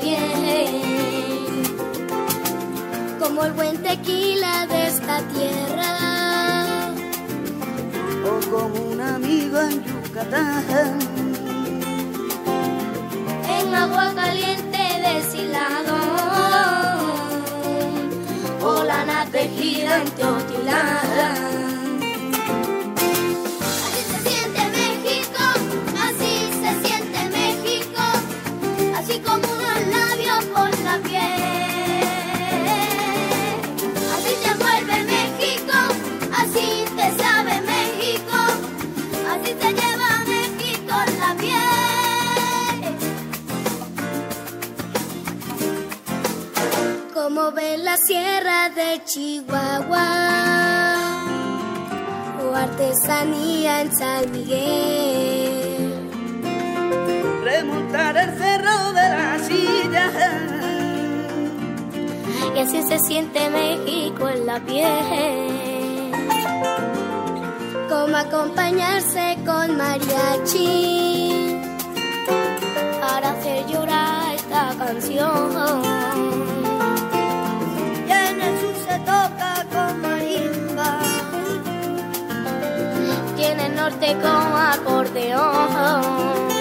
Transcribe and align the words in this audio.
Piel, 0.00 1.66
como 3.18 3.44
el 3.44 3.52
buen 3.52 3.76
tequila 3.82 4.66
de 4.66 4.86
esta 4.86 5.20
tierra, 5.28 6.84
o 8.24 8.50
como 8.50 8.90
un 8.92 9.00
amigo 9.00 9.60
en 9.60 9.84
Yucatán 9.84 11.14
agua 13.74 14.12
caliente 14.14 14.78
deshilado 15.04 15.96
o 18.62 18.84
la 18.84 19.26
tejida 19.30 20.02
en 20.02 20.10
Teotitlán. 20.12 21.63
La 47.84 47.96
sierra 47.98 48.70
de 48.70 49.04
Chihuahua 49.04 50.06
o 52.42 52.54
artesanía 52.54 53.82
en 53.82 53.94
San 53.94 54.32
Miguel. 54.32 55.92
Remontar 57.42 58.16
el 58.16 58.38
cerro 58.38 58.92
de 58.94 59.08
la 59.16 59.38
silla. 59.38 60.10
Y 62.56 62.58
así 62.58 62.82
se 62.84 62.98
siente 63.00 63.50
México 63.50 64.30
en 64.30 64.46
la 64.46 64.60
piel. 64.60 66.10
Como 67.90 68.16
acompañarse 68.16 69.36
con 69.44 69.76
mariachi 69.76 71.60
para 73.00 73.32
hacer 73.32 73.66
llorar 73.66 74.34
esta 74.34 74.74
canción. 74.78 76.53
Norte 83.84 84.14
con 84.14 84.56
acordeón. 84.72 86.53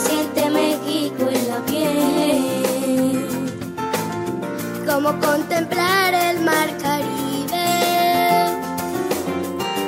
Siente 0.00 0.50
México 0.50 1.28
en 1.30 1.48
la 1.48 1.60
piel. 1.66 3.28
Como 4.86 5.08
contemplar 5.20 6.14
el 6.14 6.40
mar 6.40 6.68
Caribe, 6.82 7.68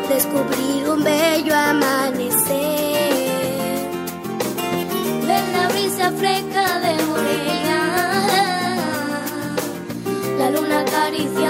descubrir 0.08 0.88
un 0.88 1.04
bello 1.04 1.54
amanecer. 1.54 2.60
Ver 5.26 5.44
la 5.56 5.68
brisa 5.68 6.12
fresca 6.12 6.80
de 6.80 6.92
Morelia, 7.04 7.80
la 10.38 10.50
luna 10.50 10.80
acariciando 10.80 11.49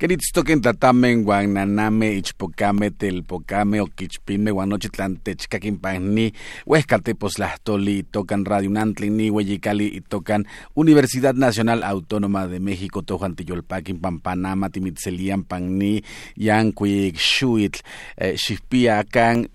Queritztoquen 0.00 0.62
tatamen 0.64 1.24
guananame 1.24 2.14
ichpocame 2.16 2.88
telpocame 2.90 3.82
oquichpime 3.82 4.50
guanochitlan 4.50 5.18
techcaquimpagni 5.20 6.32
huescatepos 6.64 7.36
lahtoli 7.38 8.06
tocan 8.10 8.46
Radio 8.46 8.70
Nantli 8.70 9.28
hueyicali 9.28 9.90
y 9.92 10.00
tocan 10.00 10.46
Universidad 10.74 11.34
Nacional 11.34 11.82
Autónoma 11.82 12.46
de 12.46 12.60
México 12.60 13.02
tojuantiyolpaquin 13.02 14.00
pampanama 14.00 14.70
timitzelian 14.70 15.44
pagni 15.44 16.02
yancuic 16.34 17.20
xuitl 17.20 17.84
eh, 18.16 18.38
xipia 18.38 19.04
can 19.04 19.50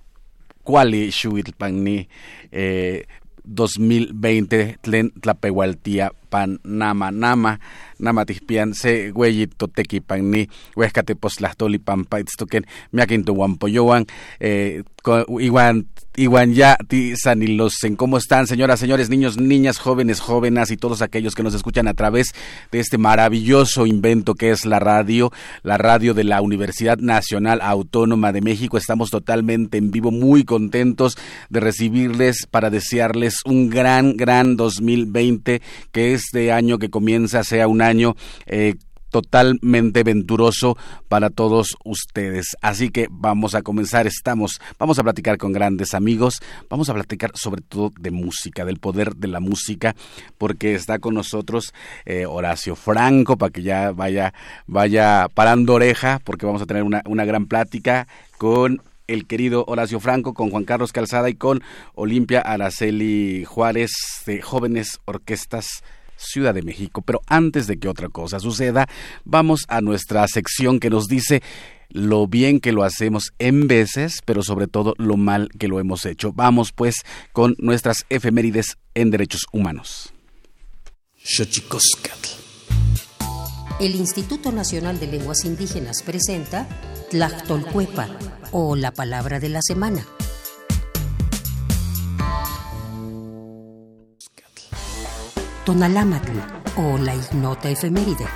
cuali 0.64 1.10
xuitl 1.10 1.58
pagni 1.58 2.08
eh, 2.52 3.02
2020 3.46 4.78
tlen 4.82 5.10
tlapehualtia 5.22 6.12
pan 6.36 6.60
nama 6.68 7.16
nama 7.16 7.56
nama 7.96 8.28
tispian 8.28 8.76
se 8.76 9.16
güeyit 9.16 9.56
toteki 9.56 10.04
pan 10.04 10.28
ni 10.32 10.44
huescate 10.76 11.16
postlahtoli 11.16 11.80
pan 11.80 12.04
paitztoken 12.04 12.68
miakin 12.92 13.24
tu 13.24 13.40
wampoyowan 13.40 14.04
eh, 14.44 14.84
iguan 15.40 15.88
Iguan 16.18 16.54
ya 16.54 16.78
Sanilosen. 17.22 17.98
¿Cómo 17.98 18.18
están, 18.18 18.48
señoras, 18.48 18.80
señores, 18.80 19.10
niños, 19.10 19.38
niñas, 19.38 19.78
jóvenes, 19.78 20.22
jóvenes 20.22 20.72
y 20.72 20.78
todos 20.78 21.02
aquellos 21.02 21.36
que 21.36 21.44
nos 21.44 21.54
escuchan 21.54 21.90
a 21.90 21.94
través 21.94 22.28
de 22.72 22.80
este 22.80 22.98
maravilloso 22.98 23.86
invento 23.86 24.34
que 24.34 24.52
es 24.52 24.66
la 24.66 24.80
radio, 24.80 25.34
la 25.64 25.78
radio 25.78 26.14
de 26.14 26.24
la 26.24 26.42
Universidad 26.42 27.00
Nacional 27.00 27.60
Autónoma 27.62 28.32
de 28.32 28.40
México? 28.40 28.78
Estamos 28.78 29.10
totalmente 29.10 29.78
en 29.78 29.92
vivo, 29.92 30.10
muy 30.10 30.46
contentos 30.46 31.18
de 31.50 31.60
recibirles 31.60 32.48
para 32.50 32.70
desearles 32.70 33.42
un 33.44 33.70
gran, 33.70 34.16
gran 34.16 34.56
2020, 34.56 35.62
que 35.92 36.14
este 36.26 36.52
año 36.52 36.80
que 36.80 36.90
comienza 36.90 37.44
sea 37.44 37.68
un 37.68 37.82
año 37.82 38.16
eh, 38.48 38.76
totalmente 39.12 40.04
venturoso 40.04 40.76
para 41.08 41.30
todos 41.30 41.78
ustedes. 41.86 42.58
Así 42.62 42.90
que 42.90 43.08
vamos 43.10 43.56
a 43.56 43.62
comenzar, 43.62 44.08
estamos, 44.08 44.60
vamos 44.78 45.00
a 45.00 45.04
platicar 45.04 45.38
con 45.38 45.54
grandes 45.54 45.94
amigos, 45.94 46.42
vamos 46.70 46.90
a 46.90 46.94
platicar 46.94 47.32
sobre 47.36 47.62
todo 47.62 47.94
de 47.98 48.12
música, 48.12 48.66
del 48.66 48.80
poder 48.80 49.16
de 49.16 49.30
la 49.30 49.40
música, 49.40 49.96
porque 50.38 50.76
está 50.76 51.00
con 51.00 51.14
nosotros 51.14 51.74
eh, 52.06 52.26
Horacio 52.26 52.76
Franco, 52.76 53.38
para 53.38 53.52
que 53.52 53.62
ya 53.62 53.92
vaya, 53.92 54.34
vaya 54.68 55.30
parando 55.34 55.76
oreja, 55.76 56.20
porque 56.26 56.46
vamos 56.46 56.62
a 56.62 56.66
tener 56.66 56.84
una, 56.84 57.02
una 57.06 57.24
gran 57.24 57.46
plática 57.46 58.08
con 58.38 58.82
el 59.08 59.28
querido 59.28 59.64
Horacio 59.68 60.00
Franco, 60.00 60.34
con 60.34 60.50
Juan 60.50 60.66
Carlos 60.66 60.92
Calzada 60.92 61.30
y 61.30 61.36
con 61.36 61.62
Olimpia 61.94 62.42
Araceli 62.42 63.46
Juárez 63.46 63.92
de 64.26 64.42
Jóvenes 64.42 65.00
Orquestas 65.06 65.84
Ciudad 66.18 66.54
de 66.54 66.64
México. 66.64 67.02
Pero 67.02 67.22
antes 67.28 67.68
de 67.68 67.78
que 67.78 67.88
otra 67.88 68.10
cosa 68.10 68.40
suceda, 68.40 68.88
vamos 69.24 69.66
a 69.68 69.82
nuestra 69.82 70.28
sección 70.28 70.80
que 70.80 70.90
nos 70.90 71.08
dice 71.08 71.42
lo 71.90 72.28
bien 72.28 72.60
que 72.60 72.72
lo 72.72 72.84
hacemos 72.84 73.32
en 73.40 73.68
veces, 73.68 74.22
pero 74.26 74.44
sobre 74.44 74.68
todo 74.68 74.94
lo 74.98 75.18
mal 75.18 75.50
que 75.58 75.68
lo 75.68 75.80
hemos 75.80 76.06
hecho. 76.06 76.34
Vamos 76.34 76.72
pues 76.72 76.96
con 77.32 77.56
nuestras 77.58 78.06
efemérides 78.10 78.78
en 78.94 79.12
derechos 79.12 79.46
humanos. 79.52 80.14
El 83.80 83.96
Instituto 83.96 84.52
Nacional 84.52 85.00
de 85.00 85.08
Lenguas 85.08 85.44
Indígenas 85.44 86.02
presenta 86.04 86.68
Tlactolcuepa 87.12 88.10
o 88.52 88.76
la 88.76 88.92
palabra 88.92 89.40
de 89.40 89.50
la 89.50 89.60
semana. 89.62 90.06
Tonalámatl 95.66 96.38
o 96.78 96.98
la 97.00 97.16
ignota 97.16 97.70
efeméride. 97.70 98.28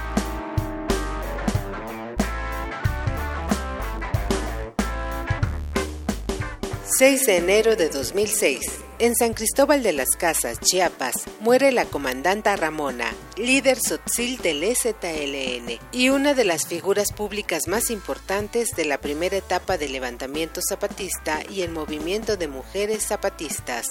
...6 6.97 7.25
de 7.27 7.37
enero 7.37 7.75
de 7.75 7.89
2006... 7.89 8.59
En 9.01 9.15
San 9.15 9.33
Cristóbal 9.33 9.81
de 9.81 9.93
las 9.93 10.09
Casas, 10.17 10.59
Chiapas, 10.59 11.23
muere 11.39 11.71
la 11.71 11.85
comandanta 11.85 12.57
Ramona, 12.57 13.05
líder 13.39 13.79
sotzil 13.79 14.37
del 14.39 14.63
EZLN 14.63 15.79
y 15.93 16.09
una 16.09 16.33
de 16.33 16.43
las 16.43 16.67
figuras 16.67 17.13
públicas 17.13 17.67
más 17.67 17.89
importantes 17.89 18.71
de 18.75 18.83
la 18.83 18.99
primera 18.99 19.37
etapa 19.37 19.77
del 19.77 19.93
levantamiento 19.93 20.59
zapatista 20.67 21.41
y 21.49 21.61
el 21.61 21.71
movimiento 21.71 22.35
de 22.35 22.49
mujeres 22.49 23.05
zapatistas. 23.05 23.87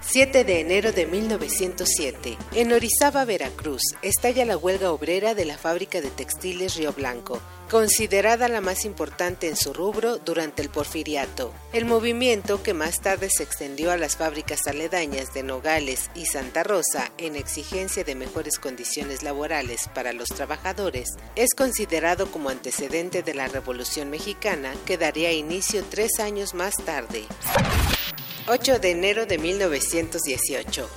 7 0.00 0.44
de 0.44 0.60
enero 0.60 0.92
de 0.92 1.06
1907. 1.06 2.36
En 2.54 2.72
Orizaba, 2.72 3.24
Veracruz, 3.24 3.82
estalla 4.02 4.44
la 4.44 4.56
huelga 4.56 4.90
obrera 4.90 5.34
de 5.34 5.44
la 5.44 5.56
fábrica 5.56 6.00
de 6.00 6.10
textiles 6.10 6.76
Río 6.76 6.92
Blanco, 6.92 7.40
considerada 7.70 8.48
la 8.48 8.60
más 8.60 8.84
importante 8.84 9.48
en 9.48 9.56
su 9.56 9.72
rubro 9.72 10.18
durante 10.18 10.60
el 10.60 10.68
porfiriato. 10.68 11.54
El 11.72 11.86
movimiento, 11.86 12.62
que 12.62 12.74
más 12.74 13.00
tarde 13.00 13.30
se 13.30 13.42
extendió 13.42 13.90
a 13.90 13.96
las 13.96 14.16
fábricas 14.16 14.66
aledañas 14.66 15.32
de 15.32 15.42
Nogales 15.42 16.10
y 16.14 16.26
Santa 16.26 16.62
Rosa 16.62 17.12
en 17.16 17.36
exigencia 17.36 18.04
de 18.04 18.14
mejores 18.14 18.58
condiciones 18.62 19.22
laborales 19.22 19.90
para 19.94 20.14
los 20.14 20.28
trabajadores, 20.28 21.10
es 21.36 21.50
considerado 21.54 22.30
como 22.30 22.48
antecedente 22.48 23.22
de 23.22 23.34
la 23.34 23.48
Revolución 23.48 24.08
Mexicana 24.08 24.72
que 24.86 24.96
daría 24.96 25.32
inicio 25.32 25.84
tres 25.84 26.20
años 26.20 26.54
más 26.54 26.76
tarde. 26.76 27.24
8 28.48 28.78
de 28.78 28.90
enero 28.90 29.26
de 29.26 29.36
1918. 29.36 30.88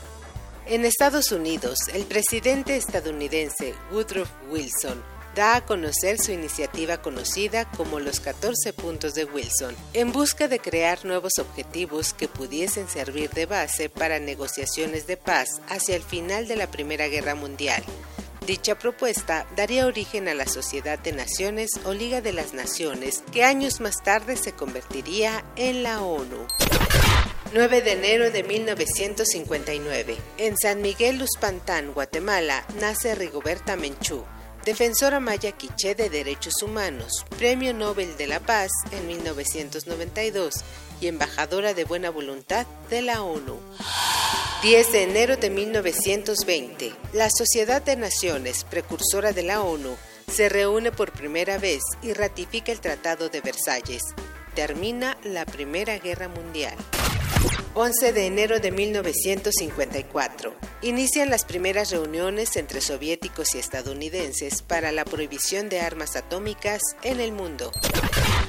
En 0.68 0.86
Estados 0.86 1.32
Unidos, 1.32 1.80
el 1.94 2.06
presidente 2.06 2.78
estadounidense 2.78 3.76
Woodrow 3.92 4.26
Wilson 4.50 5.15
da 5.36 5.58
a 5.58 5.66
conocer 5.66 6.18
su 6.18 6.32
iniciativa 6.32 7.02
conocida 7.02 7.70
como 7.72 8.00
los 8.00 8.22
14 8.22 8.74
puntos 8.74 9.14
de 9.14 9.26
Wilson, 9.26 9.76
en 9.94 10.12
busca 10.12 10.48
de 10.48 10.60
crear 10.60 11.06
nuevos 11.06 11.34
objetivos 11.38 12.14
que 12.14 12.28
pudiesen 12.28 12.88
servir 12.88 13.30
de 13.32 13.46
base 13.46 13.90
para 13.90 14.20
negociaciones 14.20 15.06
de 15.06 15.18
paz 15.18 15.62
hacia 15.68 15.96
el 15.96 16.04
final 16.04 16.48
de 16.48 16.56
la 16.56 16.72
Primera 16.72 17.08
Guerra 17.08 17.36
Mundial. 17.36 17.84
Dicha 18.48 18.78
propuesta 18.78 19.46
daría 19.56 19.88
origen 19.88 20.28
a 20.28 20.36
la 20.36 20.48
Sociedad 20.48 21.00
de 21.00 21.12
Naciones 21.12 21.72
o 21.84 21.94
Liga 21.94 22.22
de 22.22 22.32
las 22.32 22.54
Naciones, 22.54 23.24
que 23.32 23.44
años 23.44 23.82
más 23.82 24.04
tarde 24.04 24.38
se 24.38 24.54
convertiría 24.54 25.44
en 25.56 25.84
la 25.84 26.02
ONU. 26.02 26.48
9 27.54 27.82
de 27.82 27.92
enero 27.94 28.32
de 28.32 28.44
1959. 28.44 30.18
En 30.38 30.58
San 30.58 30.82
Miguel 30.82 31.22
Uspantán, 31.22 31.94
Guatemala, 31.94 32.66
nace 32.80 33.16
Rigoberta 33.16 33.76
Menchú, 33.76 34.24
defensora 34.66 35.20
maya 35.20 35.52
quiché 35.52 35.94
de 35.94 36.10
derechos 36.10 36.64
humanos, 36.64 37.24
Premio 37.38 37.72
Nobel 37.72 38.18
de 38.18 38.26
la 38.26 38.40
Paz 38.40 38.72
en 38.92 39.08
1992 39.08 40.56
y 41.00 41.08
embajadora 41.08 41.76
de 41.76 41.84
buena 41.84 42.10
voluntad 42.10 42.66
de 42.90 43.04
la 43.04 43.22
ONU. 43.22 43.60
10 44.64 44.92
de 44.92 45.04
enero 45.04 45.38
de 45.38 45.52
1920, 45.52 46.94
la 47.14 47.30
Sociedad 47.30 47.84
de 47.84 47.96
Naciones, 47.96 48.64
precursora 48.64 49.34
de 49.34 49.44
la 49.44 49.62
ONU, 49.62 49.96
se 50.32 50.50
reúne 50.50 50.92
por 50.92 51.12
primera 51.12 51.60
vez 51.60 51.84
y 52.02 52.14
ratifica 52.14 52.72
el 52.72 52.80
Tratado 52.80 53.30
de 53.30 53.42
Versalles. 53.42 54.02
Termina 54.56 55.16
la 55.24 55.46
Primera 55.46 56.00
Guerra 56.00 56.28
Mundial. 56.28 56.76
11 57.78 58.14
de 58.14 58.26
enero 58.26 58.62
de 58.62 58.72
1954. 58.72 60.56
Inician 60.82 61.30
las 61.30 61.44
primeras 61.44 61.92
reuniones 61.92 62.56
entre 62.56 62.80
soviéticos 62.80 63.54
y 63.54 63.58
estadounidenses 63.58 64.62
para 64.62 64.94
la 64.94 65.04
prohibición 65.04 65.68
de 65.68 65.82
armas 65.82 66.16
atómicas 66.16 66.80
en 67.04 67.20
el 67.20 67.34
mundo. 67.34 67.74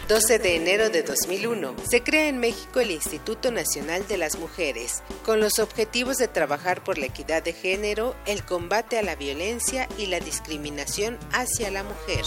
12 0.09 0.39
de 0.39 0.55
enero 0.55 0.91
de 0.91 1.03
2001. 1.03 1.75
Se 1.91 2.05
crea 2.05 2.29
en 2.29 2.39
México 2.39 2.79
el 2.79 2.93
Instituto 2.93 3.51
Nacional 3.51 4.07
de 4.07 4.17
las 4.17 4.39
Mujeres, 4.39 5.03
con 5.25 5.41
los 5.41 5.59
objetivos 5.59 6.19
de 6.19 6.29
trabajar 6.29 6.85
por 6.85 6.97
la 6.97 7.07
equidad 7.07 7.43
de 7.43 7.53
género, 7.53 8.15
el 8.27 8.45
combate 8.45 8.97
a 8.97 9.03
la 9.03 9.17
violencia 9.17 9.89
y 9.99 10.07
la 10.07 10.21
discriminación 10.21 11.19
hacia 11.33 11.73
la 11.73 11.83
mujer. 11.83 12.25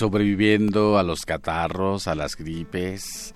Sobreviviendo 0.00 0.98
a 0.98 1.02
los 1.02 1.26
catarros, 1.26 2.08
a 2.08 2.14
las 2.14 2.34
gripes, 2.34 3.34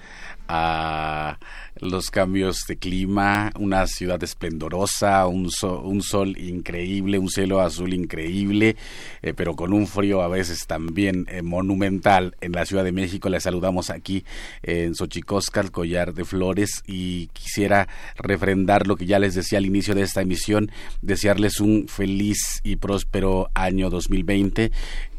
a 0.48 1.38
los 1.84 2.10
cambios 2.10 2.64
de 2.66 2.76
clima, 2.76 3.52
una 3.58 3.86
ciudad 3.86 4.22
esplendorosa, 4.22 5.26
un, 5.26 5.48
un 5.82 6.02
sol 6.02 6.36
increíble, 6.38 7.18
un 7.18 7.28
cielo 7.28 7.60
azul 7.60 7.92
increíble, 7.92 8.76
eh, 9.22 9.34
pero 9.34 9.54
con 9.54 9.72
un 9.72 9.86
frío 9.86 10.22
a 10.22 10.28
veces 10.28 10.66
también 10.66 11.26
eh, 11.28 11.42
monumental 11.42 12.36
en 12.40 12.52
la 12.52 12.66
Ciudad 12.66 12.84
de 12.84 12.92
México. 12.92 13.28
Les 13.28 13.42
saludamos 13.42 13.90
aquí 13.90 14.24
en 14.62 14.94
Xochicóscal, 14.94 15.70
Collar 15.70 16.14
de 16.14 16.24
Flores, 16.24 16.82
y 16.86 17.28
quisiera 17.28 17.88
refrendar 18.16 18.86
lo 18.86 18.96
que 18.96 19.06
ya 19.06 19.18
les 19.18 19.34
decía 19.34 19.58
al 19.58 19.66
inicio 19.66 19.94
de 19.94 20.02
esta 20.02 20.22
emisión, 20.22 20.70
desearles 21.02 21.60
un 21.60 21.86
feliz 21.88 22.60
y 22.64 22.76
próspero 22.76 23.50
año 23.54 23.90
2020 23.90 24.72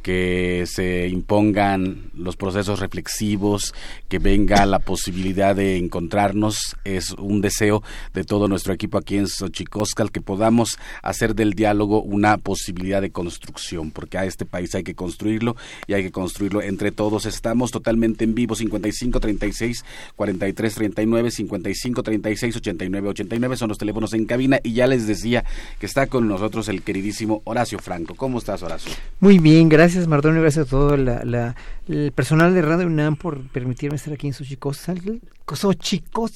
que 0.05 0.65
se 0.67 1.07
impongan 1.07 2.11
los 2.13 2.35
procesos 2.35 2.79
reflexivos, 2.79 3.73
que 4.07 4.19
venga 4.19 4.63
la 4.67 4.77
posibilidad 4.77 5.55
de 5.55 5.77
encontrarnos. 5.77 6.54
Es 6.83 7.11
un 7.11 7.41
deseo 7.41 7.81
de 8.13 8.23
todo 8.23 8.47
nuestro 8.47 8.73
equipo 8.73 8.97
aquí 8.97 9.17
en 9.17 9.27
Xochicóscal 9.27 10.11
que 10.11 10.21
podamos 10.21 10.77
hacer 11.01 11.33
del 11.33 11.53
diálogo 11.53 12.01
una 12.01 12.37
posibilidad 12.37 13.01
de 13.01 13.09
construcción, 13.09 13.91
porque 13.91 14.17
a 14.17 14.25
este 14.25 14.45
país 14.45 14.75
hay 14.75 14.83
que 14.83 14.95
construirlo 14.95 15.55
y 15.87 15.93
hay 15.93 16.03
que 16.03 16.11
construirlo 16.11 16.61
entre 16.61 16.91
todos. 16.91 17.25
Estamos 17.25 17.71
totalmente 17.71 18.25
en 18.25 18.35
vivo 18.35 18.55
55 18.55 19.19
36 19.19 19.85
43 20.15 20.75
39 20.75 21.31
55 21.31 22.03
36 22.03 22.55
89 22.57 23.09
89 23.09 23.57
son 23.57 23.69
los 23.69 23.77
teléfonos 23.77 24.13
en 24.13 24.25
cabina 24.25 24.59
y 24.61 24.73
ya 24.73 24.87
les 24.87 25.07
decía 25.07 25.45
que 25.79 25.85
está 25.85 26.07
con 26.07 26.27
nosotros 26.27 26.67
el 26.67 26.83
queridísimo 26.83 27.41
Horacio 27.45 27.79
Franco. 27.79 28.15
¿Cómo 28.15 28.39
estás, 28.39 28.61
Horacio? 28.61 28.91
Muy 29.19 29.39
bien, 29.39 29.69
gracias 29.69 29.85
gracias 29.95 30.07
Mardonio, 30.09 30.41
gracias 30.41 30.65
a 30.65 30.69
todo 30.69 30.97
la, 30.97 31.55
el 31.87 32.11
personal 32.11 32.55
de 32.55 32.61
Radio 32.63 32.87
UNAM 32.87 33.15
por 33.17 33.39
permitirme 33.49 33.95
estar 33.97 34.13
aquí 34.13 34.27
en 34.27 34.33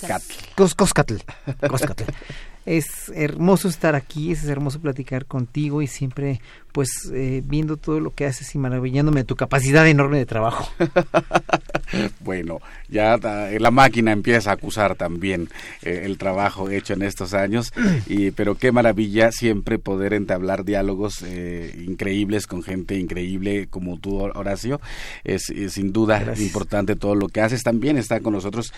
Xochicoscatl. 0.00 1.16
Xochicoscatl. 1.60 2.04
es 2.66 3.10
hermoso 3.14 3.68
estar 3.68 3.94
aquí, 3.94 4.32
es 4.32 4.44
hermoso 4.44 4.80
platicar 4.80 5.26
contigo 5.26 5.82
y 5.82 5.86
siempre 5.86 6.40
pues 6.72 6.88
eh, 7.12 7.42
viendo 7.44 7.76
todo 7.76 8.00
lo 8.00 8.14
que 8.14 8.24
haces 8.24 8.54
y 8.54 8.58
maravillándome 8.58 9.20
de 9.20 9.24
tu 9.24 9.36
capacidad 9.36 9.86
enorme 9.86 10.16
de 10.16 10.24
trabajo. 10.24 10.72
bueno, 12.20 12.60
ya 12.88 13.18
la 13.18 13.70
máquina 13.70 14.10
empieza 14.10 14.50
a 14.50 14.54
acusar 14.54 14.94
también 14.94 15.50
eh, 15.82 16.02
el 16.04 16.16
trabajo 16.16 16.70
hecho 16.70 16.94
en 16.94 17.02
estos 17.02 17.34
años, 17.34 17.74
y, 18.06 18.30
pero 18.30 18.54
qué 18.54 18.72
maravilla 18.72 19.32
siempre 19.32 19.78
poder 19.78 20.14
entablar 20.14 20.64
diálogos 20.64 21.22
eh, 21.26 21.74
increíbles 21.86 22.46
con 22.46 22.62
gente 22.62 22.98
increíble 22.98 23.66
como 23.68 23.98
tú, 23.98 24.20
Horacio. 24.20 24.80
Es, 25.24 25.52
sin 25.68 25.92
duda 25.92 26.32
importante 26.38 26.96
todo 26.96 27.14
lo 27.14 27.28
que 27.28 27.42
haces. 27.42 27.62
También 27.62 27.98
está 27.98 28.20
con 28.20 28.32
nosotros 28.32 28.72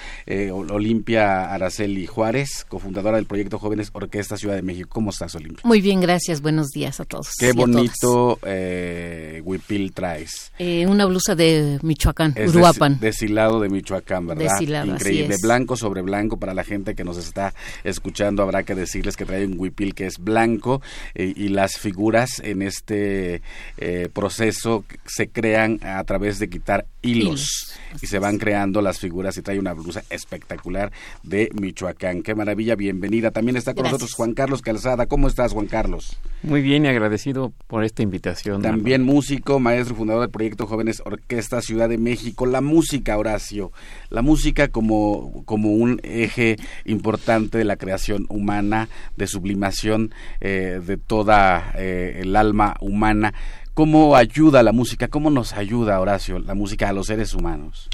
Olimpia 0.95 1.53
Araceli 1.53 2.07
Juárez, 2.07 2.65
cofundadora 2.69 3.17
del 3.17 3.27
proyecto 3.27 3.59
Jóvenes 3.59 3.91
Orquesta 3.93 4.37
Ciudad 4.37 4.55
de 4.55 4.63
México. 4.63 4.91
¿Cómo 4.93 5.11
estás, 5.11 5.35
Olimpia? 5.35 5.61
Muy 5.65 5.81
bien, 5.81 6.01
gracias. 6.01 6.41
Buenos 6.41 6.69
días 6.69 7.01
a 7.01 7.05
todos. 7.05 7.33
Qué 7.37 7.53
bonito 7.53 8.39
eh, 8.47 9.43
huipil 9.45 9.93
traes? 9.93 10.53
Eh, 10.57 10.87
una 10.87 11.07
blusa 11.07 11.35
de 11.35 11.81
Michoacán, 11.83 12.33
es 12.37 12.55
Uruapan. 12.55 13.01
Deshilado 13.01 13.59
de 13.59 13.71
Michoacán, 13.71 14.29
¿verdad? 14.29 14.61
Increíble. 14.61 15.35
Blanco 15.43 15.77
sobre 15.77 16.01
blanco. 16.03 16.37
Para 16.37 16.55
la 16.55 16.63
gente 16.63 16.95
que 16.95 17.03
nos 17.03 17.17
está 17.17 17.53
escuchando, 17.83 18.45
habrá 18.45 18.63
que 18.63 18.77
decirles 18.77 19.17
que 19.17 19.25
trae 19.25 19.45
un 19.45 19.59
huipil 19.59 19.97
que 19.97 20.07
es 20.07 20.19
blanco 20.19 20.81
eh, 21.17 21.33
y 21.35 21.49
las 21.49 21.77
figuras 21.77 22.41
en 22.45 22.63
este 22.63 23.43
eh, 23.79 24.09
proceso 24.13 24.85
se 25.07 25.27
crean 25.27 25.81
a 25.83 26.05
través 26.05 26.39
de 26.39 26.49
quitar 26.49 26.87
hilos 27.03 27.75
y 28.01 28.07
se 28.07 28.21
van 28.21 28.39
creando 28.39 28.81
las 28.81 29.01
figuras 29.01 29.37
y 29.37 29.43
trae 29.43 29.59
una 29.59 29.73
blusa 29.73 30.05
espectacular 30.09 30.84
de 31.23 31.51
Michoacán. 31.55 32.23
Qué 32.23 32.35
maravilla, 32.35 32.75
bienvenida. 32.75 33.31
También 33.31 33.57
está 33.57 33.75
con 33.75 33.85
nosotros 33.85 34.15
Juan 34.15 34.35
Carlos 34.35 34.63
Calzada. 34.63 35.07
¿Cómo 35.07 35.29
estás, 35.29 35.53
Juan 35.53 35.67
Carlos? 35.67 36.19
Muy 36.43 36.63
bien 36.63 36.85
y 36.85 36.89
agradecido 36.89 37.53
por 37.67 37.85
esta 37.85 38.03
invitación. 38.03 38.63
También 38.63 39.03
músico, 39.03 39.61
maestro 39.61 39.97
fundador 39.97 40.23
del 40.23 40.31
proyecto 40.31 40.67
Jóvenes 40.67 41.03
Orquesta 41.05 41.63
Ciudad 41.63 41.89
de 41.89 41.99
México. 41.99 42.47
La 42.47 42.61
música, 42.61 43.17
Horacio, 43.17 43.73
la 44.11 44.23
música 44.23 44.69
como, 44.69 45.43
como 45.45 45.73
un 45.73 46.01
eje 46.03 46.57
importante 46.85 47.59
de 47.59 47.65
la 47.65 47.77
creación 47.77 48.27
humana, 48.29 48.89
de 49.17 49.27
sublimación 49.27 50.13
eh, 50.41 50.81
de 50.85 50.97
toda 50.97 51.73
eh, 51.77 52.21
el 52.23 52.37
alma 52.37 52.77
humana. 52.81 53.35
¿Cómo 53.75 54.15
ayuda 54.15 54.63
la 54.63 54.73
música? 54.73 55.09
¿Cómo 55.09 55.31
nos 55.31 55.53
ayuda, 55.53 55.99
Horacio, 55.99 56.39
la 56.39 56.55
música 56.55 56.89
a 56.89 56.93
los 56.93 57.07
seres 57.07 57.35
humanos? 57.35 57.89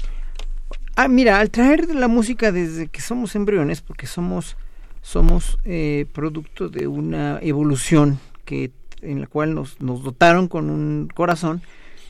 Ah, 0.95 1.07
mira, 1.07 1.39
al 1.39 1.49
traer 1.49 1.93
la 1.95 2.07
música 2.07 2.51
desde 2.51 2.87
que 2.87 3.01
somos 3.01 3.35
embriones, 3.35 3.81
porque 3.81 4.07
somos, 4.07 4.57
somos 5.01 5.57
eh, 5.63 6.05
producto 6.13 6.69
de 6.69 6.87
una 6.87 7.39
evolución 7.41 8.19
que, 8.45 8.71
en 9.01 9.21
la 9.21 9.27
cual 9.27 9.55
nos, 9.55 9.79
nos 9.81 10.03
dotaron 10.03 10.47
con 10.47 10.69
un 10.69 11.09
corazón, 11.13 11.61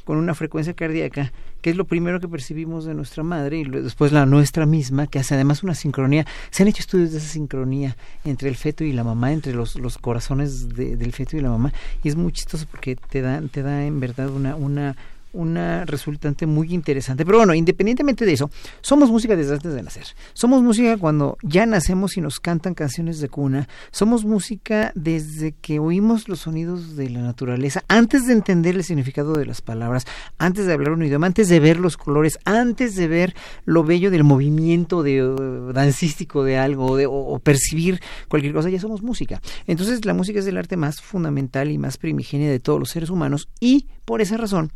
con 0.04 0.18
una 0.18 0.34
frecuencia 0.34 0.74
cardíaca, 0.74 1.32
que 1.62 1.70
es 1.70 1.76
lo 1.76 1.86
primero 1.86 2.20
que 2.20 2.28
percibimos 2.28 2.86
de 2.86 2.94
nuestra 2.94 3.24
madre 3.24 3.60
y 3.60 3.64
después 3.64 4.12
la 4.12 4.26
nuestra 4.26 4.66
misma, 4.66 5.08
que 5.08 5.20
hace 5.20 5.36
además 5.36 5.64
una 5.64 5.76
sincronía. 5.76 6.26
Se 6.50 6.64
han 6.64 6.70
hecho 6.70 6.82
estudios 6.82 7.12
de 7.12 7.20
esa 7.20 7.28
sincronía 7.28 7.96
entre 8.26 8.50
el 8.50 8.56
feto 8.56 8.84
y 8.84 8.94
la 8.94 9.04
mamá, 9.04 9.32
entre 9.32 9.54
los, 9.54 9.76
los 9.76 9.98
corazones 9.98 10.70
del 10.76 11.14
feto 11.14 11.38
y 11.38 11.42
la 11.42 11.50
mamá, 11.50 11.72
y 12.04 12.10
es 12.10 12.16
muy 12.16 12.32
chistoso 12.32 12.66
porque 12.70 12.96
te 12.96 13.22
da, 13.22 13.42
te 13.52 13.62
da 13.62 13.86
en 13.86 14.00
verdad 14.00 14.30
una, 14.30 14.56
una, 14.56 14.96
una 15.34 15.86
resultante 15.86 16.46
muy 16.46 16.74
interesante. 16.74 17.26
Pero 17.26 17.40
bueno, 17.40 17.54
independientemente 17.54 18.26
de 18.26 18.34
eso, 18.34 18.50
somos 18.82 19.10
música 19.10 19.36
desde 19.36 19.54
antes 19.54 19.74
de 19.74 19.84
nacer. 19.84 20.06
Somos 20.34 20.62
música 20.62 20.98
cuando 20.98 21.38
ya 21.42 21.66
nacemos 21.66 22.18
y 22.18 22.22
nos 22.22 22.40
cantan 22.40 22.74
canciones 22.74 23.20
de 23.20 23.30
cuna. 23.30 23.68
Somos 23.92 24.26
música 24.26 24.92
desde 24.96 25.54
que 25.54 25.80
oímos 25.80 26.28
los 26.28 26.40
sonidos 26.40 26.96
de 26.96 27.10
la 27.10 27.22
naturaleza, 27.22 27.84
antes 27.88 28.28
de 28.28 28.34
entender 28.34 28.76
el 28.76 28.84
significado 28.84 29.34
de 29.34 29.46
las 29.46 29.62
palabras, 29.62 30.06
antes 30.38 30.66
de 30.66 30.74
hablar 30.74 30.94
un 30.94 31.04
idioma, 31.04 31.28
antes 31.28 31.50
de 31.50 31.60
ver 31.60 31.80
los 31.80 31.98
colores, 31.98 32.40
antes 32.46 32.96
de 32.96 33.08
ver 33.08 33.36
lo 33.66 33.84
bello 33.84 34.12
del 34.12 34.24
movimiento 34.24 35.04
de, 35.04 35.24
uh, 35.24 35.74
dancístico 35.74 36.44
de 36.44 36.58
algo 36.58 36.98
de, 36.98 37.06
o, 37.08 37.40
percibir 37.40 38.02
cualquier 38.28 38.54
cosa, 38.54 38.70
ya 38.70 38.80
somos 38.80 39.02
música. 39.02 39.42
Entonces 39.68 40.06
la 40.06 40.14
música 40.14 40.40
es 40.40 40.48
el 40.48 40.58
arte 40.58 40.78
más 40.78 41.02
fundamental 41.02 41.72
y 41.72 41.78
más 41.78 41.98
primigenia 41.98 42.50
de 42.50 42.60
todos 42.60 42.80
los 42.80 42.90
seres 42.90 43.10
humanos 43.10 43.50
y 43.60 43.88
por 44.06 44.22
esa 44.22 44.38
razón 44.38 44.72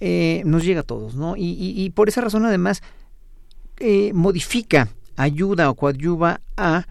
eh, 0.00 0.42
nos 0.46 0.64
llega 0.64 0.80
a 0.80 0.84
todos, 0.84 1.14
¿no? 1.14 1.34
Y, 1.36 1.90
por 1.94 2.08
esa 2.08 2.22
razón, 2.22 2.46
además, 2.46 2.82
eh, 3.78 4.12
modifica, 4.14 4.88
ayuda 5.16 5.68
o 5.68 5.74
coadyuva 5.74 6.40
a 6.56 6.86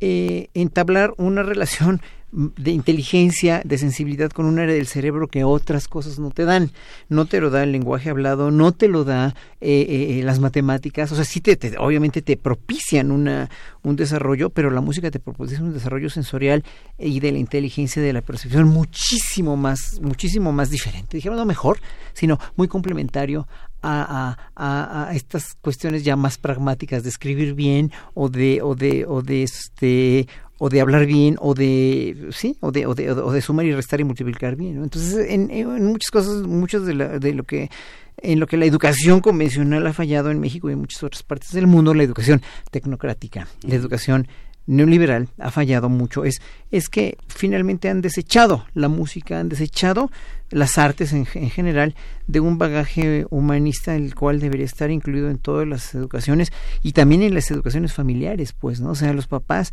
eh, 0.00 0.48
entablar 0.54 1.14
una 1.16 1.42
relación 1.52 2.00
de 2.34 2.72
inteligencia, 2.72 3.62
de 3.64 3.78
sensibilidad 3.78 4.30
con 4.30 4.46
un 4.46 4.58
área 4.58 4.74
del 4.74 4.86
cerebro 4.86 5.28
que 5.28 5.44
otras 5.44 5.86
cosas 5.86 6.18
no 6.18 6.30
te 6.30 6.44
dan. 6.44 6.72
No 7.08 7.26
te 7.26 7.40
lo 7.40 7.50
da 7.50 7.62
el 7.62 7.72
lenguaje 7.72 8.10
hablado, 8.10 8.50
no 8.50 8.72
te 8.72 8.88
lo 8.88 9.04
da 9.04 9.34
eh, 9.60 10.18
eh, 10.18 10.22
las 10.24 10.40
matemáticas. 10.40 11.12
O 11.12 11.16
sea, 11.16 11.24
sí, 11.24 11.40
te, 11.40 11.78
obviamente 11.78 12.22
te 12.22 12.36
propician 12.36 13.12
una, 13.12 13.50
un 13.82 13.96
desarrollo, 13.96 14.50
pero 14.50 14.70
la 14.70 14.80
música 14.80 15.10
te 15.10 15.20
propicia 15.20 15.62
un 15.62 15.72
desarrollo 15.72 16.10
sensorial 16.10 16.64
y 16.98 17.20
de 17.20 17.32
la 17.32 17.38
inteligencia, 17.38 18.02
de 18.02 18.12
la 18.12 18.22
percepción 18.22 18.66
muchísimo 18.68 19.56
más, 19.56 20.00
muchísimo 20.02 20.52
más 20.52 20.70
diferente. 20.70 21.16
Dijeron 21.16 21.38
no 21.38 21.44
mejor, 21.44 21.78
sino 22.14 22.38
muy 22.56 22.66
complementario 22.66 23.46
a, 23.84 24.36
a, 24.56 25.08
a, 25.08 25.14
estas 25.14 25.54
cuestiones 25.60 26.04
ya 26.04 26.16
más 26.16 26.38
pragmáticas 26.38 27.02
de 27.02 27.10
escribir 27.10 27.54
bien 27.54 27.92
o 28.14 28.28
de 28.28 28.62
o 28.62 28.74
de 28.74 29.04
o 29.06 29.20
de 29.20 29.42
este 29.42 30.26
o 30.58 30.68
de 30.68 30.80
hablar 30.80 31.06
bien 31.06 31.36
o 31.40 31.54
de 31.54 32.28
sí 32.30 32.56
o 32.60 32.70
de, 32.70 32.86
o 32.86 32.94
de, 32.94 33.10
o 33.10 33.32
de 33.32 33.40
sumar 33.40 33.66
y 33.66 33.74
restar 33.74 34.00
y 34.00 34.04
multiplicar 34.04 34.56
bien 34.56 34.82
entonces 34.82 35.30
en, 35.30 35.50
en, 35.50 35.84
muchas 35.86 36.10
cosas 36.10 36.46
muchos 36.46 36.86
de, 36.86 36.94
la, 36.94 37.18
de 37.18 37.34
lo 37.34 37.44
que 37.44 37.70
en 38.18 38.38
lo 38.38 38.46
que 38.46 38.56
la 38.56 38.64
educación 38.64 39.20
convencional 39.20 39.86
ha 39.86 39.92
fallado 39.92 40.30
en 40.30 40.40
México 40.40 40.70
y 40.70 40.72
en 40.72 40.78
muchas 40.80 41.02
otras 41.02 41.22
partes 41.22 41.52
del 41.52 41.66
mundo 41.66 41.94
la 41.94 42.04
educación 42.04 42.42
tecnocrática 42.70 43.48
la 43.62 43.74
educación 43.74 44.28
neoliberal 44.66 45.28
ha 45.38 45.50
fallado 45.50 45.88
mucho. 45.88 46.24
Es 46.24 46.40
es 46.70 46.88
que 46.88 47.18
finalmente 47.28 47.88
han 47.88 48.00
desechado 48.00 48.66
la 48.74 48.88
música 48.88 49.38
han 49.38 49.48
desechado 49.48 50.10
las 50.50 50.78
artes 50.78 51.12
en, 51.12 51.26
en, 51.34 51.50
general 51.50 51.94
de 52.26 52.40
un 52.40 52.58
bagaje 52.58 53.26
humanista 53.30 53.94
el 53.94 54.14
cual 54.14 54.40
debería 54.40 54.66
estar 54.66 54.90
incluido 54.90 55.30
en 55.30 55.38
todas 55.38 55.68
las 55.68 55.94
educaciones 55.94 56.52
y 56.82 56.92
también 56.92 57.22
en 57.22 57.34
las 57.34 57.50
educaciones 57.50 57.92
familiares 57.92 58.52
pues 58.52 58.80
no 58.80 58.90
o 58.90 58.94
sea 58.94 59.12
los 59.12 59.26
papás 59.26 59.72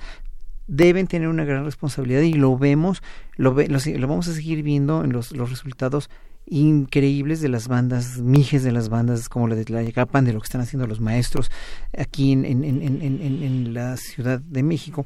deben 0.72 1.06
tener 1.06 1.28
una 1.28 1.44
gran 1.44 1.66
responsabilidad 1.66 2.22
y 2.22 2.34
lo 2.34 2.58
vemos, 2.58 3.04
lo, 3.36 3.54
lo, 3.54 4.08
vamos 4.08 4.28
a 4.30 4.34
seguir 4.34 4.64
viendo 4.64 5.04
en 5.04 5.12
los, 5.12 5.34
los, 5.34 5.50
resultados 5.50 6.10
increíbles 6.46 7.42
de 7.42 7.50
las 7.50 7.68
bandas, 7.68 8.20
mijes 8.20 8.64
de 8.64 8.72
las 8.72 8.88
bandas 8.88 9.28
como 9.28 9.50
la 9.50 9.56
de 9.56 9.66
Tlayacapan, 9.66 10.24
de 10.24 10.32
lo 10.32 10.40
que 10.40 10.46
están 10.46 10.62
haciendo 10.62 10.88
los 10.88 11.02
maestros 11.02 11.52
aquí 11.96 12.32
en, 12.32 12.46
en, 12.46 12.64
en, 12.64 13.02
en 13.02 13.74
la 13.74 13.98
Ciudad 13.98 14.40
de 14.40 14.64
México. 14.64 15.06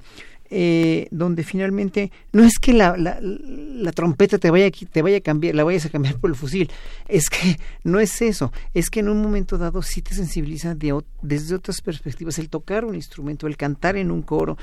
eh, 0.50 1.07
donde 1.12 1.43
finalmente 1.43 2.12
no 2.31 2.43
es 2.43 2.60
que 2.60 2.74
la, 2.74 2.95
la, 2.98 3.91
trompeta 3.91 4.38
te 4.38 4.51
vaya, 4.51 4.69
te 4.69 5.01
vaya 5.01 5.19
cambiar, 5.22 5.55
la 5.55 5.63
vayas 5.63 5.86
a 5.86 5.89
cambiar 5.89 6.19
por 6.19 6.29
el 6.29 6.36
fusil, 6.36 6.69
es 7.07 7.29
que 7.29 7.57
no 7.84 8.00
es 8.00 8.22
eso, 8.22 8.51
es 8.74 8.89
que 8.89 9.00
en 9.00 9.10
un 9.10 9.22
momento 9.22 9.57
dado 9.57 9.81
sí 9.81 10.01
te 10.01 10.13
sensibiliza 10.13 10.75
de, 10.75 11.01
desde 11.22 11.55
otras 11.55 11.81
perspectivas 11.81 12.38
el 12.38 12.50
tocar 12.50 12.86
un 12.86 12.95
instrumento, 12.95 13.48
el 13.48 13.57
cantar 13.57 13.98
en 13.98 14.12
un 14.12 14.22
coro, 14.22 14.57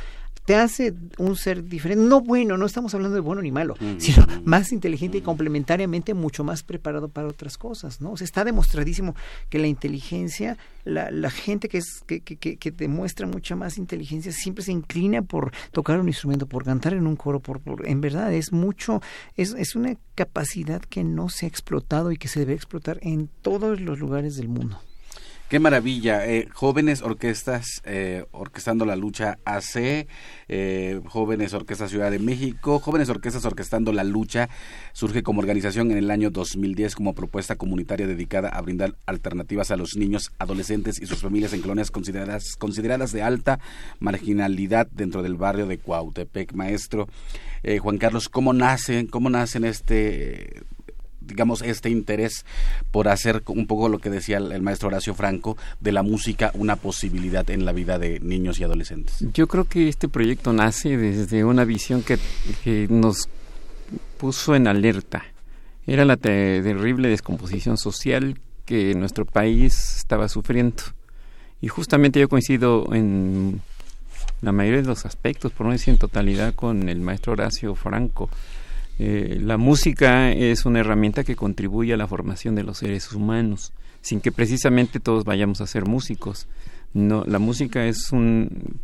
te 0.44 0.56
hace 0.56 0.94
un 1.18 1.36
ser 1.36 1.64
diferente. 1.64 2.04
No 2.04 2.20
bueno, 2.20 2.56
no 2.56 2.66
estamos 2.66 2.94
hablando 2.94 3.14
de 3.14 3.20
bueno 3.20 3.42
ni 3.42 3.52
malo, 3.52 3.74
sino 3.98 4.26
más 4.44 4.72
inteligente 4.72 5.18
y 5.18 5.20
complementariamente 5.20 6.14
mucho 6.14 6.44
más 6.44 6.62
preparado 6.62 7.08
para 7.08 7.28
otras 7.28 7.58
cosas, 7.58 8.00
¿no? 8.00 8.12
O 8.12 8.16
sea, 8.16 8.24
está 8.24 8.44
demostradísimo 8.44 9.14
que 9.48 9.58
la 9.58 9.66
inteligencia, 9.66 10.58
la, 10.84 11.10
la 11.10 11.30
gente 11.30 11.68
que, 11.68 11.78
es, 11.78 12.02
que, 12.06 12.20
que, 12.20 12.36
que, 12.36 12.70
demuestra 12.70 13.26
mucha 13.26 13.54
más 13.56 13.78
inteligencia 13.78 14.32
siempre 14.32 14.64
se 14.64 14.72
inclina 14.72 15.22
por 15.22 15.52
tocar 15.70 16.00
un 16.00 16.08
instrumento, 16.08 16.46
por 16.46 16.64
cantar 16.64 16.94
en 16.94 17.06
un 17.06 17.16
coro, 17.16 17.40
por, 17.40 17.60
por 17.60 17.86
en 17.86 18.00
verdad 18.00 18.32
es 18.32 18.52
mucho, 18.52 19.00
es, 19.36 19.54
es 19.54 19.76
una 19.76 19.96
capacidad 20.14 20.80
que 20.82 21.04
no 21.04 21.28
se 21.28 21.46
ha 21.46 21.48
explotado 21.48 22.12
y 22.12 22.16
que 22.16 22.28
se 22.28 22.40
debe 22.40 22.54
explotar 22.54 22.98
en 23.02 23.28
todos 23.42 23.80
los 23.80 23.98
lugares 23.98 24.36
del 24.36 24.48
mundo. 24.48 24.80
Qué 25.52 25.58
maravilla. 25.58 26.26
Eh, 26.26 26.48
jóvenes 26.50 27.02
orquestas 27.02 27.82
eh, 27.84 28.24
orquestando 28.30 28.86
la 28.86 28.96
lucha 28.96 29.36
AC, 29.44 30.06
eh, 30.48 31.00
Jóvenes 31.04 31.52
Orquestas 31.52 31.90
Ciudad 31.90 32.10
de 32.10 32.18
México, 32.18 32.78
Jóvenes 32.78 33.10
Orquestas 33.10 33.44
Orquestando 33.44 33.92
la 33.92 34.02
Lucha, 34.02 34.48
surge 34.94 35.22
como 35.22 35.40
organización 35.40 35.90
en 35.90 35.98
el 35.98 36.10
año 36.10 36.30
2010 36.30 36.94
como 36.94 37.14
propuesta 37.14 37.56
comunitaria 37.56 38.06
dedicada 38.06 38.48
a 38.48 38.62
brindar 38.62 38.94
alternativas 39.04 39.70
a 39.70 39.76
los 39.76 39.94
niños, 39.94 40.32
adolescentes 40.38 40.98
y 41.02 41.04
sus 41.04 41.20
familias 41.20 41.52
en 41.52 41.60
colonias 41.60 41.90
consideradas, 41.90 42.56
consideradas 42.56 43.12
de 43.12 43.22
alta 43.22 43.60
marginalidad 44.00 44.86
dentro 44.90 45.22
del 45.22 45.34
barrio 45.34 45.66
de 45.66 45.76
Cuautepec. 45.76 46.54
Maestro 46.54 47.08
Juan 47.82 47.98
Carlos, 47.98 48.30
¿cómo 48.30 48.54
nacen, 48.54 49.06
cómo 49.06 49.28
nacen 49.28 49.66
este 49.66 50.62
digamos, 51.32 51.62
este 51.62 51.90
interés 51.90 52.44
por 52.90 53.08
hacer 53.08 53.42
un 53.46 53.66
poco 53.66 53.88
lo 53.88 53.98
que 53.98 54.10
decía 54.10 54.36
el, 54.36 54.62
maestro 54.62 54.88
Horacio 54.88 55.14
Franco, 55.14 55.56
de 55.80 55.92
la 55.92 56.02
música 56.02 56.50
una 56.54 56.76
posibilidad 56.76 57.48
en 57.50 57.64
la 57.64 57.72
vida 57.72 57.98
de 57.98 58.20
niños 58.20 58.60
y 58.60 58.64
adolescentes? 58.64 59.16
Yo 59.32 59.48
creo 59.48 59.64
que 59.64 59.88
este 59.88 60.08
proyecto 60.08 60.52
nace 60.52 60.96
desde 60.96 61.44
una 61.44 61.64
visión 61.64 62.02
que, 62.02 62.18
nos 62.88 63.28
puso 64.18 64.54
en 64.54 64.68
alerta. 64.68 65.24
Era 65.86 66.04
la 66.04 66.16
terrible 66.16 67.08
descomposición 67.08 67.76
social 67.76 68.38
que 68.64 68.94
nuestro 68.94 69.24
país 69.24 69.96
estaba 69.96 70.28
sufriendo. 70.28 70.82
Y 71.60 71.68
justamente 71.68 72.20
yo 72.20 72.28
coincido 72.28 72.86
en 72.92 73.60
la 74.42 74.52
mayoría 74.52 74.82
de 74.82 74.88
los 74.88 75.06
aspectos, 75.06 75.52
por 75.52 75.66
no 75.66 75.72
decir 75.72 75.94
en 75.94 75.98
totalidad, 75.98 76.54
con 76.54 76.88
el 76.88 77.00
maestro 77.00 77.32
Horacio 77.32 77.74
Franco. 77.74 78.28
Eh, 78.98 79.38
la 79.40 79.56
música 79.56 80.30
es 80.32 80.64
una 80.64 80.80
herramienta 80.80 81.24
que 81.24 81.36
contribuye 81.36 81.94
a 81.94 81.96
la 81.96 82.06
formación 82.06 82.54
de 82.54 82.62
los 82.62 82.78
seres 82.78 83.12
humanos, 83.12 83.72
sin 84.00 84.20
que 84.20 84.32
precisamente 84.32 85.00
todos 85.00 85.24
vayamos 85.24 85.60
a 85.60 85.66
ser 85.66 85.86
músicos. 85.86 86.46
No, 86.94 87.24
la 87.26 87.38
música 87.38 87.86
es 87.86 88.12
un 88.12 88.80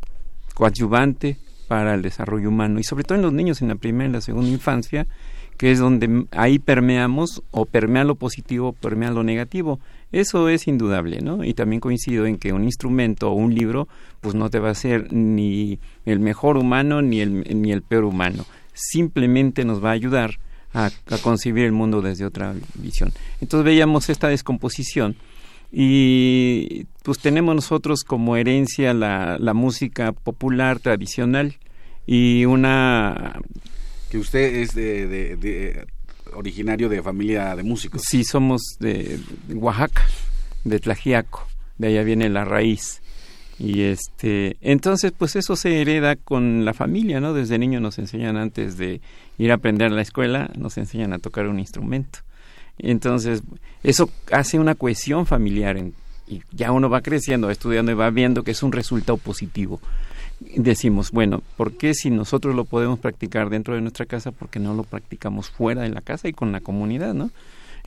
coadyuvante 0.54 1.36
para 1.68 1.94
el 1.94 2.02
desarrollo 2.02 2.48
humano 2.48 2.80
y 2.80 2.84
sobre 2.84 3.04
todo 3.04 3.16
en 3.16 3.22
los 3.22 3.32
niños 3.32 3.60
en 3.60 3.68
la 3.68 3.74
primera 3.74 4.08
y 4.08 4.12
la 4.12 4.20
segunda 4.22 4.48
infancia, 4.48 5.06
que 5.58 5.70
es 5.70 5.78
donde 5.78 6.26
ahí 6.30 6.58
permeamos 6.58 7.42
o 7.50 7.66
permea 7.66 8.04
lo 8.04 8.14
positivo 8.14 8.68
o 8.68 8.72
permea 8.72 9.10
lo 9.10 9.22
negativo. 9.22 9.78
Eso 10.10 10.48
es 10.48 10.66
indudable, 10.66 11.20
¿no? 11.20 11.44
Y 11.44 11.52
también 11.52 11.80
coincido 11.80 12.24
en 12.26 12.38
que 12.38 12.52
un 12.54 12.64
instrumento 12.64 13.30
o 13.30 13.34
un 13.34 13.54
libro 13.54 13.88
pues 14.20 14.34
no 14.34 14.48
te 14.48 14.58
va 14.58 14.70
a 14.70 14.74
ser 14.74 15.12
ni 15.12 15.78
el 16.06 16.20
mejor 16.20 16.56
humano 16.56 17.02
ni 17.02 17.20
el, 17.20 17.60
ni 17.60 17.72
el 17.72 17.82
peor 17.82 18.04
humano 18.04 18.46
simplemente 18.78 19.64
nos 19.64 19.84
va 19.84 19.90
a 19.90 19.92
ayudar 19.92 20.38
a, 20.72 20.90
concebir 21.22 21.64
el 21.64 21.72
mundo 21.72 22.02
desde 22.02 22.24
otra 22.24 22.54
visión. 22.74 23.12
Entonces 23.40 23.64
veíamos 23.64 24.08
esta 24.08 24.28
descomposición 24.28 25.16
y 25.72 26.84
pues 27.02 27.18
tenemos 27.18 27.54
nosotros 27.54 28.04
como 28.04 28.36
herencia 28.36 28.94
la, 28.94 29.36
la 29.38 29.54
música 29.54 30.12
popular 30.12 30.78
tradicional 30.78 31.56
y 32.06 32.44
una... 32.44 33.40
Que 34.10 34.18
usted 34.18 34.56
es 34.56 34.74
de, 34.74 35.86
originario 36.32 36.88
de 36.88 37.02
familia 37.02 37.54
de 37.54 37.62
músicos. 37.62 38.02
Sí, 38.08 38.24
somos 38.24 38.62
de, 38.80 39.18
de 39.46 39.54
Oaxaca, 39.54 40.06
de 40.64 40.78
Tlajiaco, 40.78 41.46
de 41.76 41.88
allá 41.88 42.02
viene 42.04 42.28
la 42.30 42.44
raíz. 42.44 43.02
Y 43.58 43.82
este, 43.82 44.56
entonces 44.60 45.12
pues 45.16 45.34
eso 45.34 45.56
se 45.56 45.80
hereda 45.80 46.14
con 46.16 46.64
la 46.64 46.74
familia, 46.74 47.20
¿no? 47.20 47.34
Desde 47.34 47.58
niño 47.58 47.80
nos 47.80 47.98
enseñan 47.98 48.36
antes 48.36 48.76
de 48.76 49.00
ir 49.36 49.50
a 49.50 49.54
aprender 49.54 49.88
a 49.88 49.94
la 49.94 50.02
escuela, 50.02 50.50
nos 50.56 50.78
enseñan 50.78 51.12
a 51.12 51.18
tocar 51.18 51.48
un 51.48 51.58
instrumento. 51.58 52.20
Entonces, 52.78 53.42
eso 53.82 54.10
hace 54.30 54.58
una 54.58 54.76
cohesión 54.76 55.26
familiar 55.26 55.76
y 56.28 56.42
ya 56.52 56.70
uno 56.72 56.88
va 56.88 57.00
creciendo, 57.00 57.50
estudiando 57.50 57.90
y 57.90 57.94
va 57.94 58.10
viendo 58.10 58.44
que 58.44 58.52
es 58.52 58.62
un 58.62 58.72
resultado 58.72 59.18
positivo. 59.18 59.80
Decimos, 60.40 61.10
bueno, 61.10 61.42
¿por 61.56 61.72
qué 61.72 61.94
si 61.94 62.10
nosotros 62.10 62.54
lo 62.54 62.64
podemos 62.64 63.00
practicar 63.00 63.50
dentro 63.50 63.74
de 63.74 63.80
nuestra 63.80 64.06
casa, 64.06 64.30
por 64.30 64.48
qué 64.48 64.60
no 64.60 64.74
lo 64.74 64.84
practicamos 64.84 65.50
fuera 65.50 65.82
de 65.82 65.88
la 65.88 66.00
casa 66.00 66.28
y 66.28 66.32
con 66.32 66.52
la 66.52 66.60
comunidad, 66.60 67.14
¿no? 67.14 67.30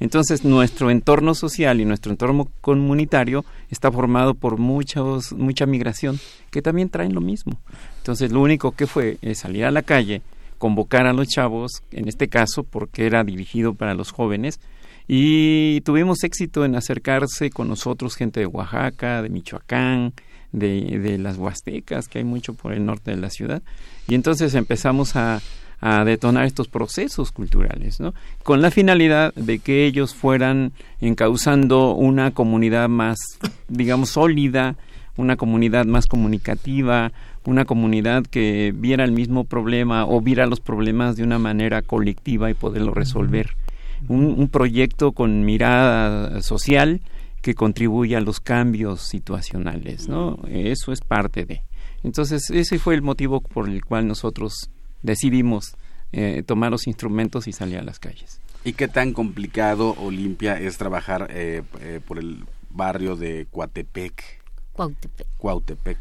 Entonces, 0.02 0.44
nuestro 0.44 0.90
entorno 0.90 1.36
social 1.36 1.80
y 1.80 1.86
nuestro 1.86 2.12
entorno 2.12 2.48
comunitario 2.60 3.46
está 3.70 3.92
formado 3.92 4.34
por 4.34 4.58
muchos, 4.58 5.32
mucha 5.32 5.68
migración 5.68 6.20
que 6.50 6.64
también 6.64 6.90
traen 6.90 7.14
lo 7.14 7.22
mismo. 7.22 7.60
Entonces, 8.00 8.32
lo 8.32 8.42
único 8.42 8.72
que 8.72 8.88
fue 8.88 9.20
es 9.22 9.38
salir 9.38 9.64
a 9.64 9.70
la 9.70 9.84
calle, 9.84 10.24
convocar 10.58 11.06
a 11.06 11.14
los 11.14 11.28
chavos, 11.28 11.84
en 11.92 12.08
este 12.08 12.30
caso 12.30 12.64
porque 12.64 13.06
era 13.06 13.24
dirigido 13.24 13.76
para 13.76 13.94
los 13.94 14.12
jóvenes, 14.12 14.60
y 15.08 15.82
tuvimos 15.82 16.24
éxito 16.24 16.66
en 16.66 16.76
acercarse 16.76 17.52
con 17.52 17.68
nosotros 17.68 18.16
gente 18.16 18.40
de 18.40 18.48
Oaxaca, 18.48 19.22
de 19.22 19.30
Michoacán, 19.30 20.14
de, 20.52 20.98
de 20.98 21.20
las 21.20 21.38
Huastecas, 21.38 22.08
que 22.08 22.18
hay 22.18 22.24
mucho 22.24 22.56
por 22.56 22.74
el 22.74 22.84
norte 22.84 23.12
de 23.12 23.18
la 23.18 23.30
ciudad, 23.30 23.62
y 24.08 24.16
entonces 24.16 24.56
empezamos 24.56 25.16
a 25.16 25.42
a 25.82 26.06
detonar 26.06 26.46
estos 26.46 26.68
procesos 26.68 27.32
culturales, 27.32 28.00
¿no? 28.00 28.14
Con 28.44 28.62
la 28.62 28.70
finalidad 28.70 29.34
de 29.34 29.58
que 29.60 29.86
ellos 29.86 30.14
fueran 30.14 30.74
encauzando 31.02 31.96
una 31.96 32.32
comunidad 32.32 32.88
más, 32.88 33.18
digamos, 33.68 34.12
sólida, 34.12 34.76
una 35.18 35.36
comunidad 35.38 35.86
más 35.86 36.06
comunicativa, 36.06 37.12
una 37.46 37.66
comunidad 37.66 38.24
que 38.28 38.74
viera 38.76 39.04
el 39.04 39.12
mismo 39.12 39.44
problema 39.44 40.06
o 40.06 40.22
viera 40.22 40.46
los 40.46 40.60
problemas 40.60 41.16
de 41.16 41.24
una 41.24 41.40
manera 41.40 41.82
colectiva 41.82 42.52
y 42.52 42.54
poderlo 42.54 42.94
resolver. 42.94 43.56
Un, 44.08 44.26
un 44.26 44.50
proyecto 44.50 45.12
con 45.12 45.46
mirada 45.46 46.42
social 46.42 47.02
que 47.42 47.56
contribuya 47.56 48.20
a 48.20 48.22
los 48.22 48.40
cambios 48.40 49.02
situacionales, 49.02 50.08
¿no? 50.08 50.40
Eso 50.48 50.92
es 50.92 51.02
parte 51.02 51.46
de. 51.46 51.64
Entonces, 52.04 52.50
ese 52.52 52.78
fue 52.78 52.94
el 52.94 53.02
motivo 53.02 53.42
por 53.42 53.68
el 53.68 53.84
cual 53.84 54.08
nosotros 54.08 54.70
decidimos 55.02 55.76
eh, 56.12 56.44
tomar 56.46 56.72
los 56.72 56.88
instrumentos 56.88 57.48
y 57.48 57.54
salir 57.54 57.78
a 57.78 57.84
las 57.84 58.00
calles. 58.00 58.42
¿Y 58.64 58.74
qué 58.74 58.88
tan 58.88 59.14
complicado 59.14 59.96
Olimpia 59.98 60.60
es 60.60 60.78
trabajar 60.78 61.28
eh, 61.32 61.64
eh, 61.80 62.00
por 62.06 62.20
el 62.20 62.46
barrio 62.70 63.16
de 63.16 63.48
Cuatepec? 63.50 64.42
Cuautepec. 64.74 65.28
Cuautepec. 65.38 65.98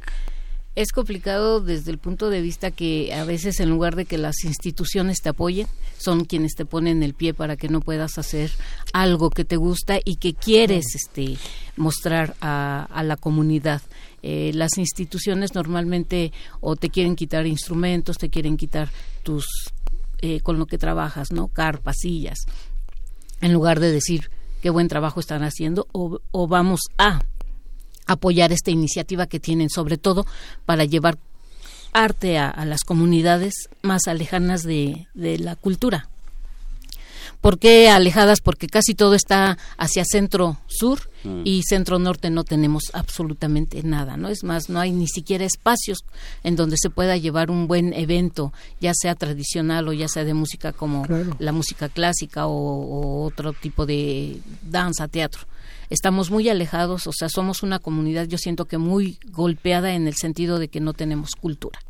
Es 0.76 0.92
complicado 0.92 1.60
desde 1.60 1.90
el 1.90 1.98
punto 1.98 2.30
de 2.30 2.40
vista 2.40 2.70
que 2.70 3.12
a 3.12 3.24
veces 3.24 3.58
en 3.60 3.70
lugar 3.70 3.96
de 3.96 4.04
que 4.04 4.18
las 4.18 4.44
instituciones 4.44 5.20
te 5.20 5.28
apoyen, 5.28 5.66
son 5.98 6.24
quienes 6.24 6.54
te 6.54 6.64
ponen 6.64 7.02
el 7.02 7.14
pie 7.14 7.34
para 7.34 7.56
que 7.56 7.68
no 7.68 7.80
puedas 7.80 8.18
hacer 8.18 8.50
algo 8.92 9.30
que 9.30 9.44
te 9.44 9.56
gusta 9.56 9.98
y 10.04 10.16
que 10.16 10.34
quieres 10.34 10.94
este, 10.94 11.36
mostrar 11.76 12.36
a, 12.40 12.86
a 12.90 13.02
la 13.02 13.16
comunidad. 13.16 13.82
Eh, 14.22 14.52
las 14.54 14.76
instituciones 14.76 15.54
normalmente 15.54 16.32
o 16.60 16.76
te 16.76 16.90
quieren 16.90 17.16
quitar 17.16 17.46
instrumentos, 17.46 18.18
te 18.18 18.28
quieren 18.28 18.56
quitar 18.56 18.90
tus 19.22 19.46
eh, 20.20 20.40
con 20.40 20.58
lo 20.58 20.66
que 20.66 20.76
trabajas, 20.76 21.32
¿no? 21.32 21.48
Carpas, 21.48 21.96
sillas, 22.00 22.40
en 23.40 23.52
lugar 23.52 23.80
de 23.80 23.90
decir 23.90 24.30
qué 24.60 24.68
buen 24.68 24.88
trabajo 24.88 25.20
están 25.20 25.42
haciendo 25.42 25.86
o, 25.92 26.20
o 26.30 26.46
vamos 26.46 26.80
a 26.98 27.22
apoyar 28.06 28.52
esta 28.52 28.70
iniciativa 28.70 29.26
que 29.26 29.40
tienen, 29.40 29.70
sobre 29.70 29.96
todo 29.96 30.26
para 30.66 30.84
llevar 30.84 31.18
arte 31.92 32.38
a, 32.38 32.64
las 32.66 32.82
comunidades 32.82 33.54
más 33.82 34.06
alejanas 34.06 34.62
de, 34.62 35.08
de 35.14 35.38
la 35.38 35.56
cultura. 35.56 36.09
¿Por 37.40 37.58
qué 37.58 37.88
alejadas? 37.88 38.40
Porque 38.40 38.66
casi 38.66 38.94
todo 38.94 39.14
está 39.14 39.56
hacia 39.78 40.04
centro-sur 40.04 41.10
mm. 41.24 41.42
y 41.44 41.62
centro-norte 41.62 42.28
no 42.28 42.44
tenemos 42.44 42.90
absolutamente 42.92 43.82
nada, 43.82 44.18
¿no? 44.18 44.28
Es 44.28 44.44
más, 44.44 44.68
no 44.68 44.78
hay 44.78 44.92
ni 44.92 45.08
siquiera 45.08 45.44
espacios 45.44 46.04
en 46.44 46.56
donde 46.56 46.76
se 46.78 46.90
pueda 46.90 47.16
llevar 47.16 47.50
un 47.50 47.66
buen 47.66 47.94
evento, 47.94 48.52
ya 48.80 48.92
sea 48.94 49.14
tradicional 49.14 49.88
o 49.88 49.94
ya 49.94 50.08
sea 50.08 50.24
de 50.24 50.34
música 50.34 50.72
como 50.72 51.06
la 51.38 51.52
música 51.52 51.88
clásica 51.88 52.46
o, 52.46 53.24
otro 53.24 53.54
tipo 53.54 53.86
de 53.86 54.40
danza, 54.62 55.08
teatro 55.08 55.42
estamos 55.88 56.30
muy 56.30 56.48
alejados, 56.48 57.08
o 57.08 57.12
sea, 57.12 57.28
somos 57.28 57.64
una 57.64 57.80
comunidad, 57.80 58.28
yo 58.28 58.38
siento 58.38 58.66
que 58.66 58.78
muy 58.78 59.18
golpeada 59.32 59.92
en 59.94 60.06
el 60.06 60.14
sentido 60.14 60.60
de 60.60 60.68
que 60.68 60.78
no 60.78 60.92
tenemos 60.92 61.30
cultura. 61.34 61.80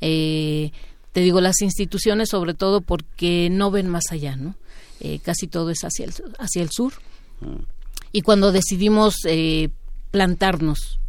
Eh, 0.00 0.72
te 1.16 1.22
digo, 1.22 1.40
las 1.40 1.62
instituciones 1.62 2.28
sobre 2.28 2.52
todo 2.52 2.82
porque 2.82 3.48
no 3.50 3.70
ven 3.70 3.88
más 3.88 4.04
allá, 4.10 4.36
¿no? 4.36 4.54
Eh, 5.00 5.18
casi 5.18 5.46
todo 5.46 5.70
es 5.70 5.80
hacia 5.80 6.04
el, 6.04 6.12
hacia 6.38 6.60
el 6.60 6.68
sur. 6.70 6.92
Y 8.12 8.20
cuando 8.20 8.52
decidimos 8.52 9.14
eh, 9.24 9.70
plantarnos 10.10 11.00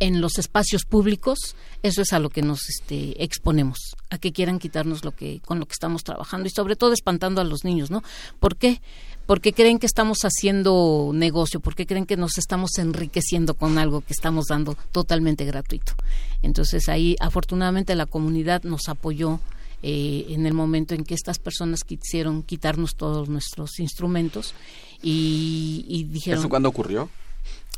en 0.00 0.20
los 0.20 0.36
espacios 0.38 0.84
públicos, 0.84 1.54
eso 1.84 2.02
es 2.02 2.12
a 2.12 2.18
lo 2.18 2.28
que 2.28 2.42
nos 2.42 2.68
este, 2.68 3.22
exponemos, 3.22 3.78
a 4.10 4.18
que 4.18 4.32
quieran 4.32 4.58
quitarnos 4.58 5.04
lo 5.04 5.12
que 5.12 5.38
con 5.44 5.60
lo 5.60 5.66
que 5.66 5.74
estamos 5.74 6.02
trabajando 6.02 6.48
y 6.48 6.50
sobre 6.50 6.74
todo 6.74 6.92
espantando 6.92 7.40
a 7.40 7.44
los 7.44 7.62
niños, 7.62 7.92
¿no? 7.92 8.02
¿Por 8.40 8.56
qué? 8.56 8.82
Porque 9.28 9.52
creen 9.52 9.78
que 9.78 9.84
estamos 9.84 10.20
haciendo 10.22 11.10
negocio, 11.12 11.60
porque 11.60 11.84
creen 11.84 12.06
que 12.06 12.16
nos 12.16 12.38
estamos 12.38 12.78
enriqueciendo 12.78 13.52
con 13.52 13.76
algo 13.76 14.00
que 14.00 14.14
estamos 14.14 14.46
dando 14.46 14.74
totalmente 14.90 15.44
gratuito. 15.44 15.92
Entonces 16.40 16.88
ahí 16.88 17.14
afortunadamente 17.20 17.94
la 17.94 18.06
comunidad 18.06 18.62
nos 18.62 18.88
apoyó 18.88 19.38
eh, 19.82 20.24
en 20.30 20.46
el 20.46 20.54
momento 20.54 20.94
en 20.94 21.04
que 21.04 21.12
estas 21.12 21.38
personas 21.38 21.84
quisieron 21.84 22.42
quitarnos 22.42 22.96
todos 22.96 23.28
nuestros 23.28 23.78
instrumentos 23.80 24.54
y, 25.02 25.84
y 25.86 26.04
dijeron... 26.04 26.40
¿Eso 26.40 26.48
cuándo 26.48 26.70
ocurrió? 26.70 27.10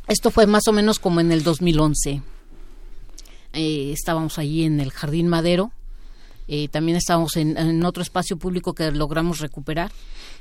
Esto 0.07 0.31
fue 0.31 0.47
más 0.47 0.69
o 0.69 0.71
menos 0.71 0.99
como 0.99 1.19
en 1.19 1.33
el 1.33 1.43
2011. 1.43 2.21
Eh, 3.51 3.91
estábamos 3.91 4.39
allí 4.39 4.63
en 4.63 4.79
el 4.79 4.91
Jardín 4.91 5.27
Madero. 5.27 5.73
Eh, 6.47 6.67
también 6.67 6.97
estábamos 6.97 7.37
en, 7.37 7.57
en, 7.57 7.83
otro 7.85 8.03
espacio 8.03 8.37
público 8.37 8.73
que 8.73 8.91
logramos 8.91 9.39
recuperar, 9.39 9.91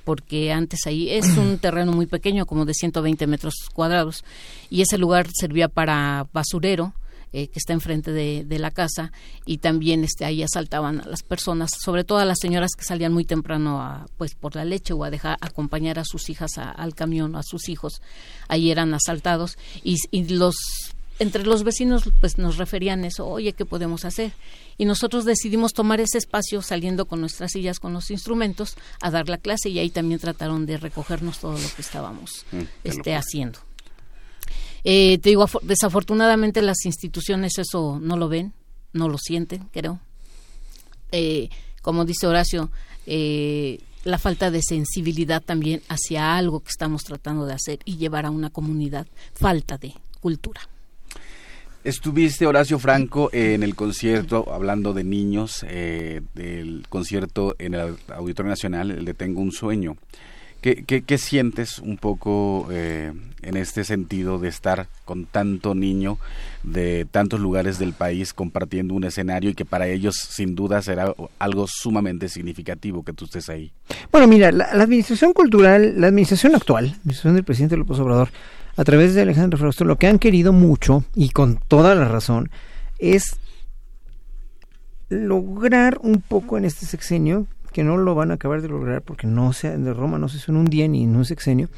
porque 0.05 0.53
antes 0.53 0.87
ahí 0.87 1.11
es 1.11 1.27
un 1.37 1.59
terreno 1.61 1.93
muy 1.93 2.07
pequeño, 2.07 2.47
como 2.47 2.65
de 2.65 2.75
120 2.75 3.27
metros 3.27 3.55
cuadrados, 3.73 4.25
y 4.71 4.83
ese 4.83 4.99
lugar 4.99 5.29
servía 5.33 5.69
para 5.69 6.27
basurero, 6.33 6.95
eh, 7.33 7.47
que 7.47 7.61
está 7.61 7.73
enfrente 7.75 8.11
de, 8.11 8.45
de, 8.45 8.59
la 8.59 8.73
casa 8.73 9.13
y 9.47 9.59
también 9.59 10.03
este 10.03 10.25
ahí 10.25 10.43
asaltaban 10.43 11.01
a 11.01 11.07
las 11.07 11.23
personas, 11.23 11.71
sobre 11.81 12.03
todo 12.03 12.19
a 12.19 12.25
las 12.25 12.39
señoras 12.41 12.73
que 12.77 12.83
salían 12.83 13.13
muy 13.13 13.25
temprano 13.25 13.81
a, 13.81 14.09
pues 14.17 14.35
por 14.35 14.57
la 14.57 14.65
leche 14.65 14.95
o 14.95 15.05
a 15.05 15.11
dejar 15.11 15.37
acompañar 15.41 16.01
a 16.01 16.05
sus 16.05 16.29
hijas 16.29 16.59
a, 16.59 16.73
al 16.73 16.97
camión, 16.97 17.37
a 17.37 17.45
sus 17.45 17.69
hijos, 17.69 18.03
ahí 18.49 18.73
eran 18.73 18.93
asaltados 18.95 19.59
y, 19.85 19.99
y 20.11 20.27
los 20.27 20.57
entre 21.21 21.45
los 21.45 21.63
vecinos 21.63 22.11
pues 22.21 22.39
nos 22.39 22.57
referían 22.57 23.05
eso, 23.05 23.29
oye, 23.29 23.53
¿qué 23.53 23.67
podemos 23.67 24.05
hacer? 24.05 24.33
Y 24.79 24.87
nosotros 24.87 25.27
decidimos 25.27 25.75
tomar 25.75 26.01
ese 26.01 26.17
espacio 26.19 26.63
saliendo 26.63 27.05
con 27.05 27.21
nuestras 27.21 27.53
sillas, 27.53 27.79
con 27.79 27.93
los 27.93 28.11
instrumentos, 28.11 28.77
a 29.03 29.11
dar 29.11 29.29
la 29.29 29.37
clase 29.37 29.69
y 29.69 29.79
ahí 29.79 29.91
también 29.91 30.19
trataron 30.19 30.65
de 30.65 30.79
recogernos 30.79 31.39
todo 31.39 31.53
lo 31.53 31.69
que 31.77 31.83
estábamos 31.83 32.47
mm, 32.51 32.63
este, 32.85 33.15
haciendo. 33.15 33.59
Eh, 34.83 35.19
te 35.19 35.29
digo, 35.29 35.47
desafortunadamente 35.63 36.63
las 36.63 36.87
instituciones 36.87 37.59
eso 37.59 37.99
no 38.01 38.17
lo 38.17 38.29
ven, 38.31 38.55
no 38.95 39.09
lo 39.09 39.19
sienten, 39.19 39.69
creo. 39.73 40.01
Eh, 41.13 41.51
como 41.83 42.07
dice 42.07 42.27
Horacio, 42.27 42.71
eh, 43.07 43.79
la 44.05 44.17
falta 44.17 44.51
de 44.51 44.63
sensibilidad 44.63 45.43
también 45.43 45.83
hacia 45.89 46.35
algo 46.35 46.61
que 46.61 46.71
estamos 46.71 47.05
tratando 47.05 47.45
de 47.45 47.53
hacer 47.53 47.81
y 47.85 47.99
llevar 47.99 48.25
a 48.25 48.31
una 48.31 48.49
comunidad, 48.49 49.07
falta 49.35 49.77
de 49.77 49.93
cultura. 50.21 50.63
Estuviste, 51.83 52.47
Horacio 52.47 52.79
Franco, 52.79 53.31
en 53.33 53.63
el 53.63 53.75
concierto, 53.75 54.53
hablando 54.53 54.93
de 54.93 55.03
niños, 55.03 55.65
eh, 55.67 56.21
del 56.35 56.85
concierto 56.91 57.57
en 57.59 57.73
el 57.73 57.97
Auditorio 58.15 58.51
Nacional, 58.51 58.91
el 58.91 59.07
de 59.07 59.15
Tengo 59.15 59.41
un 59.41 59.51
Sueño. 59.51 59.97
¿Qué, 60.61 60.85
qué, 60.87 61.01
qué 61.01 61.17
sientes 61.17 61.79
un 61.79 61.97
poco 61.97 62.69
eh, 62.71 63.15
en 63.41 63.57
este 63.57 63.85
sentido 63.85 64.39
de 64.39 64.49
estar 64.49 64.89
con 65.07 65.25
tanto 65.25 65.75
niño 65.75 66.19
de 66.63 67.07
tantos 67.11 67.41
lugares 67.41 67.79
del 67.79 67.95
país 67.95 68.35
compartiendo 68.35 68.93
un 68.93 69.05
escenario 69.05 69.49
y 69.49 69.55
que 69.55 69.65
para 69.65 69.89
ellos 69.89 70.17
sin 70.17 70.55
duda 70.55 70.83
será 70.83 71.15
algo 71.39 71.67
sumamente 71.67 72.29
significativo 72.29 73.03
que 73.03 73.15
tú 73.15 73.25
estés 73.25 73.49
ahí? 73.49 73.73
Bueno, 74.13 74.27
mira, 74.27 74.53
la, 74.53 74.75
la 74.75 74.85
administración 74.85 75.33
cultural, 75.33 75.99
la 75.99 76.09
administración 76.09 76.55
actual, 76.55 76.89
la 76.89 76.93
administración 76.93 77.37
del 77.37 77.45
presidente 77.45 77.79
López 77.79 77.99
Obrador, 77.99 78.29
a 78.81 78.85
través 78.85 79.15
de 79.15 79.21
Alejandro 79.21 79.59
Frausto, 79.59 79.85
lo 79.85 79.99
que 79.99 80.07
han 80.07 80.19
querido 80.19 80.55
mucho 80.55 81.05
y 81.15 81.29
con 81.29 81.61
toda 81.69 81.95
la 81.95 82.09
razón 82.09 82.49
es 82.99 83.37
lograr 85.11 85.99
un 86.03 86.23
poco 86.23 86.57
en 86.57 86.65
este 86.65 86.87
sexenio 86.87 87.47
que 87.75 87.85
no 87.85 87.99
lo 87.99 88.15
van 88.15 88.31
a 88.31 88.35
acabar 88.35 88.63
de 88.63 88.69
lograr 88.69 89.03
porque 89.03 89.27
no 89.27 89.53
se 89.53 89.77
de 89.77 89.93
Roma 89.93 90.17
no 90.17 90.31
se 90.31 90.39
hizo 90.39 90.51
en 90.51 90.57
un 90.57 90.65
día 90.65 90.89
ni 90.89 91.05
en 91.05 91.15
un 91.15 91.27
sexenio 91.27 91.69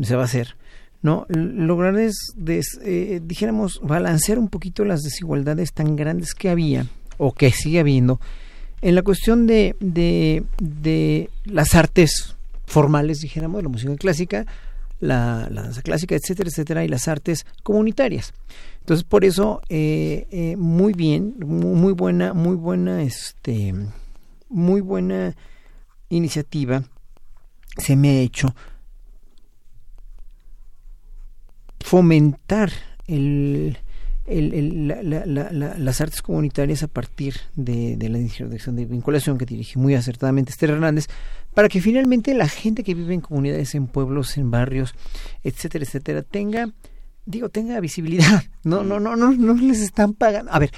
se 0.00 0.14
va 0.14 0.22
a 0.22 0.26
hacer 0.26 0.54
no 1.02 1.26
lograr 1.30 1.98
es 1.98 2.14
eh, 2.46 3.20
dijéramos 3.24 3.80
balancear 3.82 4.38
un 4.38 4.48
poquito 4.48 4.84
las 4.84 5.02
desigualdades 5.02 5.72
tan 5.72 5.96
grandes 5.96 6.32
que 6.32 6.48
había 6.48 6.86
o 7.18 7.32
que 7.32 7.50
sigue 7.50 7.80
habiendo 7.80 8.20
en 8.82 8.94
la 8.94 9.02
cuestión 9.02 9.48
de, 9.48 9.74
de, 9.80 10.44
de 10.60 11.28
las 11.44 11.74
artes 11.74 12.36
formales 12.66 13.18
dijéramos 13.18 13.64
la 13.64 13.68
música 13.68 13.96
clásica 13.96 14.46
la, 15.00 15.48
danza 15.50 15.82
clásica, 15.82 16.14
etcétera, 16.14 16.48
etcétera, 16.48 16.84
y 16.84 16.88
las 16.88 17.08
artes 17.08 17.46
comunitarias. 17.62 18.32
Entonces, 18.80 19.04
por 19.04 19.24
eso, 19.24 19.60
eh, 19.68 20.26
eh, 20.30 20.56
muy 20.56 20.92
bien, 20.92 21.36
muy, 21.38 21.92
buena, 21.92 22.32
muy 22.32 22.56
buena, 22.56 23.02
este, 23.02 23.74
muy 24.48 24.80
buena 24.80 25.34
iniciativa 26.08 26.84
se 27.78 27.96
me 27.96 28.10
ha 28.10 28.20
hecho 28.20 28.54
fomentar 31.80 32.72
el, 33.06 33.78
el, 34.26 34.54
el, 34.54 34.88
la, 34.88 35.02
la, 35.02 35.50
la, 35.52 35.78
las 35.78 36.00
artes 36.00 36.22
comunitarias 36.22 36.82
a 36.82 36.88
partir 36.88 37.34
de, 37.54 37.96
de 37.96 38.08
la 38.08 38.18
dirección 38.18 38.76
de 38.76 38.86
vinculación 38.86 39.38
que 39.38 39.46
dirige 39.46 39.78
muy 39.78 39.94
acertadamente 39.94 40.50
Esther 40.50 40.70
Hernández, 40.70 41.06
para 41.56 41.70
que 41.70 41.80
finalmente 41.80 42.34
la 42.34 42.50
gente 42.50 42.84
que 42.84 42.92
vive 42.92 43.14
en 43.14 43.22
comunidades, 43.22 43.74
en 43.74 43.86
pueblos, 43.86 44.36
en 44.36 44.50
barrios, 44.50 44.94
etcétera, 45.42 45.86
etcétera, 45.86 46.20
tenga, 46.20 46.68
digo, 47.24 47.48
tenga 47.48 47.80
visibilidad. 47.80 48.44
No, 48.62 48.82
no, 48.82 49.00
no, 49.00 49.16
no, 49.16 49.32
no 49.32 49.54
les 49.54 49.80
están 49.80 50.12
pagando. 50.12 50.52
A 50.52 50.58
ver, 50.58 50.72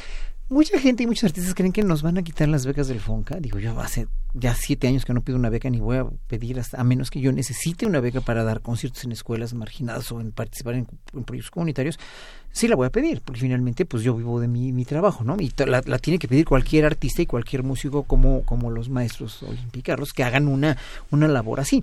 mucha 0.48 0.78
gente 0.78 1.02
y 1.02 1.06
muchos 1.06 1.24
artistas 1.24 1.54
creen 1.54 1.72
que 1.72 1.82
nos 1.82 2.02
van 2.02 2.18
a 2.18 2.22
quitar 2.22 2.48
las 2.48 2.66
becas 2.66 2.88
del 2.88 3.00
FONCA. 3.00 3.37
Digo, 3.40 3.58
yo 3.58 3.78
hace 3.80 4.08
ya 4.34 4.54
siete 4.54 4.88
años 4.88 5.04
que 5.04 5.12
no 5.14 5.22
pido 5.22 5.38
una 5.38 5.50
beca 5.50 5.68
ni 5.70 5.80
voy 5.80 5.96
a 5.98 6.06
pedir 6.26 6.58
hasta, 6.58 6.80
a 6.80 6.84
menos 6.84 7.11
que 7.11 7.20
yo 7.20 7.32
necesite 7.32 7.87
una 7.87 8.00
beca 8.00 8.20
para 8.20 8.44
dar 8.44 8.61
conciertos 8.61 9.04
en 9.04 9.12
escuelas 9.12 9.54
marginadas 9.54 10.11
o 10.12 10.20
en 10.20 10.32
participar 10.32 10.74
en, 10.74 10.87
proyectos 11.24 11.50
comunitarios. 11.50 11.98
Sí 12.52 12.68
la 12.68 12.76
voy 12.76 12.87
a 12.87 12.90
pedir, 12.90 13.20
porque 13.22 13.40
finalmente 13.40 13.84
pues 13.84 14.02
yo 14.02 14.14
vivo 14.14 14.40
de 14.40 14.48
mi, 14.48 14.72
mi 14.72 14.84
trabajo, 14.84 15.24
¿no? 15.24 15.37
Y 15.38 15.52
la, 15.66 15.82
la, 15.84 15.98
tiene 15.98 16.18
que 16.18 16.28
pedir 16.28 16.44
cualquier 16.44 16.84
artista 16.87 17.22
y 17.22 17.26
cualquier 17.26 17.62
músico 17.62 18.04
como, 18.04 18.42
como 18.44 18.70
los 18.70 18.88
maestros 18.88 19.42
olimpicarlos 19.42 20.12
que 20.12 20.24
hagan 20.24 20.48
una, 20.48 20.76
una 21.11 21.28
labor 21.28 21.61
así. 21.61 21.82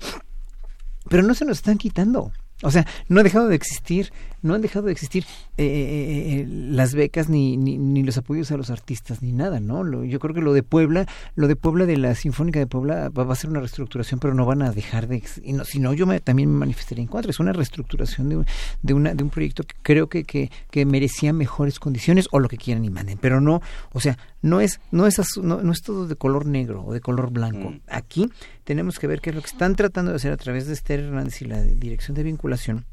Pero 1.08 1.24
no 1.24 1.36
se 1.36 1.46
nos 1.46 1.58
están 1.58 1.78
quitando. 1.78 2.32
O 2.62 2.72
sea, 2.72 2.88
no 3.10 3.20
ha 3.20 3.24
dejado 3.24 3.50
de 3.50 3.56
existir, 3.56 4.14
no 4.42 4.54
han 4.54 4.62
dejado 4.62 4.86
de 4.86 4.94
existir 4.94 5.26
eh, 5.58 5.66
eh, 5.66 6.40
eh, 6.40 6.46
las 6.48 6.96
becas 6.96 7.28
ni, 7.28 7.58
ni, 7.58 7.78
ni, 7.78 8.02
los 8.02 8.18
apoyos 8.18 8.50
a 8.52 8.58
los 8.58 8.70
artistas 8.70 9.22
ni 9.22 9.34
nada, 9.34 9.60
¿no? 9.60 9.84
Lo, 9.84 10.06
yo 10.06 10.20
creo 10.20 10.34
que 10.34 10.42
lo 10.42 10.54
de 10.54 10.64
Puebla, 10.64 11.06
lo 11.36 11.50
de 11.50 11.58
Puebla 11.58 11.86
de 11.86 11.98
la 11.98 12.16
Sinfónica 12.16 12.60
de 12.60 12.68
Puebla 12.68 13.10
va, 13.10 13.26
va 13.26 13.34
a 13.34 13.36
ser 13.36 13.50
una 13.50 13.60
reestructuración, 13.60 14.22
pero 14.22 14.34
no 14.34 14.46
van 14.46 14.62
a 14.62 14.72
dejar 14.72 15.08
de, 15.10 15.22
no, 15.48 15.66
si 15.66 15.80
no 15.80 15.94
yo 15.94 16.08
me, 16.08 16.22
también 16.22 16.50
me 16.50 16.60
manifestaría 16.60 17.02
en 17.02 17.10
contra. 17.10 17.30
Es 17.30 17.42
una 17.42 17.52
reestructuración 17.52 18.30
de, 18.30 18.46
de 18.82 18.94
una 18.94 19.14
de 19.14 19.24
un 19.24 19.30
proyecto 19.32 19.64
que 19.64 19.76
creo 19.82 20.08
que, 20.08 20.24
que, 20.24 20.50
que 20.72 20.86
merecía 20.86 21.34
mejores 21.34 21.78
condiciones 21.78 22.30
o 22.32 22.40
lo 22.40 22.48
que 22.48 22.58
quieran 22.58 22.86
y 22.86 22.90
manden, 22.90 23.18
pero 23.20 23.42
no, 23.42 23.62
o 23.92 24.00
sea, 24.00 24.18
no 24.42 24.62
es 24.62 24.80
no 24.92 25.08
es 25.08 25.20
no, 25.42 25.62
no 25.62 25.72
es 25.74 25.82
todo 25.82 26.08
de 26.08 26.16
color 26.16 26.46
negro 26.46 26.86
o 26.86 26.94
de 26.94 27.02
color 27.02 27.32
blanco. 27.32 27.72
Mm. 27.72 27.82
Aquí 27.88 28.30
tenemos 28.66 29.00
que 29.00 29.08
ver 29.08 29.22
qué 29.22 29.30
es 29.30 29.36
lo 29.36 29.42
que 29.42 29.50
están 29.50 29.76
tratando 29.76 30.12
de 30.12 30.18
hacer 30.18 30.34
a 30.34 30.38
través 30.38 30.68
de 30.68 30.74
Esther 30.74 31.00
Hernández 31.00 31.42
y 31.42 31.46
la 31.46 31.62
Dirección 31.62 32.16
de 32.16 32.24
Vinculación 32.24 32.86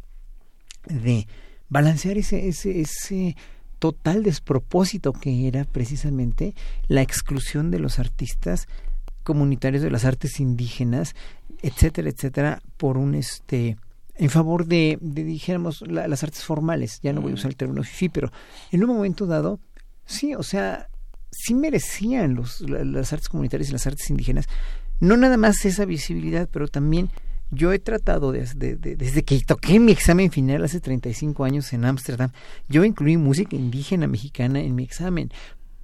de 0.86 1.26
balancear 1.68 2.18
ese, 2.18 2.48
ese, 2.48 2.80
ese 2.80 3.36
total 3.78 4.22
despropósito 4.22 5.12
que 5.12 5.48
era 5.48 5.64
precisamente 5.64 6.54
la 6.86 7.02
exclusión 7.02 7.70
de 7.70 7.80
los 7.80 7.98
artistas 7.98 8.68
comunitarios 9.22 9.82
de 9.82 9.90
las 9.90 10.04
artes 10.04 10.38
indígenas, 10.38 11.14
etcétera, 11.62 12.10
etcétera, 12.10 12.62
por 12.76 12.98
un 12.98 13.14
este 13.14 13.76
en 14.14 14.28
favor 14.28 14.66
de, 14.66 14.98
de 15.00 15.24
dijéramos, 15.24 15.82
la, 15.88 16.06
las 16.06 16.22
artes 16.22 16.44
formales, 16.44 17.00
ya 17.02 17.12
no 17.14 17.22
voy 17.22 17.32
a 17.32 17.34
usar 17.34 17.50
el 17.50 17.56
término 17.56 17.82
FIFI, 17.82 18.08
pero 18.10 18.30
en 18.70 18.84
un 18.84 18.90
momento 18.94 19.26
dado, 19.26 19.58
sí, 20.04 20.34
o 20.34 20.42
sea, 20.42 20.88
sí 21.30 21.54
merecían 21.54 22.34
los, 22.34 22.60
las 22.60 23.12
artes 23.12 23.28
comunitarias 23.28 23.70
y 23.70 23.72
las 23.72 23.86
artes 23.86 24.10
indígenas, 24.10 24.46
no 25.02 25.16
nada 25.16 25.36
más 25.36 25.64
esa 25.64 25.84
visibilidad, 25.84 26.48
pero 26.50 26.68
también 26.68 27.10
yo 27.50 27.72
he 27.72 27.80
tratado 27.80 28.30
de, 28.30 28.46
de, 28.54 28.76
de, 28.76 28.94
desde 28.94 29.24
que 29.24 29.40
toqué 29.40 29.80
mi 29.80 29.90
examen 29.90 30.30
final 30.30 30.62
hace 30.64 30.80
35 30.80 31.44
años 31.44 31.72
en 31.72 31.84
Ámsterdam, 31.84 32.30
yo 32.68 32.84
incluí 32.84 33.16
música 33.16 33.56
indígena 33.56 34.06
mexicana 34.06 34.60
en 34.60 34.76
mi 34.76 34.84
examen. 34.84 35.32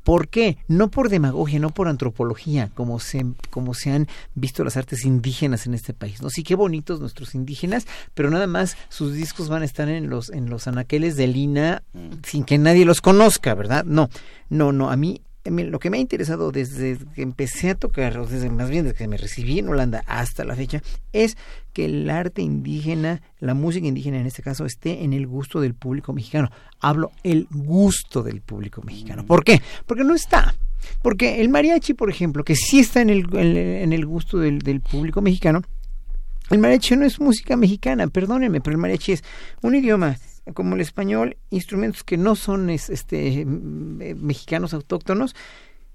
¿Por 0.05 0.29
qué? 0.29 0.57
No 0.69 0.89
por 0.89 1.09
demagogia, 1.09 1.59
no 1.59 1.71
por 1.71 1.89
antropología, 1.89 2.71
como 2.77 3.01
se, 3.01 3.27
como 3.51 3.75
se 3.75 3.91
han 3.91 4.07
visto 4.37 4.63
las 4.63 4.77
artes 4.77 5.05
indígenas 5.05 5.67
en 5.67 5.75
este 5.75 5.95
país. 5.95 6.23
¿no? 6.23 6.31
Sí, 6.31 6.45
qué 6.45 6.55
bonitos 6.55 7.01
nuestros 7.01 7.35
indígenas, 7.35 7.87
pero 8.15 8.31
nada 8.31 8.47
más 8.47 8.77
sus 8.89 9.15
discos 9.15 9.49
van 9.49 9.63
a 9.63 9.65
estar 9.65 9.89
en 9.89 10.09
los, 10.09 10.31
en 10.31 10.49
los 10.49 10.69
anaqueles 10.69 11.17
de 11.17 11.27
Lina 11.27 11.83
sin 12.23 12.45
que 12.45 12.57
nadie 12.57 12.85
los 12.85 13.01
conozca, 13.01 13.55
¿verdad? 13.55 13.85
No, 13.85 14.09
no, 14.49 14.71
no. 14.73 14.91
A 14.91 14.97
mí 14.97 15.21
lo 15.51 15.79
que 15.79 15.91
me 15.91 15.99
ha 15.99 16.01
interesado 16.01 16.53
desde 16.53 16.99
que 17.15 17.23
empecé 17.23 17.71
a 17.71 17.75
tocar, 17.75 18.19
o 18.19 18.27
desde 18.27 18.51
más 18.51 18.71
bien 18.71 18.85
desde 18.85 18.97
que 18.97 19.09
me 19.09 19.17
recibí 19.17 19.59
en 19.59 19.69
Holanda 19.69 20.03
hasta 20.07 20.45
la 20.45 20.57
fecha, 20.57 20.83
es 21.13 21.37
que 21.73 21.87
el 21.87 22.09
arte 22.11 22.43
indígena, 22.43 23.23
la 23.41 23.55
música 23.55 23.87
indígena 23.87 24.19
en 24.19 24.27
este 24.27 24.43
caso, 24.43 24.65
esté 24.65 25.05
en 25.05 25.13
el 25.13 25.27
gusto 25.27 25.61
del 25.61 25.75
público 25.75 26.13
mexicano. 26.13 26.51
Hablo 26.81 27.13
el 27.23 27.47
gusto 27.51 28.23
del 28.23 28.41
público 28.41 28.83
mexicano. 28.83 29.25
¿Por 29.25 29.45
qué? 29.45 29.61
Porque 29.87 30.05
no 30.05 30.15
está. 30.15 30.55
Porque 31.03 31.41
el 31.41 31.49
mariachi, 31.49 31.95
por 31.95 32.11
ejemplo, 32.11 32.45
que 32.45 32.57
sí 32.57 32.81
está 32.81 33.01
en 33.01 33.11
el, 33.11 33.27
en 33.35 33.93
el 33.93 34.07
gusto 34.07 34.39
del, 34.39 34.61
del 34.61 34.81
público 34.81 35.21
mexicano, 35.21 35.63
el 36.51 36.59
mariachi 36.59 36.97
no 36.97 37.05
es 37.05 37.21
música 37.21 37.57
mexicana, 37.57 38.07
perdónenme, 38.07 38.61
pero 38.61 38.75
el 38.75 38.81
mariachi 38.81 39.13
es 39.13 39.25
un 39.61 39.75
idioma 39.75 40.17
como 40.55 40.75
el 40.75 40.81
español, 40.81 41.37
instrumentos 41.51 42.05
que 42.05 42.17
no 42.17 42.37
son 42.37 42.71
este 42.71 43.45
mexicanos 43.47 44.75
autóctonos 44.75 45.35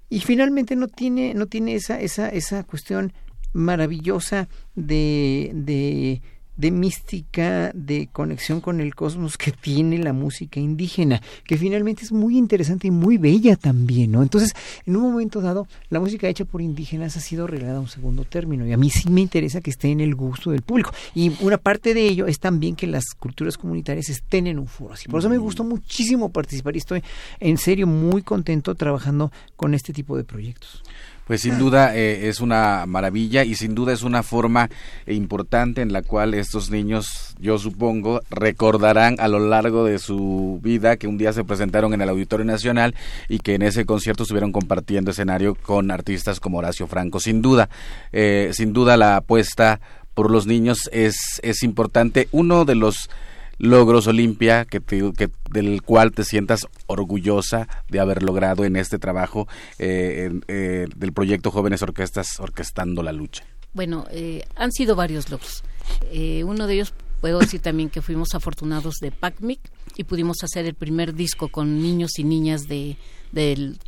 y 0.08 0.20
finalmente 0.20 0.76
no 0.76 0.88
tiene 0.88 1.34
no 1.34 1.46
tiene 1.46 1.74
esa 1.74 2.00
esa 2.00 2.28
esa 2.28 2.64
cuestión 2.64 3.12
maravillosa 3.52 4.48
de, 4.74 5.52
de 5.54 6.22
de 6.56 6.70
mística, 6.70 7.72
de 7.74 8.08
conexión 8.12 8.60
con 8.60 8.80
el 8.80 8.94
cosmos 8.94 9.36
que 9.36 9.52
tiene 9.52 9.98
la 9.98 10.12
música 10.12 10.60
indígena, 10.60 11.20
que 11.46 11.56
finalmente 11.56 12.04
es 12.04 12.12
muy 12.12 12.38
interesante 12.38 12.86
y 12.86 12.90
muy 12.90 13.18
bella 13.18 13.56
también, 13.56 14.12
¿no? 14.12 14.22
Entonces, 14.22 14.52
en 14.86 14.96
un 14.96 15.02
momento 15.02 15.40
dado, 15.40 15.66
la 15.90 16.00
música 16.00 16.28
hecha 16.28 16.44
por 16.44 16.62
indígenas 16.62 17.16
ha 17.16 17.20
sido 17.20 17.46
relegada 17.46 17.78
a 17.78 17.80
un 17.80 17.88
segundo 17.88 18.24
término 18.24 18.66
y 18.66 18.72
a 18.72 18.76
mí 18.76 18.90
sí 18.90 19.10
me 19.10 19.20
interesa 19.20 19.60
que 19.60 19.70
esté 19.70 19.90
en 19.90 20.00
el 20.00 20.14
gusto 20.14 20.50
del 20.50 20.62
público. 20.62 20.92
Y 21.14 21.32
una 21.40 21.58
parte 21.58 21.94
de 21.94 22.06
ello 22.06 22.26
es 22.26 22.38
también 22.38 22.76
que 22.76 22.86
las 22.86 23.14
culturas 23.18 23.58
comunitarias 23.58 24.08
estén 24.08 24.46
en 24.46 24.58
un 24.58 24.68
foro 24.68 24.94
así. 24.94 25.08
Por 25.08 25.20
eso 25.20 25.28
me 25.28 25.38
gustó 25.38 25.64
muchísimo 25.64 26.30
participar 26.30 26.74
y 26.74 26.78
estoy 26.78 27.02
en 27.40 27.58
serio 27.58 27.86
muy 27.86 28.22
contento 28.22 28.74
trabajando 28.74 29.32
con 29.56 29.74
este 29.74 29.92
tipo 29.92 30.16
de 30.16 30.24
proyectos. 30.24 30.82
Pues 31.26 31.40
sin 31.40 31.58
duda 31.58 31.96
eh, 31.96 32.28
es 32.28 32.40
una 32.40 32.84
maravilla 32.86 33.44
y 33.44 33.54
sin 33.54 33.74
duda 33.74 33.94
es 33.94 34.02
una 34.02 34.22
forma 34.22 34.68
importante 35.06 35.80
en 35.80 35.92
la 35.92 36.02
cual 36.02 36.34
estos 36.34 36.70
niños, 36.70 37.34
yo 37.38 37.58
supongo, 37.58 38.20
recordarán 38.28 39.16
a 39.18 39.28
lo 39.28 39.38
largo 39.38 39.84
de 39.84 39.98
su 39.98 40.60
vida 40.62 40.96
que 40.96 41.06
un 41.06 41.16
día 41.16 41.32
se 41.32 41.44
presentaron 41.44 41.94
en 41.94 42.02
el 42.02 42.10
Auditorio 42.10 42.44
Nacional 42.44 42.94
y 43.28 43.38
que 43.38 43.54
en 43.54 43.62
ese 43.62 43.86
concierto 43.86 44.24
estuvieron 44.24 44.52
compartiendo 44.52 45.12
escenario 45.12 45.54
con 45.54 45.90
artistas 45.90 46.40
como 46.40 46.58
Horacio 46.58 46.86
Franco. 46.86 47.20
Sin 47.20 47.40
duda, 47.40 47.70
eh, 48.12 48.50
sin 48.52 48.74
duda 48.74 48.98
la 48.98 49.16
apuesta 49.16 49.80
por 50.12 50.30
los 50.30 50.46
niños 50.46 50.90
es, 50.92 51.40
es 51.42 51.62
importante. 51.62 52.28
Uno 52.32 52.64
de 52.64 52.74
los 52.74 53.08
logros 53.58 54.06
Olimpia 54.06 54.64
que, 54.64 54.80
que, 54.80 55.30
del 55.50 55.82
cual 55.82 56.12
te 56.12 56.24
sientas 56.24 56.66
orgullosa 56.86 57.68
de 57.88 58.00
haber 58.00 58.22
logrado 58.22 58.64
en 58.64 58.76
este 58.76 58.98
trabajo 58.98 59.48
eh, 59.78 60.40
eh, 60.48 60.86
del 60.96 61.12
proyecto 61.12 61.50
Jóvenes 61.50 61.82
Orquestas 61.82 62.38
Orquestando 62.38 63.02
la 63.02 63.12
Lucha? 63.12 63.44
Bueno, 63.72 64.06
eh, 64.10 64.44
han 64.56 64.72
sido 64.72 64.94
varios 64.96 65.30
logros. 65.30 65.64
uno 66.44 66.66
de 66.66 66.74
ellos 66.74 66.94
puedo 67.20 67.38
decir 67.38 67.60
también 67.60 67.90
que 67.90 68.02
fuimos 68.02 68.34
afortunados 68.34 68.96
de 69.00 69.10
PACMIC 69.10 69.60
y 69.96 70.04
pudimos 70.04 70.38
hacer 70.42 70.66
el 70.66 70.74
primer 70.74 71.14
disco 71.14 71.48
con 71.48 71.82
niños 71.82 72.18
y 72.18 72.24
niñas 72.24 72.62
de, 72.68 72.96
del 73.32 73.78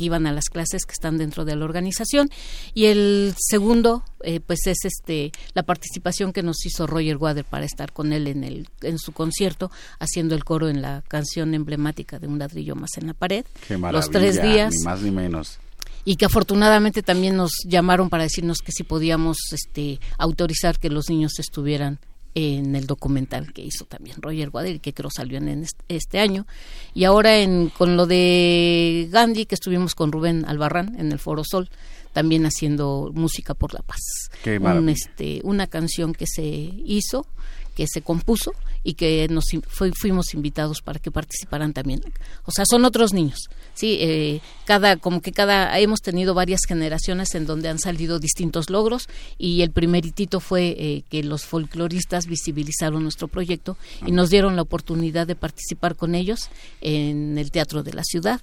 que 0.00 0.06
iban 0.06 0.26
a 0.26 0.32
las 0.32 0.46
clases 0.46 0.86
que 0.86 0.92
están 0.92 1.18
dentro 1.18 1.44
de 1.44 1.56
la 1.56 1.66
organización. 1.66 2.30
Y 2.72 2.86
el 2.86 3.34
segundo 3.36 4.02
eh, 4.22 4.40
pues 4.40 4.66
es 4.66 4.78
este 4.84 5.30
la 5.52 5.62
participación 5.62 6.32
que 6.32 6.42
nos 6.42 6.64
hizo 6.64 6.86
Roger 6.86 7.18
Wader 7.18 7.44
para 7.44 7.66
estar 7.66 7.92
con 7.92 8.14
él 8.14 8.26
en 8.26 8.42
el 8.42 8.66
en 8.80 8.98
su 8.98 9.12
concierto 9.12 9.70
haciendo 9.98 10.34
el 10.34 10.42
coro 10.42 10.70
en 10.70 10.80
la 10.80 11.02
canción 11.06 11.52
emblemática 11.52 12.18
de 12.18 12.28
un 12.28 12.38
ladrillo 12.38 12.76
más 12.76 12.96
en 12.96 13.08
la 13.08 13.14
pared. 13.14 13.44
Los 13.92 14.08
tres 14.08 14.42
días. 14.42 14.72
ni 14.78 14.84
más 14.84 15.02
ni 15.02 15.10
menos. 15.10 15.58
Y 16.06 16.16
que 16.16 16.24
afortunadamente 16.24 17.02
también 17.02 17.36
nos 17.36 17.52
llamaron 17.66 18.08
para 18.08 18.22
decirnos 18.22 18.60
que 18.60 18.72
si 18.72 18.84
podíamos 18.84 19.36
este 19.52 20.00
autorizar 20.16 20.78
que 20.78 20.88
los 20.88 21.10
niños 21.10 21.38
estuvieran 21.38 21.98
en 22.34 22.76
el 22.76 22.86
documental 22.86 23.52
que 23.52 23.62
hizo 23.62 23.84
también 23.84 24.20
Roger 24.20 24.50
Wader 24.52 24.80
que 24.80 24.92
creo 24.92 25.10
salió 25.10 25.38
en 25.38 25.66
este 25.88 26.18
año. 26.18 26.46
Y 26.94 27.04
ahora 27.04 27.38
en 27.38 27.70
con 27.70 27.96
lo 27.96 28.06
de 28.06 29.08
Gandhi 29.10 29.46
que 29.46 29.54
estuvimos 29.54 29.94
con 29.94 30.12
Rubén 30.12 30.44
Albarrán 30.46 30.98
en 30.98 31.12
el 31.12 31.18
Foro 31.18 31.42
Sol 31.44 31.68
también 32.12 32.44
haciendo 32.44 33.10
música 33.14 33.54
por 33.54 33.74
la 33.74 33.82
paz. 33.82 34.00
Este 34.88 35.40
una 35.44 35.66
canción 35.66 36.12
que 36.12 36.26
se 36.26 36.42
hizo 36.44 37.26
que 37.80 37.86
se 37.88 38.02
compuso 38.02 38.52
y 38.84 38.92
que 38.92 39.26
nos 39.30 39.46
fuimos 39.98 40.34
invitados 40.34 40.82
para 40.82 40.98
que 40.98 41.10
participaran 41.10 41.72
también. 41.72 42.02
O 42.44 42.50
sea, 42.50 42.66
son 42.68 42.84
otros 42.84 43.14
niños. 43.14 43.48
Sí, 43.72 43.96
eh, 44.02 44.42
cada 44.66 44.98
como 44.98 45.22
que 45.22 45.32
cada 45.32 45.78
hemos 45.78 46.02
tenido 46.02 46.34
varias 46.34 46.60
generaciones 46.68 47.34
en 47.34 47.46
donde 47.46 47.70
han 47.70 47.78
salido 47.78 48.18
distintos 48.18 48.68
logros 48.68 49.08
y 49.38 49.62
el 49.62 49.70
primer 49.70 50.04
hitito 50.04 50.40
fue 50.40 50.76
eh, 50.78 51.04
que 51.08 51.22
los 51.22 51.46
folcloristas 51.46 52.26
visibilizaron 52.26 53.02
nuestro 53.02 53.28
proyecto 53.28 53.78
y 54.06 54.12
nos 54.12 54.28
dieron 54.28 54.56
la 54.56 54.62
oportunidad 54.62 55.26
de 55.26 55.36
participar 55.36 55.96
con 55.96 56.14
ellos 56.14 56.50
en 56.82 57.38
el 57.38 57.50
teatro 57.50 57.82
de 57.82 57.94
la 57.94 58.04
ciudad. 58.04 58.42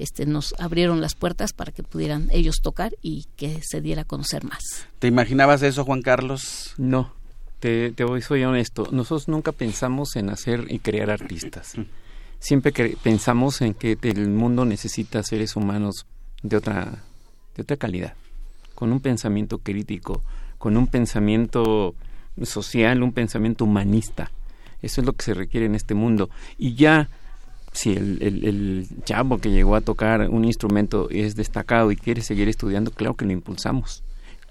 Este, 0.00 0.26
nos 0.26 0.56
abrieron 0.58 1.00
las 1.00 1.14
puertas 1.14 1.52
para 1.52 1.70
que 1.70 1.84
pudieran 1.84 2.30
ellos 2.32 2.56
tocar 2.60 2.96
y 3.00 3.28
que 3.36 3.60
se 3.62 3.80
diera 3.80 4.02
a 4.02 4.06
conocer 4.06 4.42
más. 4.42 4.88
¿Te 4.98 5.06
imaginabas 5.06 5.62
eso, 5.62 5.84
Juan 5.84 6.02
Carlos? 6.02 6.74
No, 6.78 7.14
te, 7.62 7.92
te 7.92 8.02
voy, 8.02 8.20
soy 8.22 8.42
honesto, 8.42 8.88
nosotros 8.90 9.28
nunca 9.28 9.52
pensamos 9.52 10.16
en 10.16 10.30
hacer 10.30 10.66
y 10.68 10.80
crear 10.80 11.10
artistas. 11.10 11.74
Siempre 12.40 12.72
que 12.72 12.96
pensamos 13.00 13.62
en 13.62 13.72
que 13.72 13.96
el 14.02 14.30
mundo 14.30 14.64
necesita 14.64 15.22
seres 15.22 15.54
humanos 15.54 16.04
de 16.42 16.56
otra, 16.56 17.04
de 17.54 17.62
otra 17.62 17.76
calidad, 17.76 18.14
con 18.74 18.90
un 18.90 18.98
pensamiento 18.98 19.58
crítico, 19.58 20.24
con 20.58 20.76
un 20.76 20.88
pensamiento 20.88 21.94
social, 22.42 23.00
un 23.00 23.12
pensamiento 23.12 23.64
humanista. 23.64 24.32
Eso 24.80 25.00
es 25.00 25.06
lo 25.06 25.12
que 25.12 25.24
se 25.24 25.34
requiere 25.34 25.66
en 25.66 25.76
este 25.76 25.94
mundo. 25.94 26.30
Y 26.58 26.74
ya, 26.74 27.10
si 27.72 27.92
el, 27.92 28.20
el, 28.22 28.44
el 28.44 28.88
chavo 29.04 29.38
que 29.38 29.52
llegó 29.52 29.76
a 29.76 29.82
tocar 29.82 30.28
un 30.30 30.44
instrumento 30.44 31.08
es 31.10 31.36
destacado 31.36 31.92
y 31.92 31.96
quiere 31.96 32.22
seguir 32.22 32.48
estudiando, 32.48 32.90
claro 32.90 33.14
que 33.14 33.24
lo 33.24 33.30
impulsamos 33.30 34.02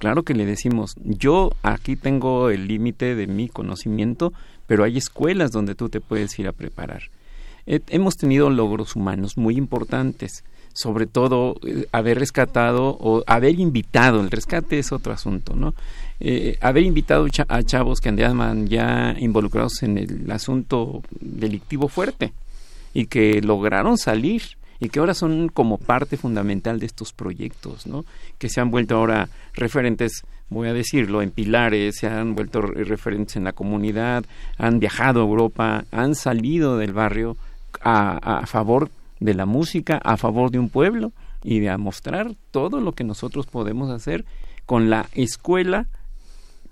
Claro 0.02 0.24
que 0.24 0.34
le 0.34 0.48
decimos, 0.48 0.96
yo 1.04 1.52
aquí 1.62 1.96
tengo 1.96 2.50
el 2.50 2.68
límite 2.68 3.14
de 3.14 3.28
mi 3.28 3.50
conocimiento, 3.50 4.34
pero 4.66 4.84
hay 4.84 4.98
escuelas 4.98 5.52
donde 5.52 5.76
tú 5.76 5.90
te 5.90 6.02
puedes 6.02 6.40
ir 6.40 6.48
a 6.48 6.54
preparar. 6.54 7.04
hemos 7.68 8.18
tenido 8.18 8.50
logros 8.50 8.96
humanos 8.96 9.38
muy 9.38 9.58
importantes, 9.58 10.44
sobre 10.74 11.06
todo 11.06 11.56
eh, 11.68 11.86
haber 11.92 12.18
rescatado 12.18 12.98
o 13.00 13.24
haber 13.28 13.60
invitado, 13.60 14.22
el 14.22 14.32
rescate 14.32 14.80
es 14.80 14.92
otro 14.92 15.14
asunto, 15.14 15.56
¿no? 15.56 15.76
Eh, 16.20 16.58
haber 16.62 16.82
invitado 16.82 17.28
a 17.48 17.62
chavos 17.62 18.02
que 18.02 18.10
andaban 18.10 18.66
ya 18.66 19.16
involucrados 19.20 19.84
en 19.84 20.00
el 20.00 20.32
asunto 20.32 21.04
delictivo 21.20 21.90
fuerte 21.90 22.34
y 22.96 23.06
que 23.06 23.40
lograron 23.44 24.00
salir 24.00 24.42
y 24.82 24.90
que 24.90 25.00
ahora 25.00 25.14
son 25.14 25.48
como 25.48 25.78
parte 25.78 26.18
fundamental 26.18 26.80
de 26.80 26.88
estos 26.88 27.14
proyectos, 27.14 27.86
¿no? 27.86 28.04
Que 28.40 28.50
se 28.50 28.60
han 28.60 28.72
vuelto 28.72 28.98
ahora 28.98 29.30
referentes, 29.54 30.24
voy 30.50 30.68
a 30.68 30.74
decirlo, 30.74 31.22
en 31.22 31.30
pilares, 31.30 31.98
se 31.98 32.08
han 32.08 32.34
vuelto 32.34 32.62
referentes 32.62 33.36
en 33.36 33.44
la 33.44 33.54
comunidad, 33.54 34.26
han 34.58 34.80
viajado 34.80 35.22
a 35.22 35.26
Europa, 35.26 35.86
han 35.92 36.16
salido 36.16 36.78
del 36.78 36.94
barrio 36.94 37.38
a, 37.82 38.40
a 38.40 38.48
favor 38.48 38.90
de 39.20 39.36
la 39.36 39.46
música, 39.46 40.02
a 40.04 40.18
favor 40.18 40.50
de 40.50 40.58
un 40.58 40.70
pueblo 40.70 41.14
y 41.44 41.60
de 41.60 41.78
mostrar 41.78 42.34
todo 42.50 42.82
lo 42.82 42.94
que 42.94 43.04
nosotros 43.04 43.46
podemos 43.46 43.92
hacer 43.92 44.26
con 44.66 44.90
la 44.90 45.08
escuela 45.14 45.86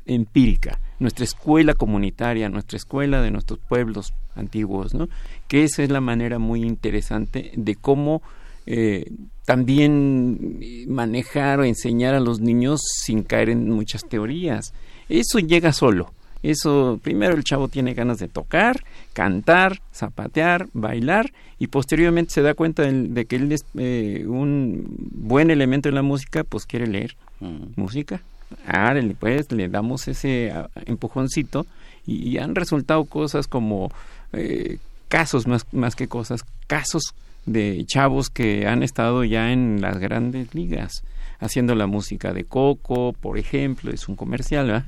empírica, 0.06 0.80
nuestra 1.00 1.26
escuela 1.26 1.74
comunitaria, 1.74 2.50
nuestra 2.50 2.78
escuela 2.78 3.22
de 3.22 3.32
nuestros 3.32 3.60
pueblos 3.60 4.14
antiguos, 4.36 4.94
¿no? 4.94 5.10
Que 5.48 5.64
esa 5.64 5.84
es 5.84 5.90
la 5.90 6.02
manera 6.02 6.40
muy 6.40 6.64
interesante 6.64 7.52
de 7.56 7.76
cómo 7.76 8.22
eh, 8.66 9.12
también 9.46 10.60
manejar 10.88 11.60
o 11.60 11.64
enseñar 11.64 12.14
a 12.14 12.20
los 12.20 12.40
niños 12.40 12.82
sin 13.04 13.24
caer 13.24 13.50
en 13.50 13.70
muchas 13.70 14.08
teorías. 14.08 14.74
Eso 15.10 15.40
llega 15.40 15.74
solo. 15.74 16.14
Eso, 16.42 17.00
primero 17.04 17.36
el 17.36 17.44
chavo 17.44 17.68
tiene 17.68 17.94
ganas 17.94 18.20
de 18.20 18.30
tocar, 18.30 18.84
cantar, 19.14 19.82
zapatear, 19.94 20.68
bailar 20.74 21.34
y 21.58 21.68
posteriormente 21.68 22.32
se 22.32 22.42
da 22.42 22.54
cuenta 22.54 22.84
de, 22.84 23.26
que 23.26 23.36
él 23.36 23.52
es 23.52 23.66
eh, 23.76 24.24
un 24.26 24.86
buen 25.12 25.52
elemento 25.52 25.90
en 25.90 25.96
la 25.96 26.02
música, 26.02 26.46
pues 26.46 26.66
quiere 26.66 26.88
leer 26.88 27.18
mm. 27.42 27.74
música, 27.76 28.22
árele, 28.66 29.16
pues 29.20 29.52
le 29.52 29.70
damos 29.70 30.08
ese 30.08 30.54
empujoncito 30.86 31.66
y, 32.06 32.38
han 32.38 32.56
resultado 32.56 33.06
cosas 33.06 33.48
como 33.48 33.92
eh, 34.34 34.78
casos 35.08 35.48
más, 35.48 35.66
más 35.72 35.96
que 35.96 36.08
cosas, 36.08 36.44
casos 36.68 37.14
de 37.46 37.84
chavos 37.86 38.30
que 38.30 38.68
han 38.68 38.84
estado 38.84 39.24
ya 39.24 39.52
en 39.52 39.82
las 39.82 39.98
grandes 39.98 40.54
ligas, 40.54 41.04
haciendo 41.40 41.76
la 41.76 41.88
música 41.88 42.34
de 42.34 42.44
Coco, 42.44 43.14
por 43.14 43.38
ejemplo, 43.38 43.92
es 43.92 44.08
un 44.08 44.16
comercial, 44.16 44.86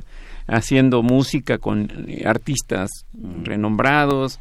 haciendo 0.48 1.02
música 1.04 1.58
con 1.58 1.90
eh, 2.08 2.24
artistas 2.26 2.90
renombrados, 3.44 4.40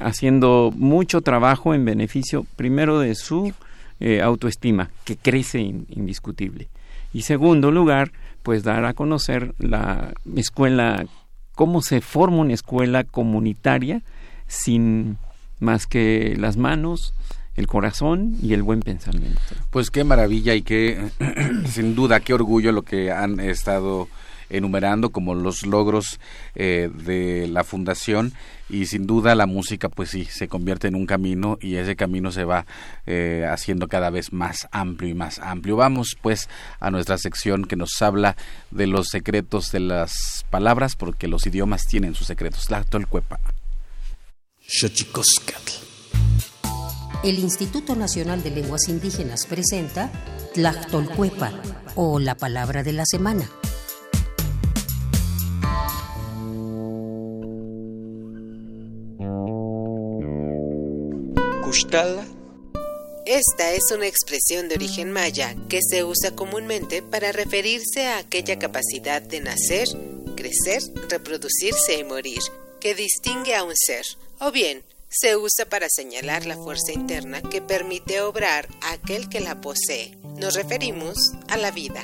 haciendo 0.00 0.72
mucho 0.74 1.20
trabajo 1.20 1.74
en 1.74 1.84
beneficio 1.84 2.46
primero 2.56 2.98
de 2.98 3.14
su 3.14 3.52
eh, 4.00 4.20
autoestima 4.20 4.90
que 5.04 5.16
crece 5.16 5.60
indiscutible. 5.60 6.68
Y 7.12 7.22
segundo 7.22 7.70
lugar, 7.70 8.10
pues 8.42 8.62
dar 8.62 8.84
a 8.84 8.94
conocer 8.94 9.54
la 9.58 10.12
escuela, 10.36 11.06
cómo 11.54 11.82
se 11.82 12.00
forma 12.00 12.38
una 12.38 12.54
escuela 12.54 13.04
comunitaria 13.04 14.02
sin 14.46 15.16
más 15.60 15.86
que 15.86 16.36
las 16.38 16.56
manos, 16.56 17.14
el 17.56 17.66
corazón 17.66 18.36
y 18.42 18.54
el 18.54 18.62
buen 18.62 18.80
pensamiento. 18.80 19.40
Pues 19.70 19.90
qué 19.90 20.04
maravilla 20.04 20.54
y 20.54 20.62
qué, 20.62 21.10
sin 21.66 21.94
duda, 21.94 22.20
qué 22.20 22.34
orgullo 22.34 22.72
lo 22.72 22.82
que 22.82 23.12
han 23.12 23.40
estado 23.40 24.08
enumerando 24.52 25.10
como 25.10 25.34
los 25.34 25.66
logros 25.66 26.20
eh, 26.54 26.90
de 26.94 27.48
la 27.48 27.64
fundación 27.64 28.32
y 28.68 28.86
sin 28.86 29.06
duda 29.06 29.34
la 29.34 29.46
música 29.46 29.88
pues 29.88 30.10
sí 30.10 30.24
se 30.24 30.48
convierte 30.48 30.88
en 30.88 30.94
un 30.94 31.06
camino 31.06 31.58
y 31.60 31.76
ese 31.76 31.96
camino 31.96 32.32
se 32.32 32.44
va 32.44 32.66
eh, 33.06 33.46
haciendo 33.50 33.88
cada 33.88 34.10
vez 34.10 34.32
más 34.32 34.68
amplio 34.70 35.10
y 35.10 35.14
más 35.14 35.38
amplio. 35.40 35.76
Vamos 35.76 36.16
pues 36.20 36.48
a 36.80 36.90
nuestra 36.90 37.18
sección 37.18 37.64
que 37.64 37.76
nos 37.76 38.00
habla 38.00 38.36
de 38.70 38.86
los 38.86 39.08
secretos 39.08 39.72
de 39.72 39.80
las 39.80 40.46
palabras 40.50 40.96
porque 40.96 41.28
los 41.28 41.46
idiomas 41.46 41.82
tienen 41.86 42.14
sus 42.14 42.26
secretos. 42.26 42.70
La 42.70 42.84
Tolcuepa. 42.84 43.40
El 47.22 47.38
Instituto 47.38 47.94
Nacional 47.94 48.42
de 48.42 48.50
Lenguas 48.50 48.88
Indígenas 48.88 49.46
presenta 49.46 50.10
Tlactolcuepa 50.54 51.52
o 51.94 52.18
la 52.18 52.36
palabra 52.36 52.82
de 52.82 52.92
la 52.92 53.04
semana. 53.06 53.48
Esta 63.24 63.72
es 63.72 63.90
una 63.94 64.06
expresión 64.06 64.68
de 64.68 64.74
origen 64.74 65.10
maya 65.10 65.56
que 65.70 65.80
se 65.80 66.04
usa 66.04 66.32
comúnmente 66.32 67.02
para 67.02 67.32
referirse 67.32 68.08
a 68.08 68.18
aquella 68.18 68.58
capacidad 68.58 69.22
de 69.22 69.40
nacer, 69.40 69.88
crecer, 70.36 70.82
reproducirse 71.08 71.98
y 71.98 72.04
morir 72.04 72.42
que 72.78 72.94
distingue 72.94 73.54
a 73.54 73.64
un 73.64 73.74
ser, 73.74 74.04
o 74.40 74.50
bien 74.50 74.84
se 75.08 75.36
usa 75.36 75.64
para 75.64 75.88
señalar 75.88 76.44
la 76.44 76.56
fuerza 76.56 76.92
interna 76.92 77.40
que 77.40 77.62
permite 77.62 78.20
obrar 78.20 78.68
a 78.82 78.92
aquel 78.92 79.30
que 79.30 79.40
la 79.40 79.60
posee. 79.62 80.18
Nos 80.36 80.54
referimos 80.54 81.16
a 81.48 81.56
la 81.56 81.70
vida. 81.70 82.02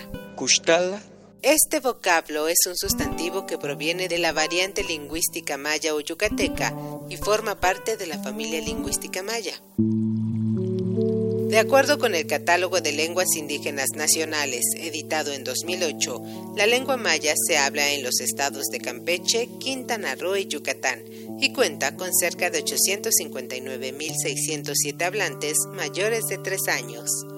Este 1.42 1.78
vocablo 1.78 2.48
es 2.48 2.58
un 2.66 2.76
sustantivo 2.76 3.46
que 3.46 3.58
proviene 3.58 4.08
de 4.08 4.18
la 4.18 4.32
variante 4.32 4.82
lingüística 4.82 5.56
maya 5.56 5.94
o 5.94 6.00
yucateca 6.00 6.74
y 7.08 7.16
forma 7.16 7.60
parte 7.60 7.96
de 7.96 8.08
la 8.08 8.18
familia 8.18 8.60
lingüística 8.60 9.22
maya. 9.22 9.62
De 9.76 11.58
acuerdo 11.58 12.00
con 12.00 12.16
el 12.16 12.26
Catálogo 12.26 12.80
de 12.80 12.90
Lenguas 12.90 13.36
Indígenas 13.36 13.90
Nacionales, 13.94 14.64
editado 14.78 15.32
en 15.32 15.44
2008, 15.44 16.54
la 16.56 16.66
lengua 16.66 16.96
maya 16.96 17.34
se 17.36 17.56
habla 17.56 17.92
en 17.92 18.02
los 18.02 18.18
estados 18.20 18.64
de 18.72 18.80
Campeche, 18.80 19.48
Quintana 19.60 20.16
Roo 20.16 20.34
y 20.36 20.46
Yucatán 20.46 21.04
y 21.40 21.52
cuenta 21.52 21.94
con 21.96 22.12
cerca 22.12 22.50
de 22.50 22.64
859.607 22.64 25.04
hablantes 25.04 25.56
mayores 25.72 26.26
de 26.26 26.38
3 26.38 26.68
años. 26.68 27.37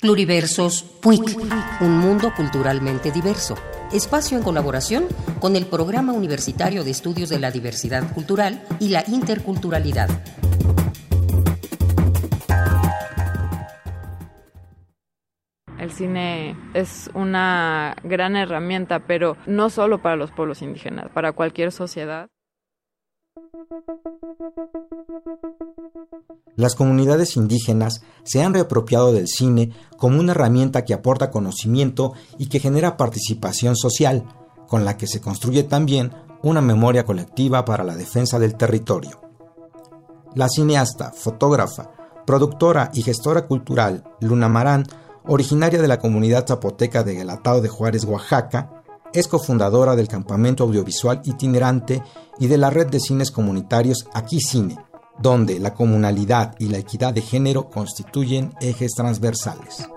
Pluriversos 0.00 0.84
PUIC, 1.00 1.36
un 1.80 1.98
mundo 1.98 2.32
culturalmente 2.36 3.10
diverso. 3.10 3.56
Espacio 3.92 4.38
en 4.38 4.44
colaboración 4.44 5.08
con 5.40 5.56
el 5.56 5.66
Programa 5.66 6.12
Universitario 6.12 6.84
de 6.84 6.92
Estudios 6.92 7.28
de 7.28 7.40
la 7.40 7.50
Diversidad 7.50 8.12
Cultural 8.14 8.62
y 8.78 8.90
la 8.90 9.02
Interculturalidad. 9.08 10.08
El 15.80 15.90
cine 15.90 16.56
es 16.74 17.10
una 17.14 17.96
gran 18.04 18.36
herramienta, 18.36 19.00
pero 19.00 19.36
no 19.46 19.70
solo 19.70 20.00
para 20.00 20.14
los 20.14 20.30
pueblos 20.30 20.62
indígenas, 20.62 21.10
para 21.12 21.32
cualquier 21.32 21.72
sociedad. 21.72 22.28
Las 26.56 26.74
comunidades 26.74 27.36
indígenas 27.36 28.02
se 28.24 28.42
han 28.42 28.54
reapropiado 28.54 29.12
del 29.12 29.26
cine 29.26 29.70
como 29.96 30.20
una 30.20 30.32
herramienta 30.32 30.84
que 30.84 30.94
aporta 30.94 31.30
conocimiento 31.30 32.12
y 32.38 32.46
que 32.46 32.60
genera 32.60 32.96
participación 32.96 33.76
social, 33.76 34.24
con 34.68 34.84
la 34.84 34.96
que 34.96 35.06
se 35.06 35.20
construye 35.20 35.64
también 35.64 36.12
una 36.42 36.60
memoria 36.60 37.04
colectiva 37.04 37.64
para 37.64 37.84
la 37.84 37.96
defensa 37.96 38.38
del 38.38 38.54
territorio. 38.56 39.20
La 40.34 40.48
cineasta, 40.48 41.12
fotógrafa, 41.12 41.90
productora 42.26 42.90
y 42.94 43.02
gestora 43.02 43.46
cultural 43.46 44.04
Luna 44.20 44.48
Marán, 44.48 44.86
originaria 45.26 45.80
de 45.80 45.88
la 45.88 45.98
comunidad 45.98 46.46
zapoteca 46.46 47.02
de 47.02 47.14
Guelatao 47.14 47.60
de 47.60 47.68
Juárez, 47.68 48.04
Oaxaca, 48.04 48.81
es 49.14 49.28
cofundadora 49.28 49.96
del 49.96 50.08
campamento 50.08 50.64
audiovisual 50.64 51.20
itinerante 51.24 52.02
y 52.38 52.46
de 52.46 52.58
la 52.58 52.70
red 52.70 52.88
de 52.88 53.00
cines 53.00 53.30
comunitarios 53.30 54.06
Aquí 54.14 54.40
Cine, 54.40 54.76
donde 55.18 55.58
la 55.58 55.74
comunalidad 55.74 56.54
y 56.58 56.68
la 56.68 56.78
equidad 56.78 57.12
de 57.12 57.22
género 57.22 57.68
constituyen 57.70 58.52
ejes 58.60 58.92
transversales. 58.92 59.88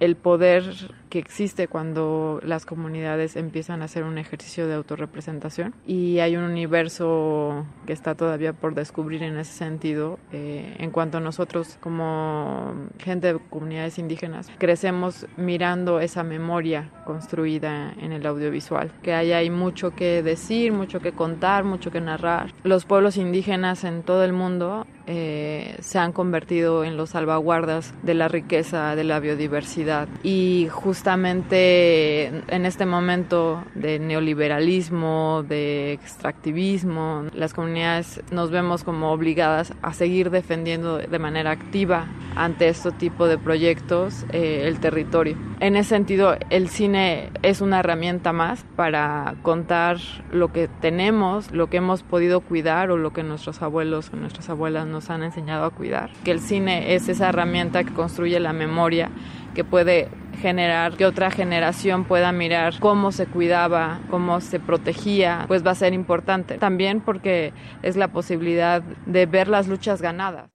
El 0.00 0.16
poder 0.16 1.01
que 1.12 1.18
existe 1.18 1.68
cuando 1.68 2.40
las 2.42 2.64
comunidades 2.64 3.36
empiezan 3.36 3.82
a 3.82 3.84
hacer 3.84 4.02
un 4.02 4.16
ejercicio 4.16 4.66
de 4.66 4.72
autorrepresentación 4.72 5.74
y 5.86 6.20
hay 6.20 6.36
un 6.36 6.44
universo 6.44 7.66
que 7.84 7.92
está 7.92 8.14
todavía 8.14 8.54
por 8.54 8.74
descubrir 8.74 9.22
en 9.22 9.36
ese 9.36 9.52
sentido 9.52 10.18
eh, 10.32 10.74
en 10.78 10.90
cuanto 10.90 11.18
a 11.18 11.20
nosotros 11.20 11.76
como 11.82 12.72
gente 12.98 13.34
de 13.34 13.38
comunidades 13.50 13.98
indígenas 13.98 14.50
crecemos 14.56 15.26
mirando 15.36 16.00
esa 16.00 16.22
memoria 16.22 16.88
construida 17.04 17.92
en 18.00 18.12
el 18.12 18.24
audiovisual 18.24 18.90
que 19.02 19.12
ahí 19.12 19.32
hay 19.32 19.50
mucho 19.50 19.90
que 19.90 20.22
decir 20.22 20.72
mucho 20.72 21.00
que 21.00 21.12
contar 21.12 21.64
mucho 21.64 21.90
que 21.90 22.00
narrar. 22.00 22.54
Los 22.62 22.86
pueblos 22.86 23.18
indígenas 23.18 23.84
en 23.84 24.02
todo 24.02 24.24
el 24.24 24.32
mundo 24.32 24.86
eh, 25.06 25.76
se 25.80 25.98
han 25.98 26.12
convertido 26.12 26.84
en 26.84 26.96
los 26.96 27.10
salvaguardas 27.10 27.92
de 28.02 28.14
la 28.14 28.28
riqueza 28.28 28.96
de 28.96 29.04
la 29.04 29.20
biodiversidad 29.20 30.08
y 30.22 30.68
justamente 30.70 31.01
justamente 31.02 32.26
en 32.28 32.64
este 32.64 32.86
momento 32.86 33.64
de 33.74 33.98
neoliberalismo, 33.98 35.44
de 35.48 35.94
extractivismo, 35.94 37.24
las 37.34 37.54
comunidades 37.54 38.22
nos 38.30 38.52
vemos 38.52 38.84
como 38.84 39.10
obligadas 39.10 39.74
a 39.82 39.94
seguir 39.94 40.30
defendiendo 40.30 40.98
de 40.98 41.18
manera 41.18 41.50
activa 41.50 42.06
ante 42.36 42.68
este 42.68 42.92
tipo 42.92 43.26
de 43.26 43.36
proyectos 43.36 44.24
eh, 44.32 44.68
el 44.68 44.78
territorio. 44.78 45.36
En 45.58 45.74
ese 45.74 45.88
sentido, 45.90 46.36
el 46.50 46.68
cine 46.68 47.30
es 47.42 47.60
una 47.60 47.80
herramienta 47.80 48.32
más 48.32 48.64
para 48.76 49.34
contar 49.42 49.98
lo 50.30 50.52
que 50.52 50.68
tenemos, 50.68 51.50
lo 51.50 51.68
que 51.68 51.78
hemos 51.78 52.04
podido 52.04 52.40
cuidar 52.40 52.92
o 52.92 52.96
lo 52.96 53.12
que 53.12 53.24
nuestros 53.24 53.60
abuelos 53.60 54.10
o 54.12 54.16
nuestras 54.16 54.48
abuelas 54.50 54.86
nos 54.86 55.10
han 55.10 55.24
enseñado 55.24 55.64
a 55.64 55.70
cuidar. 55.70 56.10
Que 56.24 56.30
el 56.30 56.38
cine 56.38 56.94
es 56.94 57.08
esa 57.08 57.28
herramienta 57.28 57.82
que 57.82 57.92
construye 57.92 58.38
la 58.38 58.52
memoria 58.52 59.10
que 59.54 59.64
puede 59.64 60.08
generar 60.40 60.96
que 60.96 61.06
otra 61.06 61.30
generación 61.30 62.04
pueda 62.04 62.32
mirar 62.32 62.78
cómo 62.80 63.12
se 63.12 63.26
cuidaba, 63.26 64.00
cómo 64.10 64.40
se 64.40 64.58
protegía, 64.58 65.44
pues 65.48 65.64
va 65.64 65.70
a 65.72 65.76
ser 65.76 65.92
importante. 65.92 66.58
También 66.58 67.00
porque 67.00 67.52
es 67.82 67.96
la 67.96 68.08
posibilidad 68.08 68.82
de 68.82 69.26
ver 69.26 69.48
las 69.48 69.68
luchas 69.68 70.02
ganadas. 70.02 70.50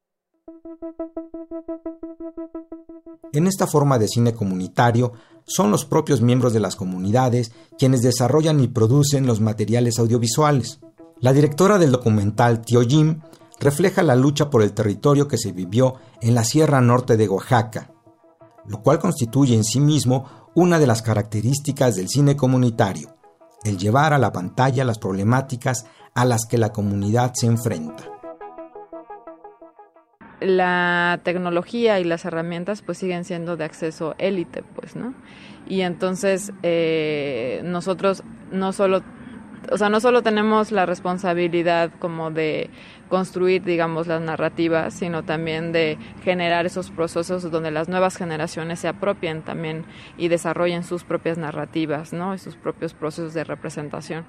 En 3.34 3.48
esta 3.48 3.68
forma 3.68 4.00
de 4.00 4.08
cine 4.08 4.34
comunitario, 4.34 5.14
son 5.46 5.72
los 5.72 5.86
propios 5.86 6.22
miembros 6.22 6.54
de 6.54 6.60
las 6.60 6.76
comunidades 6.76 7.54
quienes 7.78 8.02
desarrollan 8.02 8.60
y 8.60 8.68
producen 8.68 9.26
los 9.26 9.40
materiales 9.40 9.98
audiovisuales. 10.00 10.80
La 11.20 11.34
directora 11.34 11.78
del 11.78 11.92
documental 11.92 12.62
Tio 12.62 12.82
Jim 12.82 13.22
refleja 13.60 14.04
la 14.04 14.16
lucha 14.16 14.50
por 14.50 14.62
el 14.62 14.74
territorio 14.74 15.28
que 15.28 15.38
se 15.38 15.52
vivió 15.52 15.96
en 16.22 16.36
la 16.36 16.44
Sierra 16.44 16.82
Norte 16.82 17.18
de 17.18 17.30
Oaxaca, 17.30 17.92
lo 18.68 18.82
cual 18.82 19.00
constituye 19.00 19.56
en 19.56 19.64
sí 19.64 19.80
mismo 19.80 20.50
una 20.56 20.80
de 20.80 20.88
las 20.88 21.02
características 21.02 21.96
del 21.96 22.10
cine 22.10 22.36
comunitario, 22.36 23.16
el 23.64 23.78
llevar 23.78 24.14
a 24.14 24.18
la 24.18 24.32
pantalla 24.32 24.84
las 24.84 25.00
problemáticas 25.00 25.86
a 26.14 26.26
las 26.26 26.46
que 26.46 26.58
la 26.58 26.70
comunidad 26.70 27.34
se 27.34 27.48
enfrenta. 27.48 28.04
La 30.40 31.20
tecnología 31.24 32.00
y 32.00 32.04
las 32.04 32.26
herramientas 32.26 32.82
pues 32.84 33.00
siguen 33.00 33.24
siendo 33.24 33.58
de 33.58 33.66
acceso 33.66 34.14
élite, 34.20 34.64
pues, 34.76 34.96
¿no? 34.96 35.16
Y 35.68 35.82
entonces 35.82 36.52
eh, 36.64 37.62
nosotros 37.64 38.24
no 38.52 38.72
solo 38.72 39.02
o 39.72 39.78
sea, 39.78 39.90
no 39.90 40.00
solo 40.00 40.24
tenemos 40.24 40.72
la 40.72 40.86
responsabilidad 40.86 41.92
como 42.00 42.32
de 42.32 42.70
construir, 43.10 43.64
digamos, 43.64 44.08
las 44.08 44.22
narrativas, 44.22 44.94
sino 44.94 45.24
también 45.24 45.72
de 45.72 45.98
generar 46.24 46.66
esos 46.66 46.92
procesos 46.92 47.50
donde 47.50 47.72
las 47.72 47.88
nuevas 47.88 48.18
generaciones 48.18 48.80
se 48.80 48.88
apropien 48.88 49.44
también 49.44 49.86
y 50.18 50.28
desarrollen 50.28 50.84
sus 50.84 51.04
propias 51.04 51.38
narrativas, 51.38 52.14
¿no? 52.14 52.34
Y 52.34 52.38
sus 52.38 52.56
propios 52.56 52.94
procesos 52.94 53.34
de 53.34 53.44
representación. 53.44 54.26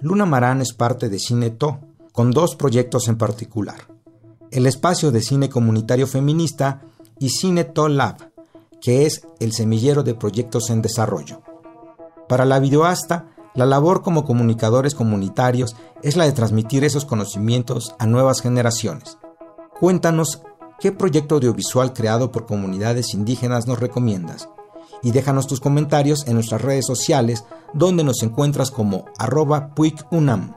Luna 0.00 0.26
Marán 0.26 0.60
es 0.60 0.74
parte 0.74 1.08
de 1.08 1.18
Cineto, 1.18 1.80
con 2.12 2.30
dos 2.30 2.56
proyectos 2.56 3.08
en 3.08 3.16
particular. 3.16 3.76
El 4.50 4.66
espacio 4.66 5.10
de 5.10 5.20
cine 5.20 5.48
comunitario 5.48 6.06
feminista 6.06 6.82
y 7.18 7.30
Cineto 7.30 7.88
Lab, 7.88 8.30
que 8.80 9.06
es 9.06 9.26
el 9.40 9.52
semillero 9.52 10.02
de 10.02 10.14
proyectos 10.14 10.70
en 10.70 10.82
desarrollo. 10.82 11.42
Para 12.28 12.44
la 12.44 12.58
videoasta, 12.58 13.26
la 13.54 13.66
labor 13.66 14.02
como 14.02 14.24
comunicadores 14.24 14.94
comunitarios 14.94 15.76
es 16.02 16.16
la 16.16 16.24
de 16.24 16.32
transmitir 16.32 16.84
esos 16.84 17.04
conocimientos 17.04 17.94
a 17.98 18.06
nuevas 18.06 18.40
generaciones. 18.40 19.18
Cuéntanos 19.78 20.42
qué 20.80 20.90
proyecto 20.90 21.36
audiovisual 21.36 21.92
creado 21.92 22.32
por 22.32 22.46
comunidades 22.46 23.14
indígenas 23.14 23.66
nos 23.66 23.78
recomiendas 23.78 24.48
y 25.02 25.12
déjanos 25.12 25.46
tus 25.46 25.60
comentarios 25.60 26.26
en 26.26 26.34
nuestras 26.34 26.62
redes 26.62 26.86
sociales 26.86 27.44
donde 27.74 28.04
nos 28.04 28.22
encuentras 28.22 28.70
como 28.70 29.04
arroba 29.18 29.74
puikunam. 29.74 30.54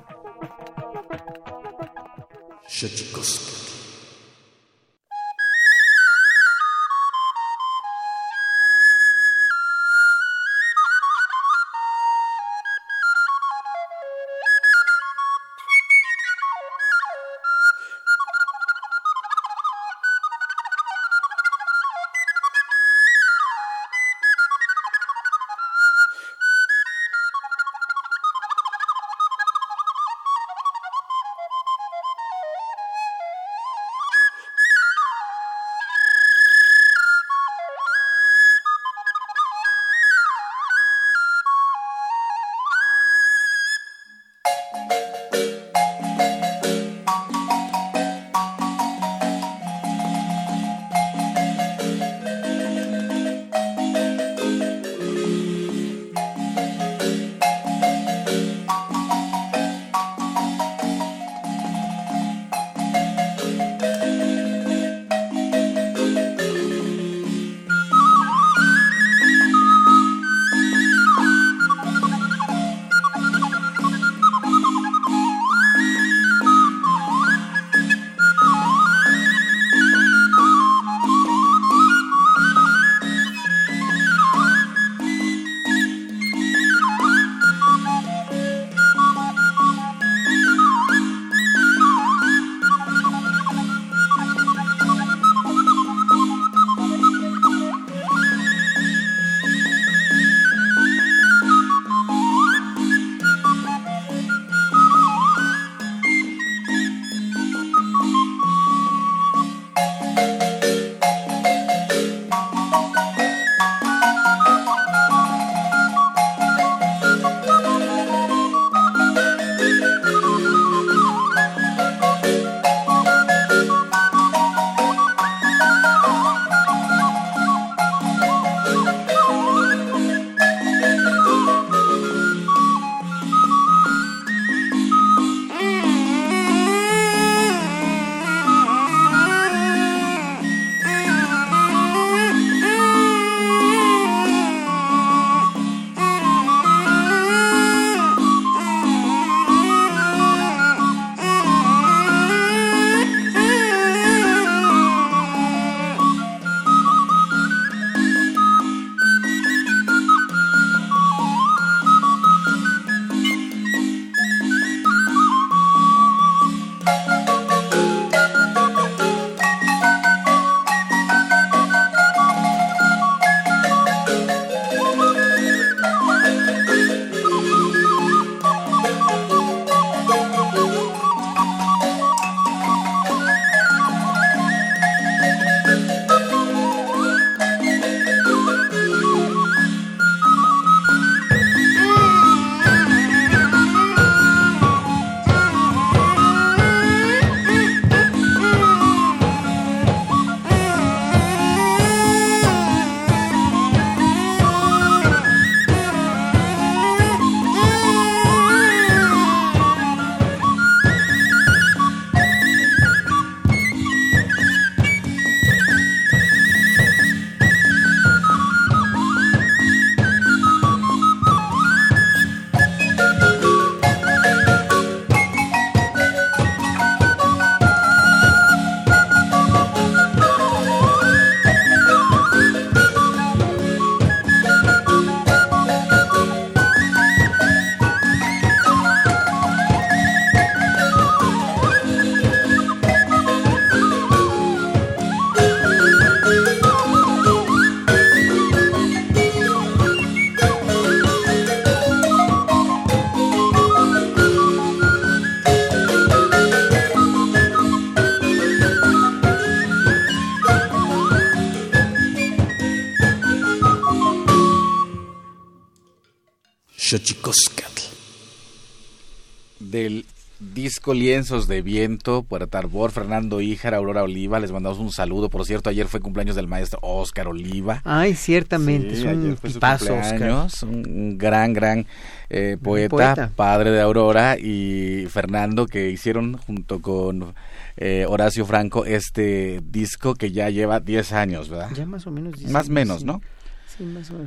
Del 269.77 270.05
disco 270.39 270.95
Lienzos 270.95 271.47
de 271.47 271.61
Viento, 271.61 272.23
Puerto 272.23 272.57
Arbor, 272.57 272.89
Fernando 272.89 273.41
Híjar, 273.41 273.75
Aurora 273.75 274.01
Oliva, 274.01 274.39
les 274.39 274.51
mandamos 274.51 274.79
un 274.79 274.91
saludo. 274.91 275.29
Por 275.29 275.45
cierto, 275.45 275.69
ayer 275.69 275.87
fue 275.87 275.99
cumpleaños 275.99 276.35
del 276.35 276.47
maestro 276.47 276.79
Oscar 276.81 277.27
Oliva. 277.27 277.83
Ay, 277.83 278.15
ciertamente, 278.15 278.95
es 278.95 279.03
un 279.03 279.35
tipazo, 279.35 279.93
Oscar. 279.93 280.47
Un 280.63 281.19
gran, 281.19 281.53
gran 281.53 281.85
eh, 282.31 282.57
poeta, 282.59 283.29
padre 283.35 283.69
de 283.69 283.81
Aurora 283.81 284.35
y 284.39 285.05
Fernando, 285.11 285.67
que 285.67 285.91
hicieron 285.91 286.37
junto 286.37 286.81
con 286.81 287.35
eh, 287.77 288.07
Horacio 288.09 288.47
Franco 288.47 288.83
este 288.83 289.61
disco 289.63 290.15
que 290.15 290.31
ya 290.31 290.49
lleva 290.49 290.79
10 290.79 291.11
años, 291.13 291.49
¿verdad? 291.49 291.69
Ya 291.75 291.85
más 291.85 292.07
o 292.07 292.11
menos. 292.11 292.41
Más 292.45 292.67
o 292.67 292.71
menos, 292.71 293.03
¿no? 293.03 293.21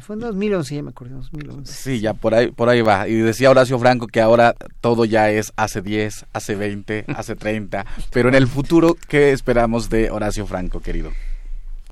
Fue 0.01 0.14
en 0.14 0.20
2011, 0.20 0.74
ya 0.76 0.82
me 0.82 0.90
acuerdo, 0.90 1.16
2011. 1.16 1.72
Sí, 1.72 2.01
ya 2.01 2.14
por 2.14 2.34
ahí, 2.34 2.53
por 2.53 2.68
ahí 2.68 2.82
va. 2.82 3.09
Y 3.09 3.16
decía 3.16 3.51
Horacio 3.51 3.78
Franco 3.80 4.07
que 4.07 4.20
ahora 4.20 4.55
todo 4.80 5.05
ya 5.05 5.30
es 5.30 5.53
hace 5.57 5.82
10, 5.82 6.26
hace 6.32 6.55
20, 6.55 7.07
hace 7.16 7.34
30. 7.34 7.84
Pero 8.12 8.28
en 8.28 8.36
el 8.36 8.46
futuro, 8.46 8.96
¿qué 9.09 9.32
esperamos 9.32 9.90
de 9.90 10.11
Horacio 10.11 10.46
Franco, 10.46 10.80
querido? 10.80 11.11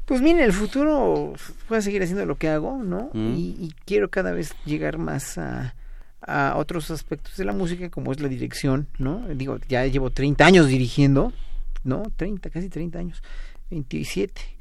Pues 0.05 0.23
mira, 0.23 0.39
en 0.39 0.45
el 0.45 0.53
futuro 0.53 1.35
voy 1.69 1.79
a 1.79 1.83
seguir 1.83 2.03
haciendo 2.03 2.25
lo 2.27 2.37
que 2.37 2.49
hago, 2.49 2.83
¿no? 2.83 3.11
Mm. 3.13 3.35
Y, 3.37 3.75
quiero 3.85 4.09
cada 4.09 4.33
vez 4.33 4.55
llegar 4.65 4.97
más 4.97 5.37
a, 5.37 5.75
a 6.23 6.55
otros 6.57 6.91
aspectos 6.93 7.37
de 7.37 7.45
la 7.45 7.53
música, 7.53 7.91
como 7.91 8.13
es 8.13 8.21
la 8.21 8.29
dirección, 8.29 8.87
¿no? 8.99 9.27
Digo, 9.35 9.59
ya 9.69 9.85
llevo 9.87 10.11
30 10.11 10.47
años 10.47 10.69
dirigiendo, 10.69 11.33
¿no? 11.83 12.05
30, 12.17 12.51
casi 12.51 12.69
30 12.69 12.99
años, 13.01 13.23
27 13.71 14.58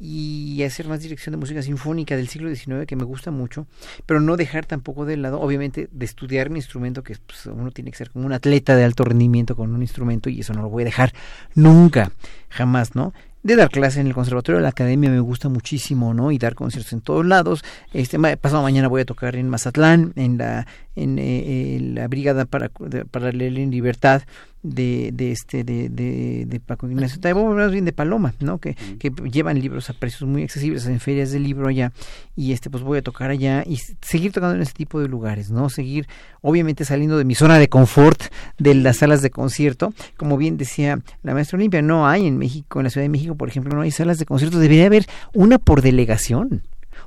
y 0.00 0.62
hacer 0.62 0.88
más 0.88 1.00
dirección 1.00 1.32
de 1.32 1.36
música 1.36 1.62
sinfónica 1.62 2.16
del 2.16 2.28
siglo 2.28 2.52
XIX 2.54 2.86
que 2.86 2.96
me 2.96 3.04
gusta 3.04 3.30
mucho, 3.30 3.66
pero 4.06 4.18
no 4.18 4.38
dejar 4.38 4.64
tampoco 4.64 5.04
de 5.04 5.18
lado, 5.18 5.40
obviamente, 5.40 5.88
de 5.92 6.04
estudiar 6.06 6.48
un 6.48 6.56
instrumento 6.56 7.02
que 7.02 7.16
pues, 7.26 7.46
uno 7.46 7.70
tiene 7.70 7.90
que 7.90 7.98
ser 7.98 8.10
como 8.10 8.24
un 8.24 8.32
atleta 8.32 8.74
de 8.74 8.84
alto 8.84 9.04
rendimiento 9.04 9.54
con 9.54 9.74
un 9.74 9.82
instrumento 9.82 10.30
y 10.30 10.40
eso 10.40 10.54
no 10.54 10.62
lo 10.62 10.70
voy 10.70 10.82
a 10.82 10.86
dejar 10.86 11.12
nunca, 11.54 12.12
jamás, 12.48 12.94
¿no? 12.94 13.12
de 13.42 13.56
dar 13.56 13.70
clase 13.70 14.00
en 14.00 14.06
el 14.06 14.14
conservatorio 14.14 14.58
de 14.58 14.62
la 14.62 14.68
academia 14.68 15.10
me 15.10 15.20
gusta 15.20 15.48
muchísimo, 15.48 16.12
¿no? 16.12 16.30
Y 16.30 16.38
dar 16.38 16.54
conciertos 16.54 16.92
en 16.92 17.00
todos 17.00 17.24
lados. 17.24 17.64
Este 17.92 18.18
pasado 18.36 18.62
mañana 18.62 18.88
voy 18.88 19.00
a 19.00 19.06
tocar 19.06 19.36
en 19.36 19.48
Mazatlán, 19.48 20.12
en 20.16 20.36
la 20.36 20.66
en 21.02 21.18
eh, 21.18 21.78
la 21.94 22.08
brigada 22.08 22.44
para 22.44 23.32
leer 23.32 23.58
en 23.58 23.70
libertad 23.70 24.22
de, 24.62 25.10
de 25.12 25.32
este 25.32 25.64
de, 25.64 25.88
de, 25.88 26.44
de 26.46 26.60
Paco 26.60 26.88
Ignacio 26.88 27.20
Taibo, 27.20 27.52
más 27.54 27.72
bien 27.72 27.84
de 27.84 27.92
Paloma, 27.92 28.34
¿no? 28.40 28.58
Que, 28.58 28.76
que 28.98 29.10
llevan 29.30 29.60
libros 29.60 29.88
a 29.88 29.94
precios 29.94 30.28
muy 30.28 30.42
accesibles 30.42 30.86
en 30.86 31.00
ferias 31.00 31.32
de 31.32 31.40
libro 31.40 31.68
allá 31.68 31.92
y 32.36 32.52
este 32.52 32.68
pues 32.68 32.82
voy 32.82 32.98
a 32.98 33.02
tocar 33.02 33.30
allá 33.30 33.64
y 33.66 33.78
seguir 34.02 34.32
tocando 34.32 34.56
en 34.56 34.62
este 34.62 34.74
tipo 34.74 35.00
de 35.00 35.08
lugares, 35.08 35.50
¿no? 35.50 35.70
Seguir 35.70 36.06
obviamente 36.42 36.84
saliendo 36.84 37.16
de 37.16 37.24
mi 37.24 37.34
zona 37.34 37.58
de 37.58 37.68
confort 37.68 38.22
de 38.58 38.74
las 38.74 38.98
salas 38.98 39.22
de 39.22 39.30
concierto, 39.30 39.94
como 40.16 40.36
bien 40.36 40.56
decía 40.56 41.00
la 41.22 41.34
maestra 41.34 41.56
Olimpia, 41.56 41.80
no 41.80 42.06
hay 42.06 42.26
en 42.26 42.36
México, 42.36 42.80
en 42.80 42.84
la 42.84 42.90
Ciudad 42.90 43.04
de 43.04 43.10
México, 43.10 43.34
por 43.36 43.48
ejemplo, 43.48 43.74
no 43.74 43.82
hay 43.82 43.90
salas 43.90 44.18
de 44.18 44.26
concierto, 44.26 44.58
debería 44.58 44.86
haber 44.86 45.06
una 45.32 45.58
por 45.58 45.80
delegación. 45.80 46.62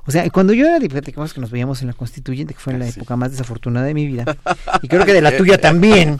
O 0.06 0.10
sea, 0.10 0.28
cuando 0.30 0.52
yo 0.52 0.66
era 0.66 0.78
diplomático, 0.78 1.24
que 1.24 1.40
nos 1.40 1.50
veíamos 1.50 1.80
en 1.80 1.88
la 1.88 1.94
constituyente, 1.94 2.54
que 2.54 2.60
fue 2.60 2.74
en 2.74 2.80
la 2.80 2.88
época 2.88 3.16
más 3.16 3.30
desafortunada 3.30 3.86
de 3.86 3.94
mi 3.94 4.06
vida, 4.06 4.24
y 4.82 4.88
creo 4.88 5.04
que 5.04 5.12
de 5.12 5.22
la 5.22 5.36
tuya 5.36 5.58
también. 5.58 6.16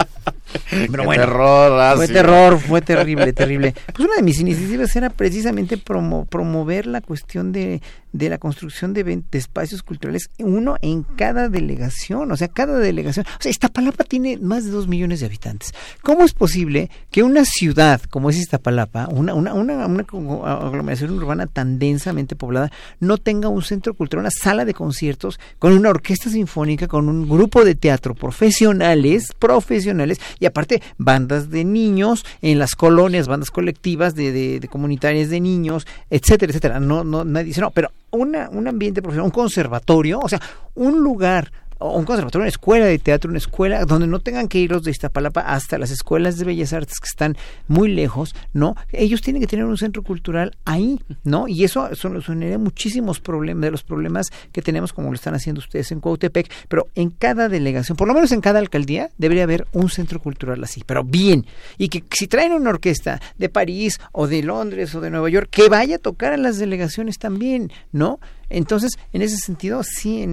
Pero 0.71 1.05
bueno, 1.05 1.25
terror, 1.25 1.97
fue 1.97 2.09
terror, 2.09 2.59
fue 2.59 2.83
terrible, 2.83 3.33
terrible. 3.33 3.75
Pues 3.95 4.07
una 4.07 4.17
de 4.17 4.23
mis 4.23 4.41
iniciativas 4.41 4.95
era 4.97 5.11
precisamente 5.11 5.77
promover 5.79 6.87
la 6.87 7.01
cuestión 7.01 7.53
de 7.53 7.81
de 8.15 8.29
la 8.29 8.39
construcción 8.39 8.95
de, 8.95 9.25
espacios 9.33 9.83
culturales, 9.83 10.31
uno 10.39 10.77
en 10.81 11.03
cada 11.03 11.49
delegación, 11.49 12.31
o 12.31 12.37
sea, 12.37 12.47
cada 12.47 12.79
delegación. 12.79 13.27
O 13.27 13.43
sea, 13.43 13.51
Iztapalapa 13.51 14.05
tiene 14.05 14.39
más 14.39 14.65
de 14.65 14.71
dos 14.71 14.87
millones 14.87 15.19
de 15.19 15.27
habitantes. 15.27 15.75
¿Cómo 16.01 16.25
es 16.25 16.33
posible 16.33 16.91
que 17.11 17.25
una 17.25 17.45
ciudad 17.45 18.01
como 18.03 18.31
es 18.31 18.39
Iztapalapa, 18.39 19.09
una, 19.09 19.35
una, 19.35 19.53
una, 19.53 19.87
una 19.87 20.05
aglomeración 20.45 21.11
urbana 21.11 21.49
tan 21.49 21.81
densamente 21.81 22.37
poblada, 22.37 22.71
no 23.01 23.19
tenga 23.19 23.49
un 23.49 23.63
centro 23.63 23.95
cultural, 23.95 24.23
una 24.23 24.31
sala 24.31 24.65
de 24.65 24.75
conciertos 24.75 25.41
con 25.59 25.73
una 25.73 25.91
orquesta 25.91 26.31
sinfónica, 26.31 26.87
con 26.87 27.09
un 27.09 27.29
grupo 27.29 27.65
de 27.65 27.75
teatro 27.75 28.15
profesionales, 28.15 29.33
profesionales, 29.41 30.21
y 30.39 30.47
aparte 30.47 30.83
bandas 30.99 31.51
de 31.51 31.65
niños 31.65 32.25
en 32.43 32.59
las 32.59 32.75
colonias, 32.75 33.29
bandas 33.29 33.51
colectivas 33.51 34.15
de, 34.15 34.33
de, 34.33 34.61
de 34.61 34.69
comunitarias 34.69 35.31
de 35.31 35.41
niños, 35.41 35.87
etcétera, 36.11 36.51
etcétera. 36.51 36.81
No, 36.81 37.05
no, 37.05 37.25
nadie 37.25 37.47
dice, 37.47 37.61
no, 37.61 37.71
pero 37.71 37.91
una, 38.11 38.49
un 38.51 38.69
ambiente 38.69 39.03
profesional, 39.03 39.27
un 39.27 39.33
conservatorio, 39.33 40.21
o 40.21 40.29
sea, 40.29 40.41
un 40.75 41.01
lugar 41.01 41.53
un 41.81 42.05
conservatorio, 42.05 42.43
una 42.43 42.49
escuela 42.49 42.87
de 42.87 42.99
teatro, 42.99 43.29
una 43.31 43.39
escuela 43.39 43.85
donde 43.85 44.07
no 44.07 44.21
tengan 44.21 44.49
que 44.49 44.59
ir 44.59 44.71
los 44.71 44.83
de 44.83 44.91
Iztapalapa 44.91 45.41
hasta 45.41 45.79
las 45.79 45.91
escuelas 45.91 46.39
de 46.39 46.45
bellas 46.45 46.73
artes 46.73 46.99
que 47.01 47.09
están 47.09 47.37
muy 47.69 47.89
lejos, 47.89 48.35
¿no? 48.53 48.77
Ellos 48.93 49.21
tienen 49.23 49.41
que 49.41 49.47
tener 49.47 49.65
un 49.65 49.77
centro 49.77 50.03
cultural 50.03 50.57
ahí, 50.65 51.01
¿no? 51.25 51.49
Y 51.49 51.65
eso 51.65 51.95
solucionaría 51.95 52.59
muchísimos 52.59 53.21
problemas, 53.21 53.63
de 53.63 53.71
los 53.71 53.83
problemas 53.83 54.27
que 54.53 54.63
tenemos 54.63 54.93
como 54.93 55.09
lo 55.09 55.15
están 55.15 55.35
haciendo 55.35 55.61
ustedes 55.61 55.93
en 55.93 56.01
Cuautepec, 56.01 56.51
pero 56.69 56.89
en 56.95 57.11
cada 57.11 57.49
delegación, 57.49 57.97
por 57.97 58.09
lo 58.09 58.15
menos 58.15 58.33
en 58.33 58.41
cada 58.41 58.59
alcaldía, 58.59 59.11
debería 59.19 59.45
haber 59.45 59.67
un 59.73 59.91
centro 59.91 60.21
cultural 60.21 60.63
así, 60.63 60.83
pero 60.87 61.05
bien. 61.05 61.47
Y 61.79 61.89
que 61.89 62.05
si 62.11 62.27
traen 62.27 62.53
una 62.53 62.71
orquesta 62.71 63.21
de 63.39 63.49
París 63.49 64.01
o 64.13 64.27
de 64.27 64.43
Londres 64.43 64.95
o 64.95 65.01
de 65.01 65.11
Nueva 65.11 65.29
York, 65.29 65.49
que 65.51 65.69
vaya 65.69 65.97
a 65.97 65.99
tocar 65.99 66.33
a 66.33 66.37
las 66.37 66.59
delegaciones 66.59 67.19
también, 67.19 67.73
¿no? 67.93 68.21
Entonces, 68.55 68.93
en 69.13 69.21
ese 69.21 69.37
sentido, 69.37 69.83
sí, 69.83 70.25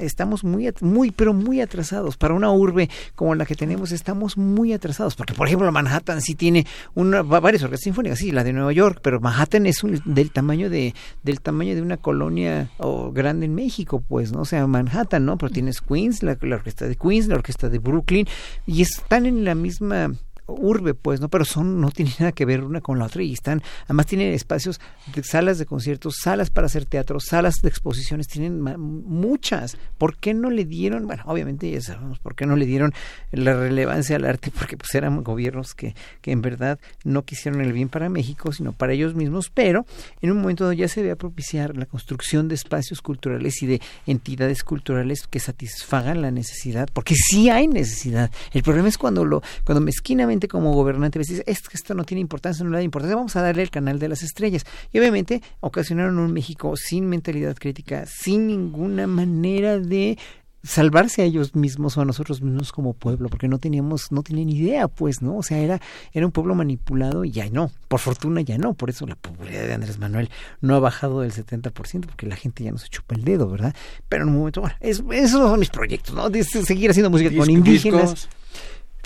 estamos 0.00 0.44
muy, 0.44 0.72
muy, 0.80 1.10
pero 1.10 1.34
muy 1.34 1.60
atrasados. 1.60 2.16
Para 2.16 2.34
una 2.34 2.52
urbe 2.52 2.88
como 3.16 3.34
la 3.34 3.44
que 3.46 3.56
tenemos, 3.56 3.90
estamos 3.90 4.38
muy 4.38 4.72
atrasados. 4.72 5.16
Porque, 5.16 5.34
por 5.34 5.48
ejemplo, 5.48 5.70
Manhattan 5.72 6.20
sí 6.20 6.36
tiene 6.36 6.64
una, 6.94 7.22
varias 7.22 7.64
orquestas 7.64 7.82
sinfónicas, 7.84 8.20
sí, 8.20 8.30
la 8.30 8.44
de 8.44 8.52
Nueva 8.52 8.72
York, 8.72 9.00
pero 9.02 9.20
Manhattan 9.20 9.66
es 9.66 9.82
del 10.04 10.30
tamaño 10.30 10.70
de, 10.70 10.94
del 11.24 11.40
tamaño 11.40 11.74
de 11.74 11.82
una 11.82 11.96
colonia 11.96 12.70
grande 13.12 13.46
en 13.46 13.56
México, 13.56 14.04
pues, 14.06 14.30
¿no? 14.30 14.42
O 14.42 14.44
sea, 14.44 14.64
Manhattan, 14.68 15.24
¿no? 15.26 15.36
Pero 15.36 15.50
tienes 15.50 15.80
Queens, 15.80 16.22
la 16.22 16.38
orquesta 16.40 16.86
de 16.86 16.94
Queens, 16.94 17.26
la 17.26 17.34
orquesta 17.34 17.68
de 17.68 17.80
Brooklyn, 17.80 18.28
y 18.66 18.82
están 18.82 19.26
en 19.26 19.44
la 19.44 19.56
misma 19.56 20.14
urbe, 20.58 20.94
pues, 20.94 21.20
¿no? 21.20 21.28
Pero 21.28 21.44
son, 21.44 21.80
no 21.80 21.90
tienen 21.90 22.14
nada 22.18 22.32
que 22.32 22.44
ver 22.44 22.64
una 22.64 22.80
con 22.80 22.98
la 22.98 23.06
otra 23.06 23.22
y 23.22 23.32
están, 23.32 23.62
además 23.84 24.06
tienen 24.06 24.32
espacios 24.32 24.80
de 25.14 25.22
salas 25.22 25.58
de 25.58 25.66
conciertos, 25.66 26.16
salas 26.22 26.50
para 26.50 26.66
hacer 26.66 26.86
teatro, 26.86 27.20
salas 27.20 27.56
de 27.62 27.68
exposiciones, 27.68 28.28
tienen 28.28 28.60
muchas. 28.60 29.76
¿Por 29.98 30.16
qué 30.16 30.34
no 30.34 30.50
le 30.50 30.64
dieron, 30.64 31.06
bueno, 31.06 31.22
obviamente 31.26 31.70
ya 31.70 31.80
sabemos 31.80 32.18
por 32.18 32.34
qué 32.34 32.46
no 32.46 32.56
le 32.56 32.66
dieron 32.66 32.92
la 33.32 33.54
relevancia 33.54 34.16
al 34.16 34.24
arte? 34.24 34.50
Porque 34.56 34.76
pues 34.76 34.94
eran 34.94 35.22
gobiernos 35.22 35.74
que, 35.74 35.94
que 36.20 36.32
en 36.32 36.42
verdad 36.42 36.78
no 37.04 37.22
quisieron 37.22 37.60
el 37.60 37.72
bien 37.72 37.88
para 37.88 38.08
México, 38.08 38.52
sino 38.52 38.72
para 38.72 38.92
ellos 38.92 39.14
mismos, 39.14 39.50
pero 39.50 39.86
en 40.20 40.30
un 40.30 40.38
momento 40.40 40.72
ya 40.72 40.88
se 40.88 41.02
a 41.10 41.16
propiciar 41.16 41.76
la 41.76 41.86
construcción 41.86 42.48
de 42.48 42.54
espacios 42.54 43.00
culturales 43.00 43.62
y 43.62 43.66
de 43.66 43.80
entidades 44.06 44.62
culturales 44.62 45.26
que 45.28 45.40
satisfagan 45.40 46.22
la 46.22 46.30
necesidad, 46.30 46.88
porque 46.92 47.14
sí 47.14 47.50
hay 47.50 47.66
necesidad. 47.66 48.30
El 48.52 48.62
problema 48.62 48.88
es 48.88 48.98
cuando 48.98 49.24
lo, 49.24 49.42
cuando 49.64 49.80
mezquinamente 49.80 50.41
como 50.48 50.72
gobernante 50.72 51.18
dice, 51.18 51.42
es 51.46 51.68
que 51.68 51.76
esto 51.76 51.94
no 51.94 52.04
tiene 52.04 52.20
importancia, 52.20 52.64
no 52.64 52.70
le 52.70 52.78
da 52.78 52.82
importancia, 52.82 53.16
vamos 53.16 53.36
a 53.36 53.42
darle 53.42 53.62
el 53.62 53.70
canal 53.70 53.98
de 53.98 54.08
las 54.08 54.22
estrellas. 54.22 54.64
Y 54.92 54.98
obviamente 54.98 55.42
ocasionaron 55.60 56.18
un 56.18 56.32
México 56.32 56.74
sin 56.76 57.08
mentalidad 57.08 57.56
crítica, 57.56 58.04
sin 58.06 58.46
ninguna 58.46 59.06
manera 59.06 59.78
de 59.78 60.18
salvarse 60.64 61.22
a 61.22 61.24
ellos 61.24 61.54
mismos 61.56 61.96
o 61.96 62.02
a 62.02 62.04
nosotros 62.04 62.40
mismos 62.40 62.72
como 62.72 62.92
pueblo, 62.94 63.28
porque 63.28 63.48
no 63.48 63.58
teníamos, 63.58 64.12
no 64.12 64.22
tenían 64.22 64.48
idea, 64.48 64.88
pues, 64.88 65.20
¿no? 65.20 65.36
O 65.36 65.42
sea, 65.42 65.58
era, 65.58 65.80
era 66.12 66.24
un 66.24 66.32
pueblo 66.32 66.54
manipulado 66.54 67.24
y 67.24 67.32
ya 67.32 67.48
no, 67.50 67.70
por 67.88 68.00
fortuna 68.00 68.40
ya 68.42 68.58
no, 68.58 68.74
por 68.74 68.90
eso 68.90 69.06
la 69.06 69.16
popularidad 69.16 69.66
de 69.66 69.74
Andrés 69.74 69.98
Manuel 69.98 70.30
no 70.60 70.76
ha 70.76 70.78
bajado 70.78 71.20
del 71.22 71.32
70%, 71.32 72.06
porque 72.06 72.26
la 72.26 72.36
gente 72.36 72.62
ya 72.62 72.70
no 72.70 72.78
se 72.78 72.88
chupa 72.88 73.14
el 73.14 73.24
dedo, 73.24 73.48
¿verdad? 73.48 73.74
Pero 74.08 74.22
en 74.22 74.30
un 74.30 74.38
momento, 74.38 74.60
bueno, 74.60 74.76
esos 74.80 75.30
son 75.30 75.58
mis 75.58 75.70
proyectos, 75.70 76.14
¿no? 76.14 76.30
De 76.30 76.44
seguir 76.44 76.90
haciendo 76.90 77.10
música 77.10 77.34
con 77.36 77.50
indígenas. 77.50 78.28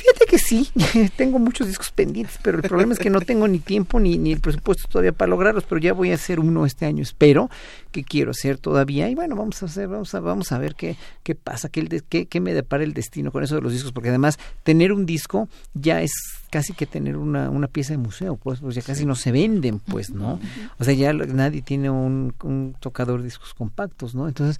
Fíjate 0.06 0.26
que 0.26 0.38
sí, 0.38 0.70
tengo 1.16 1.40
muchos 1.40 1.66
discos 1.66 1.90
pendientes, 1.90 2.38
pero 2.40 2.58
el 2.58 2.62
problema 2.62 2.92
es 2.92 3.00
que 3.00 3.10
no 3.10 3.20
tengo 3.20 3.48
ni 3.48 3.58
tiempo 3.58 3.98
ni, 3.98 4.18
ni 4.18 4.32
el 4.32 4.40
presupuesto 4.40 4.86
todavía 4.86 5.10
para 5.10 5.30
lograrlos, 5.30 5.64
pero 5.64 5.80
ya 5.80 5.92
voy 5.94 6.12
a 6.12 6.14
hacer 6.14 6.38
uno 6.38 6.64
este 6.64 6.86
año, 6.86 7.02
espero, 7.02 7.50
que 7.90 8.04
quiero 8.04 8.30
hacer 8.30 8.56
todavía. 8.56 9.08
Y 9.10 9.16
bueno, 9.16 9.34
vamos 9.34 9.60
a 9.64 9.66
hacer, 9.66 9.88
vamos 9.88 10.14
a, 10.14 10.20
vamos 10.20 10.52
a 10.52 10.58
ver 10.58 10.76
qué, 10.76 10.96
qué 11.24 11.34
pasa, 11.34 11.70
qué, 11.70 12.02
qué, 12.08 12.26
qué 12.26 12.40
me 12.40 12.54
depara 12.54 12.84
el 12.84 12.94
destino 12.94 13.32
con 13.32 13.42
eso 13.42 13.56
de 13.56 13.62
los 13.62 13.72
discos, 13.72 13.90
porque 13.90 14.10
además 14.10 14.38
tener 14.62 14.92
un 14.92 15.06
disco 15.06 15.48
ya 15.74 16.00
es 16.00 16.12
casi 16.50 16.72
que 16.72 16.86
tener 16.86 17.16
una, 17.16 17.50
una 17.50 17.68
pieza 17.68 17.92
de 17.92 17.98
museo, 17.98 18.36
pues, 18.36 18.60
pues 18.60 18.74
ya 18.74 18.82
casi 18.82 19.04
no 19.04 19.14
se 19.14 19.32
venden, 19.32 19.78
pues, 19.78 20.10
¿no? 20.10 20.40
O 20.78 20.84
sea, 20.84 20.94
ya 20.94 21.12
nadie 21.12 21.62
tiene 21.62 21.90
un, 21.90 22.34
un, 22.42 22.76
tocador 22.80 23.20
de 23.20 23.26
discos 23.26 23.54
compactos, 23.54 24.14
¿no? 24.14 24.28
Entonces 24.28 24.58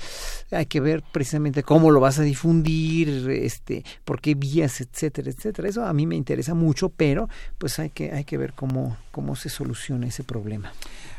hay 0.51 0.67
que 0.67 0.81
ver 0.81 1.03
precisamente 1.13 1.63
cómo 1.63 1.91
lo 1.91 2.01
vas 2.01 2.19
a 2.19 2.23
difundir, 2.23 3.31
este, 3.31 3.85
por 4.05 4.21
qué 4.21 4.35
vías, 4.35 4.81
etcétera, 4.81 5.31
etcétera. 5.31 5.69
Eso 5.69 5.85
a 5.85 5.93
mí 5.93 6.07
me 6.07 6.17
interesa 6.17 6.55
mucho, 6.55 6.89
pero 6.89 7.29
pues 7.59 7.79
hay 7.79 7.91
que, 7.91 8.13
hay 8.13 8.25
que 8.25 8.39
ver 8.39 8.53
cómo, 8.53 8.97
cómo 9.11 9.37
se 9.37 9.49
soluciona 9.49 10.07
ese 10.07 10.25
problema. 10.25 10.73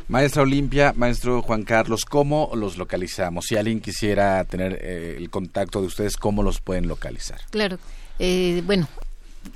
Maestra 0.07 0.43
Olimpia, 0.43 0.93
maestro 0.95 1.41
Juan 1.41 1.63
Carlos, 1.63 2.05
¿cómo 2.05 2.51
los 2.55 2.78
localizamos? 2.78 3.45
Si 3.45 3.57
alguien 3.57 3.82
quisiera 3.82 4.43
tener 4.45 4.80
eh, 4.82 5.15
el 5.18 5.30
contacto 5.30 5.82
de 5.82 5.88
ustedes, 5.88 6.15
¿cómo 6.15 6.43
los 6.43 6.61
pueden 6.61 6.88
localizar? 6.88 7.41
Claro. 7.49 7.78
Eh, 8.18 8.63
bueno, 8.65 8.88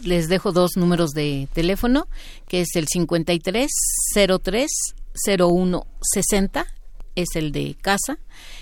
les 0.04 0.28
dejo 0.30 0.52
dos 0.52 0.72
números 0.76 1.12
de 1.12 1.48
teléfono, 1.54 2.08
que 2.48 2.62
es 2.62 2.76
el 2.76 2.88
5303 2.88 4.70
0160, 5.14 6.66
es 7.16 7.36
el 7.36 7.52
de 7.52 7.76
casa, 7.82 8.18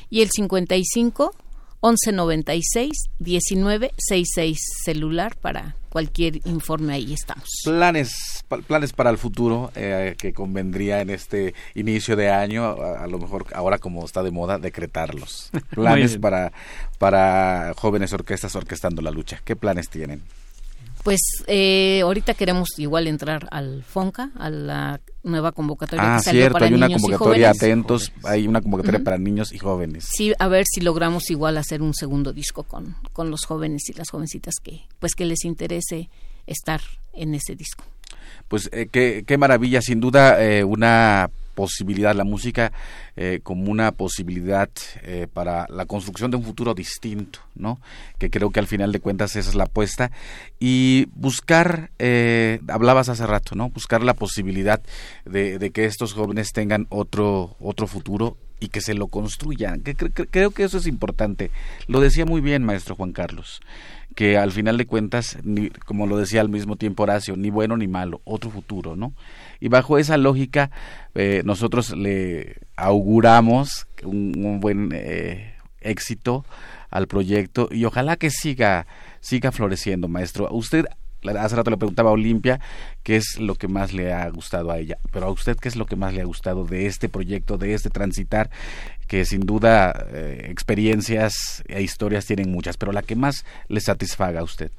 y 0.09 0.21
el 0.21 0.29
55 0.31 1.33
1196 1.81 2.91
1966 3.19 4.59
celular 4.83 5.37
para 5.37 5.75
cualquier 5.89 6.45
informe 6.45 6.93
ahí 6.93 7.13
estamos. 7.13 7.47
Planes 7.63 8.43
planes 8.67 8.93
para 8.93 9.09
el 9.09 9.17
futuro 9.17 9.71
eh, 9.75 10.15
que 10.17 10.33
convendría 10.33 11.01
en 11.01 11.09
este 11.09 11.53
inicio 11.75 12.15
de 12.15 12.29
año, 12.29 12.65
a, 12.65 13.07
lo 13.07 13.17
mejor 13.17 13.45
ahora 13.53 13.77
como 13.77 14.03
está 14.05 14.23
de 14.23 14.31
moda 14.31 14.57
decretarlos. 14.57 15.51
Planes 15.69 16.17
para 16.17 16.51
para 16.97 17.73
jóvenes 17.77 18.11
orquestas 18.11 18.55
orquestando 18.55 19.01
la 19.01 19.11
lucha. 19.11 19.41
¿Qué 19.45 19.55
planes 19.55 19.89
tienen? 19.89 20.21
Pues 21.03 21.19
eh, 21.47 22.01
ahorita 22.03 22.33
queremos 22.33 22.77
igual 22.77 23.07
entrar 23.07 23.47
al 23.51 23.83
FONCA, 23.83 24.31
a 24.35 24.49
la 24.49 24.99
nueva 25.23 25.53
convocatoria 25.53 26.15
ah, 26.15 26.17
que 26.17 26.23
salió 26.23 26.41
cierto, 26.41 26.53
para 26.53 26.65
hay 26.65 26.73
una 26.73 26.87
niños 26.87 27.01
convocatoria, 27.01 27.49
atentos, 27.51 28.11
hay 28.23 28.47
una 28.47 28.61
convocatoria 28.61 29.03
para 29.03 29.17
niños 29.17 29.53
y 29.53 29.59
jóvenes. 29.59 30.09
Sí, 30.11 30.33
a 30.37 30.47
ver 30.47 30.65
si 30.69 30.81
logramos 30.81 31.29
igual 31.29 31.57
hacer 31.57 31.81
un 31.81 31.93
segundo 31.93 32.33
disco 32.33 32.63
con, 32.63 32.95
con 33.13 33.31
los 33.31 33.45
jóvenes 33.45 33.89
y 33.89 33.93
las 33.93 34.09
jovencitas 34.09 34.55
que 34.61 34.81
pues 34.99 35.15
que 35.15 35.25
les 35.25 35.45
interese 35.45 36.09
estar 36.47 36.81
en 37.13 37.33
ese 37.33 37.55
disco. 37.55 37.83
Pues 38.47 38.69
eh, 38.73 38.87
qué, 38.91 39.23
qué 39.25 39.37
maravilla, 39.37 39.81
sin 39.81 39.99
duda 39.99 40.43
eh, 40.43 40.63
una 40.63 41.29
posibilidad, 41.59 42.15
la 42.15 42.23
música 42.23 42.71
eh, 43.17 43.41
como 43.43 43.69
una 43.69 43.91
posibilidad 43.91 44.69
eh, 45.03 45.27
para 45.33 45.65
la 45.69 45.85
construcción 45.85 46.31
de 46.31 46.37
un 46.37 46.43
futuro 46.43 46.73
distinto, 46.73 47.39
¿no? 47.53 47.81
Que 48.17 48.29
creo 48.29 48.49
que 48.49 48.61
al 48.61 48.67
final 48.67 48.93
de 48.93 49.01
cuentas 49.01 49.35
esa 49.35 49.49
es 49.49 49.55
la 49.55 49.65
apuesta. 49.65 50.09
Y 50.57 51.07
buscar, 51.15 51.91
eh, 51.99 52.61
hablabas 52.69 53.09
hace 53.09 53.27
rato, 53.27 53.55
¿no? 53.55 53.69
Buscar 53.71 54.03
la 54.03 54.13
posibilidad 54.13 54.81
de, 55.25 55.69
que 55.71 55.83
estos 55.83 56.13
jóvenes 56.13 56.53
tengan 56.53 56.87
otro, 56.89 57.57
otro 57.59 57.87
futuro 57.87 58.37
y 58.61 58.69
que 58.69 58.79
se 58.79 58.93
lo 58.93 59.07
construyan. 59.07 59.81
Que, 59.81 59.97
cre- 59.97 60.27
creo 60.31 60.51
que 60.51 60.63
eso 60.63 60.77
es 60.77 60.87
importante. 60.87 61.51
Lo 61.87 61.99
decía 61.99 62.25
muy 62.25 62.39
bien, 62.39 62.63
maestro 62.63 62.95
Juan 62.95 63.11
Carlos, 63.11 63.59
que 64.15 64.37
al 64.37 64.51
final 64.51 64.77
de 64.77 64.85
cuentas, 64.85 65.37
ni, 65.43 65.69
como 65.85 66.07
lo 66.07 66.17
decía 66.17 66.39
al 66.41 66.49
mismo 66.49 66.75
tiempo 66.77 67.03
Horacio, 67.03 67.35
ni 67.35 67.49
bueno 67.49 67.75
ni 67.75 67.87
malo, 67.87 68.21
otro 68.23 68.49
futuro, 68.49 68.95
¿no? 68.95 69.11
Y 69.59 69.67
bajo 69.69 69.97
esa 69.97 70.17
lógica, 70.17 70.71
eh, 71.15 71.41
nosotros 71.45 71.95
le 71.95 72.57
auguramos 72.75 73.87
un, 74.03 74.59
buen 74.59 74.91
eh, 74.93 75.55
éxito 75.81 76.45
al 76.89 77.07
proyecto 77.07 77.69
y 77.71 77.85
ojalá 77.85 78.15
que 78.15 78.29
siga 78.29 78.87
siga 79.19 79.51
floreciendo, 79.51 80.07
maestro. 80.07 80.49
Usted 80.51 80.85
hace 81.37 81.55
rato 81.55 81.69
le 81.69 81.77
preguntaba 81.77 82.09
a 82.09 82.13
Olimpia 82.13 82.59
qué 83.03 83.17
es 83.17 83.39
lo 83.39 83.55
que 83.55 83.67
más 83.67 83.93
le 83.93 84.13
ha 84.13 84.29
gustado 84.29 84.71
a 84.71 84.79
ella, 84.79 84.97
pero 85.11 85.27
a 85.27 85.31
usted 85.31 85.57
qué 85.57 85.67
es 85.67 85.75
lo 85.75 85.85
que 85.85 85.95
más 85.95 86.13
le 86.13 86.21
ha 86.21 86.25
gustado 86.25 86.63
de 86.63 86.85
este 86.85 87.09
proyecto, 87.09 87.57
de 87.57 87.73
este 87.73 87.89
transitar, 87.89 88.49
que 89.07 89.25
sin 89.25 89.41
duda 89.41 90.07
eh, 90.11 90.47
experiencias 90.49 91.63
e 91.67 91.81
historias 91.81 92.25
tienen 92.25 92.51
muchas, 92.51 92.77
pero 92.77 92.91
la 92.91 93.01
que 93.01 93.15
más 93.15 93.45
le 93.67 93.81
satisfaga 93.81 94.39
a 94.39 94.43
usted. 94.43 94.71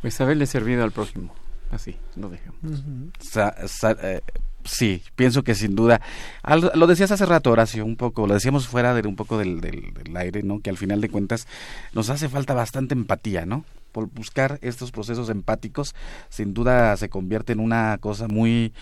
Pues 0.00 0.20
haberle 0.20 0.46
servido 0.46 0.84
al 0.84 0.92
prójimo. 0.92 1.34
Así, 1.74 1.96
lo 2.16 2.28
dejamos. 2.28 2.84
Sa- 3.18 3.54
sa- 3.66 3.96
eh, 4.00 4.20
sí, 4.64 5.02
pienso 5.16 5.42
que 5.42 5.54
sin 5.56 5.74
duda. 5.74 6.00
Al- 6.42 6.70
lo 6.74 6.86
decías 6.86 7.10
hace 7.10 7.26
rato, 7.26 7.50
Horacio, 7.50 7.84
un 7.84 7.96
poco, 7.96 8.26
lo 8.26 8.34
decíamos 8.34 8.68
fuera 8.68 8.94
de 8.94 9.06
un 9.08 9.16
poco 9.16 9.36
del, 9.38 9.60
del- 9.60 9.92
del 9.92 10.16
aire, 10.16 10.42
¿no? 10.42 10.60
Que 10.60 10.70
al 10.70 10.76
final 10.76 11.00
de 11.00 11.08
cuentas 11.08 11.46
nos 11.92 12.10
hace 12.10 12.28
falta 12.28 12.54
bastante 12.54 12.94
empatía, 12.94 13.44
¿no? 13.44 13.64
Por 13.90 14.06
buscar 14.08 14.58
estos 14.62 14.90
procesos 14.92 15.30
empáticos, 15.30 15.94
sin 16.28 16.54
duda 16.54 16.96
se 16.96 17.08
convierte 17.08 17.52
en 17.52 17.60
una 17.60 17.98
cosa 17.98 18.28
muy. 18.28 18.72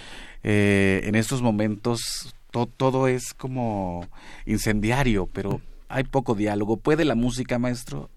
eh, 0.45 1.03
en 1.05 1.15
estos 1.15 1.41
momentos 1.41 2.35
to- 2.51 2.67
todo 2.67 3.07
es 3.09 3.33
como 3.33 4.07
incendiario, 4.45 5.29
pero 5.33 5.61
hay 5.89 6.05
poco 6.05 6.35
diálogo. 6.35 6.77
¿Puede 6.77 7.05
la 7.05 7.15
música, 7.15 7.59
maestro, 7.59 8.11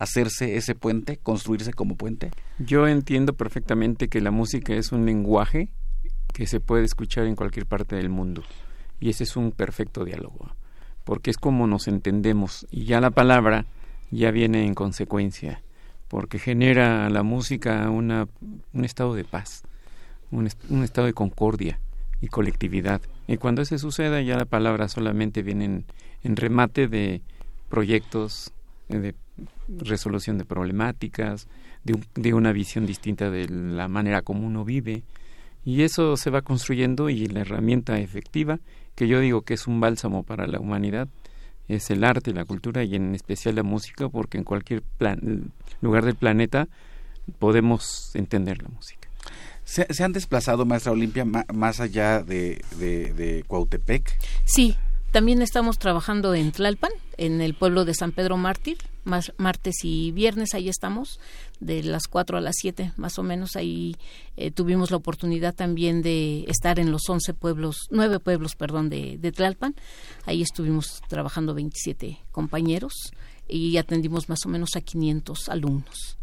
hacerse 0.00 0.56
ese 0.56 0.74
puente, 0.74 1.18
construirse 1.18 1.72
como 1.72 1.94
puente? 1.96 2.30
Yo 2.58 2.88
entiendo 2.88 3.34
perfectamente 3.34 4.08
que 4.08 4.20
la 4.20 4.32
música 4.32 4.74
es 4.74 4.90
un 4.90 5.06
lenguaje 5.06 5.68
que 6.34 6.46
se 6.48 6.58
puede 6.58 6.84
escuchar 6.84 7.26
en 7.26 7.36
cualquier 7.36 7.66
parte 7.66 7.94
del 7.96 8.08
mundo 8.08 8.42
y 8.98 9.10
ese 9.10 9.24
es 9.24 9.36
un 9.36 9.52
perfecto 9.52 10.04
diálogo 10.04 10.50
porque 11.04 11.30
es 11.30 11.36
como 11.38 11.66
nos 11.66 11.88
entendemos 11.88 12.66
y 12.70 12.84
ya 12.84 13.00
la 13.00 13.10
palabra 13.10 13.66
ya 14.10 14.30
viene 14.30 14.64
en 14.64 14.74
consecuencia 14.74 15.62
porque 16.08 16.38
genera 16.38 17.06
a 17.06 17.10
la 17.10 17.22
música 17.22 17.88
una, 17.90 18.26
un 18.72 18.84
estado 18.84 19.14
de 19.14 19.24
paz, 19.24 19.62
un, 20.30 20.46
est- 20.46 20.70
un 20.70 20.82
estado 20.82 21.06
de 21.06 21.12
concordia 21.12 21.78
y 22.20 22.26
colectividad. 22.28 23.00
Y 23.28 23.36
cuando 23.36 23.62
eso 23.62 23.78
suceda 23.78 24.20
ya 24.20 24.36
la 24.36 24.44
palabra 24.44 24.88
solamente 24.88 25.42
viene 25.42 25.64
en, 25.66 25.84
en 26.24 26.36
remate 26.36 26.88
de 26.88 27.22
proyectos, 27.68 28.52
de 28.88 29.14
resolución 29.68 30.38
de 30.38 30.44
problemáticas, 30.44 31.46
de, 31.84 31.94
un- 31.94 32.04
de 32.14 32.34
una 32.34 32.52
visión 32.52 32.86
distinta 32.86 33.30
de 33.30 33.48
la 33.48 33.88
manera 33.88 34.22
como 34.22 34.46
uno 34.46 34.64
vive. 34.64 35.02
Y 35.64 35.82
eso 35.82 36.16
se 36.16 36.30
va 36.30 36.42
construyendo 36.42 37.10
y 37.10 37.26
la 37.26 37.40
herramienta 37.40 37.98
efectiva, 37.98 38.58
que 38.94 39.08
yo 39.08 39.20
digo 39.20 39.42
que 39.42 39.54
es 39.54 39.66
un 39.66 39.78
bálsamo 39.80 40.22
para 40.22 40.46
la 40.46 40.58
humanidad, 40.58 41.08
es 41.68 41.90
el 41.90 42.02
arte, 42.04 42.32
la 42.32 42.44
cultura 42.44 42.82
y 42.82 42.96
en 42.96 43.14
especial 43.14 43.54
la 43.54 43.62
música, 43.62 44.08
porque 44.08 44.38
en 44.38 44.44
cualquier 44.44 44.82
plan- 44.82 45.52
lugar 45.82 46.04
del 46.04 46.16
planeta 46.16 46.66
podemos 47.38 48.10
entender 48.14 48.62
la 48.62 48.68
música. 48.68 49.08
¿Se, 49.64 49.86
se 49.92 50.02
han 50.02 50.12
desplazado, 50.12 50.64
maestra 50.64 50.92
Olimpia, 50.92 51.24
ma- 51.24 51.46
más 51.54 51.78
allá 51.80 52.22
de, 52.22 52.60
de, 52.78 53.12
de 53.12 53.44
Cuautepec? 53.46 54.18
Sí, 54.44 54.74
también 55.10 55.42
estamos 55.42 55.78
trabajando 55.78 56.34
en 56.34 56.52
Tlalpan, 56.52 56.92
en 57.16 57.40
el 57.40 57.54
pueblo 57.54 57.84
de 57.84 57.94
San 57.94 58.12
Pedro 58.12 58.36
Mártir, 58.36 58.78
más 59.04 59.32
martes 59.38 59.76
y 59.82 60.12
viernes 60.12 60.54
ahí 60.54 60.68
estamos, 60.68 61.18
de 61.58 61.82
las 61.82 62.04
4 62.08 62.38
a 62.38 62.40
las 62.40 62.54
7 62.60 62.92
más 62.96 63.18
o 63.18 63.22
menos. 63.22 63.56
Ahí 63.56 63.96
eh, 64.36 64.50
tuvimos 64.50 64.90
la 64.90 64.98
oportunidad 64.98 65.54
también 65.54 66.02
de 66.02 66.44
estar 66.48 66.78
en 66.78 66.92
los 66.92 67.02
11 67.08 67.34
pueblos, 67.34 67.88
9 67.90 68.20
pueblos, 68.20 68.54
perdón, 68.54 68.88
de, 68.88 69.18
de 69.18 69.32
Tlalpan. 69.32 69.74
Ahí 70.26 70.42
estuvimos 70.42 71.00
trabajando 71.08 71.54
27 71.54 72.20
compañeros 72.30 72.92
y 73.48 73.76
atendimos 73.78 74.28
más 74.28 74.46
o 74.46 74.48
menos 74.48 74.76
a 74.76 74.80
500 74.80 75.48
alumnos 75.48 76.19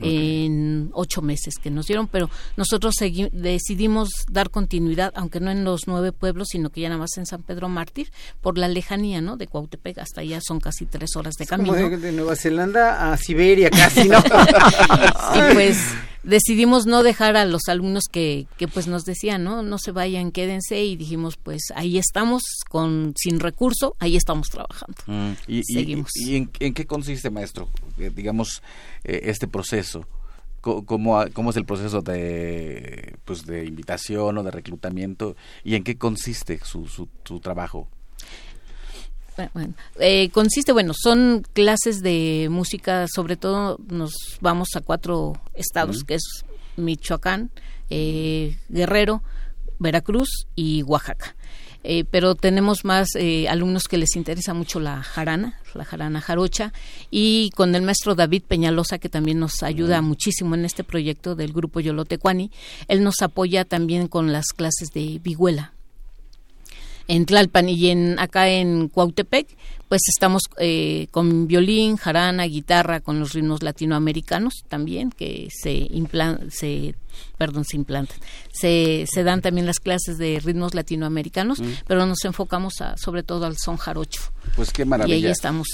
en 0.00 0.90
ocho 0.92 1.22
meses 1.22 1.54
que 1.62 1.70
nos 1.70 1.86
dieron, 1.86 2.08
pero 2.08 2.30
nosotros 2.56 2.94
decidimos 3.32 4.08
dar 4.30 4.50
continuidad, 4.50 5.12
aunque 5.16 5.40
no 5.40 5.50
en 5.50 5.64
los 5.64 5.82
nueve 5.86 6.12
pueblos, 6.12 6.48
sino 6.50 6.70
que 6.70 6.80
ya 6.82 6.88
nada 6.88 6.98
más 7.00 7.16
en 7.16 7.26
San 7.26 7.42
Pedro 7.42 7.68
Mártir, 7.68 8.10
por 8.40 8.58
la 8.58 8.68
lejanía, 8.68 9.20
¿no? 9.20 9.36
De 9.36 9.46
Cuautepec 9.46 9.98
hasta 9.98 10.20
allá 10.22 10.40
son 10.42 10.60
casi 10.60 10.86
tres 10.86 11.16
horas 11.16 11.34
de 11.34 11.46
Como 11.46 11.72
camino. 11.72 11.90
de, 11.90 11.96
de 11.98 12.12
Nueva 12.12 12.36
Zelanda 12.36 13.12
a 13.12 13.16
Siberia 13.16 13.70
casi, 13.70 14.08
¿no? 14.08 14.18
y 15.34 15.54
pues 15.54 15.78
decidimos 16.22 16.86
no 16.86 17.02
dejar 17.02 17.36
a 17.36 17.44
los 17.44 17.68
alumnos 17.68 18.04
que, 18.10 18.46
que 18.56 18.66
pues 18.66 18.86
nos 18.86 19.04
decían, 19.04 19.44
¿no? 19.44 19.62
No 19.62 19.76
se 19.78 19.92
vayan, 19.92 20.30
quédense 20.32 20.82
y 20.82 20.96
dijimos, 20.96 21.36
pues 21.36 21.64
ahí 21.74 21.98
estamos 21.98 22.42
con 22.70 23.12
sin 23.16 23.40
recurso, 23.40 23.94
ahí 23.98 24.16
estamos 24.16 24.48
trabajando. 24.48 24.94
Mm, 25.06 25.32
¿Y, 25.46 25.58
y- 25.58 25.62
Seguimos. 25.74 26.10
y 26.14 26.36
en, 26.36 26.50
en 26.60 26.72
qué 26.72 26.86
consiste, 26.86 27.28
maestro, 27.30 27.68
eh, 27.98 28.10
digamos, 28.14 28.62
eh, 29.04 29.20
este 29.24 29.46
proceso? 29.48 29.83
Co- 30.60 30.84
¿Cómo, 30.86 31.22
¿Cómo 31.34 31.50
es 31.50 31.56
el 31.56 31.66
proceso 31.66 32.00
de, 32.00 33.16
pues, 33.24 33.44
de 33.44 33.64
invitación 33.66 34.38
o 34.38 34.42
de 34.42 34.50
reclutamiento? 34.50 35.36
¿Y 35.62 35.74
en 35.74 35.84
qué 35.84 35.96
consiste 35.98 36.58
su, 36.64 36.86
su, 36.88 37.08
su 37.24 37.40
trabajo? 37.40 37.88
Bueno, 39.36 39.50
bueno, 39.52 39.74
eh, 39.98 40.30
consiste, 40.30 40.72
bueno, 40.72 40.92
son 40.94 41.44
clases 41.54 42.02
de 42.02 42.46
música, 42.50 43.06
sobre 43.12 43.36
todo 43.36 43.78
nos 43.88 44.12
vamos 44.40 44.68
a 44.76 44.80
cuatro 44.80 45.32
estados, 45.54 46.04
que 46.04 46.14
es 46.14 46.22
Michoacán, 46.76 47.50
eh, 47.90 48.56
Guerrero, 48.68 49.22
Veracruz 49.80 50.46
y 50.54 50.82
Oaxaca. 50.84 51.34
Eh, 51.86 52.04
pero 52.10 52.34
tenemos 52.34 52.86
más 52.86 53.08
eh, 53.14 53.46
alumnos 53.46 53.88
que 53.88 53.98
les 53.98 54.16
interesa 54.16 54.54
mucho 54.54 54.80
la 54.80 55.02
jarana, 55.02 55.60
la 55.74 55.84
jarana 55.84 56.22
jarocha, 56.22 56.72
y 57.10 57.50
con 57.54 57.74
el 57.74 57.82
maestro 57.82 58.14
David 58.14 58.42
Peñalosa, 58.48 58.98
que 58.98 59.10
también 59.10 59.38
nos 59.38 59.62
ayuda 59.62 60.00
muchísimo 60.00 60.54
en 60.54 60.64
este 60.64 60.82
proyecto 60.82 61.34
del 61.34 61.52
grupo 61.52 61.80
Yolotecuani, 61.80 62.50
él 62.88 63.04
nos 63.04 63.20
apoya 63.20 63.66
también 63.66 64.08
con 64.08 64.32
las 64.32 64.46
clases 64.46 64.92
de 64.94 65.20
vihuela. 65.22 65.74
en 67.06 67.26
Tlalpan 67.26 67.68
y 67.68 67.90
en 67.90 68.18
acá 68.18 68.48
en 68.48 68.88
Cuautepec, 68.88 69.46
pues 69.94 70.08
estamos 70.08 70.42
eh, 70.58 71.06
con 71.12 71.46
violín, 71.46 71.96
jarana, 71.96 72.42
guitarra, 72.46 72.98
con 72.98 73.20
los 73.20 73.32
ritmos 73.32 73.62
latinoamericanos 73.62 74.64
también, 74.66 75.12
que 75.12 75.46
se 75.52 75.70
implan 75.70 76.50
se 76.50 76.96
perdón, 77.38 77.64
se 77.64 77.76
implantan. 77.76 78.18
Se, 78.52 79.04
se 79.08 79.22
dan 79.22 79.40
también 79.40 79.66
las 79.66 79.78
clases 79.78 80.18
de 80.18 80.40
ritmos 80.44 80.74
latinoamericanos, 80.74 81.60
mm. 81.60 81.68
pero 81.86 82.06
nos 82.06 82.24
enfocamos 82.24 82.80
a, 82.80 82.96
sobre 82.96 83.22
todo 83.22 83.46
al 83.46 83.56
son 83.56 83.76
jarocho. 83.76 84.32
Pues 84.56 84.72
qué 84.72 84.84
maravilla. 84.84 85.16
Y 85.16 85.26
ahí 85.26 85.30
estamos 85.30 85.68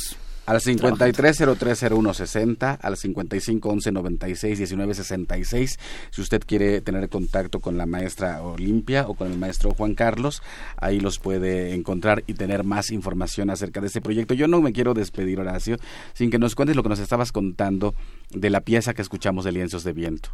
al 0.47 0.61
53030160, 0.61 2.79
al 2.81 2.97
5511961966, 2.97 5.79
si 6.11 6.21
usted 6.21 6.43
quiere 6.45 6.81
tener 6.81 7.09
contacto 7.09 7.61
con 7.61 7.79
la 7.79 7.87
maestra 7.87 8.43
Olimpia 8.43 9.07
o 9.09 9.15
con 9.15 9.31
el 9.31 9.39
maestro 9.39 9.73
Juan 9.75 9.95
Carlos, 9.95 10.43
ahí 10.77 10.99
los 11.01 11.19
puede 11.19 11.75
encontrar 11.75 12.25
y 12.27 12.35
tener 12.35 12.65
más 12.65 12.91
información 12.91 13.49
acerca 13.51 13.81
de 13.81 13.87
este 13.89 14.01
proyecto. 14.01 14.35
Yo 14.35 14.49
no 14.49 14.61
me 14.61 14.73
quiero 14.73 14.95
despedir, 14.95 15.39
Horacio, 15.41 15.77
sin 16.15 16.31
que 16.31 16.39
nos 16.39 16.55
cuentes 16.55 16.77
lo 16.77 16.83
que 16.83 16.89
nos 16.89 16.99
estabas 16.99 17.33
contando 17.33 17.95
de 18.31 18.51
la 18.51 18.61
pieza 18.61 18.95
que 18.95 19.03
escuchamos 19.03 19.45
de 19.45 19.53
Lienzos 19.53 19.85
de 19.85 19.93
Viento 19.93 20.31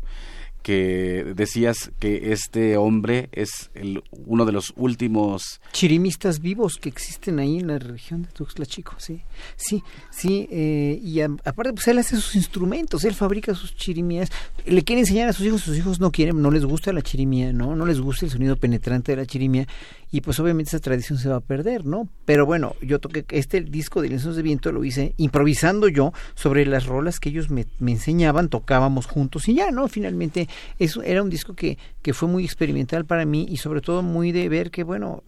que 0.66 1.32
decías 1.36 1.92
que 2.00 2.32
este 2.32 2.76
hombre 2.76 3.28
es 3.30 3.70
el, 3.74 4.02
uno 4.11 4.44
de 4.44 4.50
los 4.50 4.72
últimos 4.74 5.61
chirimistas 5.70 6.40
vivos 6.40 6.78
que 6.78 6.88
existen 6.88 7.38
ahí 7.38 7.61
en 7.61 7.68
la 7.68 7.78
región 7.78 8.22
de 8.22 8.32
Tuxtla 8.32 8.66
Chico, 8.66 8.96
sí, 8.98 9.22
sí, 9.54 9.84
sí, 10.11 10.49
eh, 10.51 11.01
y 11.03 11.20
aparte 11.20 11.72
pues 11.72 11.88
él 11.88 11.99
hace 11.99 12.16
sus 12.16 12.36
instrumentos, 12.36 13.05
él 13.05 13.14
fabrica 13.14 13.55
sus 13.55 13.74
chirimías, 13.74 14.30
le 14.64 14.82
quiere 14.82 15.01
enseñar 15.01 15.28
a 15.28 15.32
sus 15.32 15.47
hijos, 15.47 15.62
sus 15.62 15.76
hijos 15.76 16.01
no 16.01 16.11
quieren, 16.11 16.40
no 16.40 16.51
les 16.51 16.64
gusta 16.64 16.92
la 16.92 17.03
chirimía, 17.03 17.53
no, 17.53 17.76
no 17.76 17.86
les 17.86 18.01
gusta 18.01 18.26
el 18.26 18.32
sonido 18.32 18.57
penetrante 18.57 19.12
de 19.12 19.16
la 19.16 19.26
chirimía 19.26 19.66
y 20.11 20.20
pues 20.20 20.38
obviamente 20.40 20.70
esa 20.70 20.78
tradición 20.78 21.18
se 21.18 21.28
va 21.28 21.36
a 21.36 21.40
perder, 21.40 21.84
¿no? 21.84 22.09
Pero 22.24 22.46
bueno, 22.46 22.74
yo 22.80 22.98
toqué 23.00 23.24
este 23.30 23.61
disco 23.61 24.02
de 24.02 24.09
Lienzos 24.09 24.36
de 24.36 24.42
Viento, 24.42 24.72
lo 24.72 24.84
hice 24.84 25.14
improvisando 25.16 25.88
yo 25.88 26.12
sobre 26.34 26.64
las 26.66 26.86
rolas 26.86 27.20
que 27.20 27.30
ellos 27.30 27.50
me, 27.50 27.66
enseñaban, 27.80 28.48
tocábamos 28.48 29.07
juntos 29.07 29.48
y 29.48 29.54
ya, 29.54 29.70
¿no? 29.70 29.88
Finalmente 29.88 30.48
eso 30.78 31.02
era 31.02 31.22
un 31.22 31.30
disco 31.30 31.54
que, 31.54 31.78
que 32.02 32.14
fue 32.14 32.28
muy 32.28 32.44
experimental 32.44 33.04
para 33.04 33.24
mí 33.24 33.46
y 33.48 33.57
sobre 33.57 33.80
todo 33.80 34.02
muy 34.02 34.32
de 34.32 34.48
ver 34.48 34.70
que, 34.70 34.84
bueno, 34.84 35.22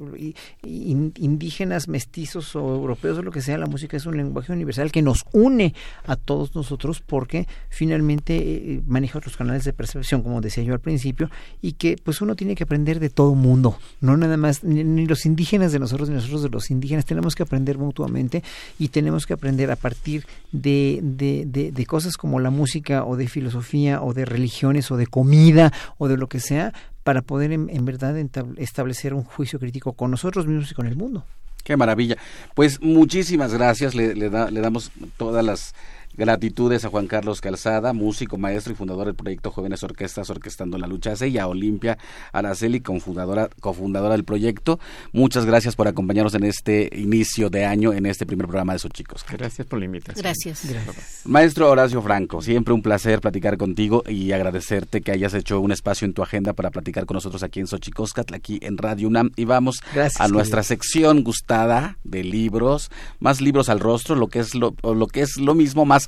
indígenas, 0.64 1.88
mestizos 1.88 2.54
o 2.56 2.60
europeos 2.60 3.18
o 3.18 3.22
lo 3.22 3.30
que 3.30 3.40
sea, 3.40 3.58
la 3.58 3.66
música 3.66 3.96
es 3.96 4.06
un 4.06 4.16
lenguaje 4.16 4.52
universal 4.52 4.92
que 4.92 5.02
nos 5.02 5.24
une 5.32 5.74
a 6.06 6.16
todos 6.16 6.54
nosotros 6.54 7.00
porque 7.00 7.46
finalmente 7.68 8.36
eh, 8.36 8.82
maneja 8.86 9.18
otros 9.18 9.36
canales 9.36 9.64
de 9.64 9.72
percepción, 9.72 10.22
como 10.22 10.40
decía 10.40 10.62
yo 10.64 10.72
al 10.72 10.80
principio, 10.80 11.30
y 11.60 11.72
que 11.72 11.96
pues 12.02 12.20
uno 12.20 12.36
tiene 12.36 12.54
que 12.54 12.64
aprender 12.64 13.00
de 13.00 13.10
todo 13.10 13.34
mundo, 13.34 13.78
no 14.00 14.16
nada 14.16 14.36
más 14.36 14.62
ni, 14.68 15.06
los 15.06 15.26
indígenas 15.26 15.72
de 15.72 15.78
nosotros 15.78 16.08
ni 16.08 16.16
nosotros 16.16 16.42
de 16.42 16.48
los 16.50 16.70
indígenas 16.70 17.04
tenemos 17.04 17.34
que 17.34 17.42
aprender 17.42 17.78
mutuamente 17.78 18.42
y 18.78 18.88
tenemos 18.88 19.26
que 19.26 19.34
aprender 19.34 19.70
a 19.70 19.76
partir 19.76 20.26
de, 20.52 21.00
de, 21.02 21.86
cosas 21.86 22.16
como 22.16 22.40
la 22.40 22.50
música 22.50 23.04
o 23.04 23.16
de 23.16 23.28
filosofía 23.28 24.02
o 24.02 24.12
de 24.14 24.24
religiones 24.24 24.90
o 24.90 24.96
de 24.96 25.06
comida 25.06 25.72
o 25.96 26.08
de 26.08 26.16
lo 26.16 26.28
que 26.28 26.40
sea 26.40 26.72
para 27.02 27.22
poder 27.22 27.52
en, 27.52 27.84
verdad 27.84 28.16
establecer 28.58 29.14
un 29.14 29.24
juicio 29.24 29.58
crítico 29.58 29.94
con 29.94 30.10
nosotros 30.10 30.46
mismos 30.46 30.70
y 30.70 30.74
con 30.74 30.86
el 30.86 30.96
mundo. 30.96 31.24
Qué 31.64 31.76
maravilla. 31.76 32.16
Pues 32.54 32.80
muchísimas 32.80 33.52
gracias. 33.54 33.94
Le, 33.94 34.14
le, 34.14 34.28
le 34.28 34.60
damos 34.60 34.90
todas 35.16 35.44
las 35.44 35.74
Gratitudes 36.18 36.84
a 36.84 36.90
Juan 36.90 37.06
Carlos 37.06 37.40
Calzada, 37.40 37.92
músico, 37.92 38.36
maestro 38.36 38.72
y 38.72 38.76
fundador 38.76 39.06
del 39.06 39.14
proyecto 39.14 39.50
Jóvenes 39.50 39.82
Orquestas 39.82 40.28
Orquestando 40.28 40.76
la 40.76 40.86
Lucha 40.86 41.08
y 41.26 41.38
a 41.38 41.46
Olimpia 41.46 41.96
Araceli, 42.32 42.80
cofundadora, 42.80 43.48
cofundadora 43.60 44.12
del 44.12 44.24
proyecto. 44.24 44.78
Muchas 45.12 45.46
gracias 45.46 45.76
por 45.76 45.88
acompañarnos 45.88 46.34
en 46.34 46.44
este 46.44 46.90
inicio 46.92 47.50
de 47.50 47.64
año, 47.64 47.92
en 47.92 48.04
este 48.04 48.26
primer 48.26 48.46
programa 48.46 48.74
de 48.74 48.80
sus 48.80 48.90
chicos. 48.90 49.24
Gracias 49.30 49.66
por 49.66 49.78
la 49.78 49.84
invitación. 49.84 50.22
Gracias. 50.22 51.22
Maestro 51.24 51.70
Horacio 51.70 52.02
Franco, 52.02 52.42
siempre 52.42 52.74
un 52.74 52.82
placer 52.82 53.20
platicar 53.20 53.56
contigo 53.56 54.02
y 54.06 54.32
agradecerte 54.32 55.00
que 55.00 55.12
hayas 55.12 55.34
hecho 55.34 55.60
un 55.60 55.72
espacio 55.72 56.04
en 56.04 56.12
tu 56.14 56.22
agenda 56.22 56.52
para 56.52 56.70
platicar 56.70 57.06
con 57.06 57.14
nosotros 57.14 57.42
aquí 57.42 57.60
en 57.60 57.68
Xochicóscatl, 57.68 58.34
aquí 58.34 58.58
en 58.62 58.76
Radio 58.76 59.08
UNAM. 59.08 59.30
Y 59.36 59.44
vamos 59.44 59.82
a 60.18 60.28
nuestra 60.28 60.62
sección 60.62 61.22
gustada 61.22 61.96
de 62.04 62.24
libros, 62.24 62.90
más 63.20 63.40
libros 63.40 63.68
al 63.68 63.80
rostro, 63.80 64.16
lo 64.16 64.26
que 64.26 64.40
es 64.40 64.54
lo, 64.54 64.74
lo 64.82 65.06
que 65.06 65.22
es 65.22 65.36
lo 65.36 65.54
mismo, 65.54 65.84
más 65.84 66.07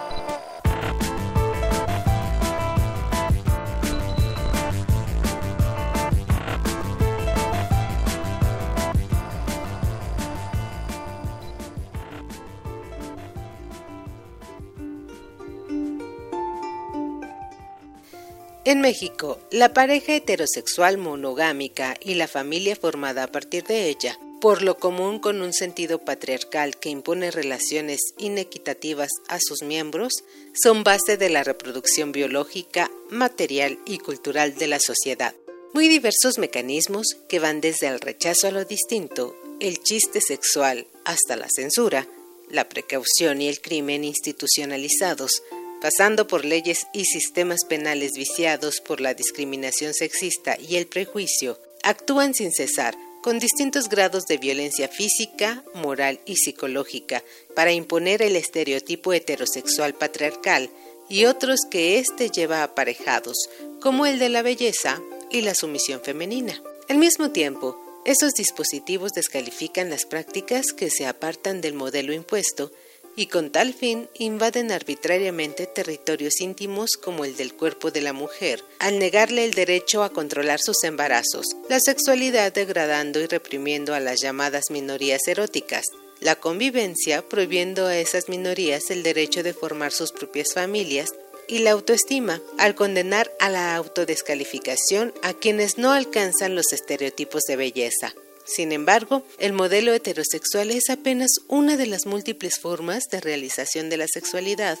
En 18.71 18.79
México, 18.79 19.37
la 19.51 19.73
pareja 19.73 20.15
heterosexual 20.15 20.97
monogámica 20.97 21.97
y 21.99 22.13
la 22.13 22.29
familia 22.29 22.77
formada 22.77 23.23
a 23.23 23.27
partir 23.27 23.65
de 23.65 23.89
ella, 23.89 24.17
por 24.39 24.61
lo 24.61 24.77
común 24.77 25.19
con 25.19 25.41
un 25.41 25.51
sentido 25.51 25.99
patriarcal 25.99 26.77
que 26.77 26.87
impone 26.87 27.31
relaciones 27.31 27.99
inequitativas 28.17 29.09
a 29.27 29.39
sus 29.41 29.61
miembros, 29.61 30.23
son 30.53 30.85
base 30.85 31.17
de 31.17 31.29
la 31.29 31.43
reproducción 31.43 32.13
biológica, 32.13 32.89
material 33.09 33.77
y 33.85 33.97
cultural 33.97 34.55
de 34.55 34.67
la 34.67 34.79
sociedad. 34.79 35.35
Muy 35.73 35.89
diversos 35.89 36.37
mecanismos 36.37 37.17
que 37.27 37.39
van 37.39 37.59
desde 37.59 37.87
el 37.87 37.99
rechazo 37.99 38.47
a 38.47 38.51
lo 38.51 38.63
distinto, 38.63 39.35
el 39.59 39.83
chiste 39.83 40.21
sexual, 40.21 40.87
hasta 41.03 41.35
la 41.35 41.49
censura, 41.53 42.07
la 42.49 42.69
precaución 42.69 43.41
y 43.41 43.49
el 43.49 43.59
crimen 43.59 44.05
institucionalizados, 44.05 45.43
pasando 45.81 46.27
por 46.27 46.45
leyes 46.45 46.87
y 46.93 47.05
sistemas 47.05 47.65
penales 47.67 48.11
viciados 48.15 48.79
por 48.81 49.01
la 49.01 49.13
discriminación 49.13 49.93
sexista 49.93 50.57
y 50.59 50.75
el 50.75 50.87
prejuicio, 50.87 51.59
actúan 51.83 52.33
sin 52.33 52.51
cesar 52.51 52.95
con 53.21 53.39
distintos 53.39 53.89
grados 53.89 54.25
de 54.25 54.37
violencia 54.37 54.87
física, 54.87 55.63
moral 55.73 56.19
y 56.25 56.37
psicológica 56.37 57.23
para 57.55 57.71
imponer 57.71 58.21
el 58.21 58.35
estereotipo 58.35 59.13
heterosexual 59.13 59.93
patriarcal 59.93 60.69
y 61.09 61.25
otros 61.25 61.61
que 61.69 61.99
éste 61.99 62.29
lleva 62.29 62.63
aparejados, 62.63 63.49
como 63.81 64.05
el 64.05 64.17
de 64.17 64.29
la 64.29 64.41
belleza 64.41 65.01
y 65.29 65.41
la 65.41 65.55
sumisión 65.55 66.01
femenina. 66.01 66.61
Al 66.89 66.97
mismo 66.97 67.31
tiempo, 67.31 67.77
esos 68.05 68.33
dispositivos 68.33 69.11
descalifican 69.11 69.89
las 69.89 70.05
prácticas 70.05 70.73
que 70.73 70.89
se 70.89 71.05
apartan 71.05 71.61
del 71.61 71.73
modelo 71.73 72.13
impuesto 72.13 72.71
y 73.15 73.27
con 73.27 73.51
tal 73.51 73.73
fin 73.73 74.09
invaden 74.13 74.71
arbitrariamente 74.71 75.67
territorios 75.67 76.41
íntimos 76.41 76.91
como 76.91 77.25
el 77.25 77.35
del 77.35 77.53
cuerpo 77.53 77.91
de 77.91 78.01
la 78.01 78.13
mujer, 78.13 78.63
al 78.79 78.99
negarle 78.99 79.45
el 79.45 79.53
derecho 79.53 80.03
a 80.03 80.11
controlar 80.11 80.59
sus 80.59 80.83
embarazos, 80.83 81.45
la 81.69 81.79
sexualidad 81.79 82.53
degradando 82.53 83.19
y 83.19 83.27
reprimiendo 83.27 83.93
a 83.93 83.99
las 83.99 84.21
llamadas 84.21 84.71
minorías 84.71 85.27
eróticas, 85.27 85.85
la 86.19 86.35
convivencia 86.35 87.27
prohibiendo 87.27 87.87
a 87.87 87.97
esas 87.97 88.29
minorías 88.29 88.91
el 88.91 89.03
derecho 89.03 89.43
de 89.43 89.53
formar 89.53 89.91
sus 89.91 90.11
propias 90.11 90.53
familias 90.53 91.09
y 91.47 91.59
la 91.59 91.71
autoestima, 91.71 92.41
al 92.57 92.75
condenar 92.75 93.31
a 93.39 93.49
la 93.49 93.75
autodescalificación 93.75 95.13
a 95.21 95.33
quienes 95.33 95.77
no 95.77 95.91
alcanzan 95.91 96.55
los 96.55 96.71
estereotipos 96.71 97.41
de 97.43 97.57
belleza. 97.57 98.13
Sin 98.45 98.71
embargo, 98.71 99.23
el 99.39 99.53
modelo 99.53 99.93
heterosexual 99.93 100.71
es 100.71 100.89
apenas 100.89 101.31
una 101.47 101.77
de 101.77 101.87
las 101.87 102.05
múltiples 102.05 102.59
formas 102.59 103.05
de 103.11 103.21
realización 103.21 103.89
de 103.89 103.97
la 103.97 104.07
sexualidad, 104.07 104.77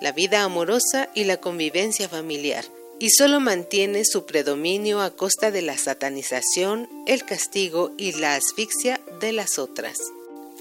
la 0.00 0.12
vida 0.12 0.42
amorosa 0.42 1.10
y 1.14 1.24
la 1.24 1.38
convivencia 1.38 2.08
familiar, 2.08 2.64
y 2.98 3.10
solo 3.10 3.40
mantiene 3.40 4.04
su 4.04 4.26
predominio 4.26 5.00
a 5.00 5.10
costa 5.10 5.50
de 5.50 5.62
la 5.62 5.76
satanización, 5.76 6.88
el 7.06 7.24
castigo 7.24 7.92
y 7.96 8.12
la 8.12 8.36
asfixia 8.36 9.00
de 9.20 9.32
las 9.32 9.58
otras. 9.58 9.98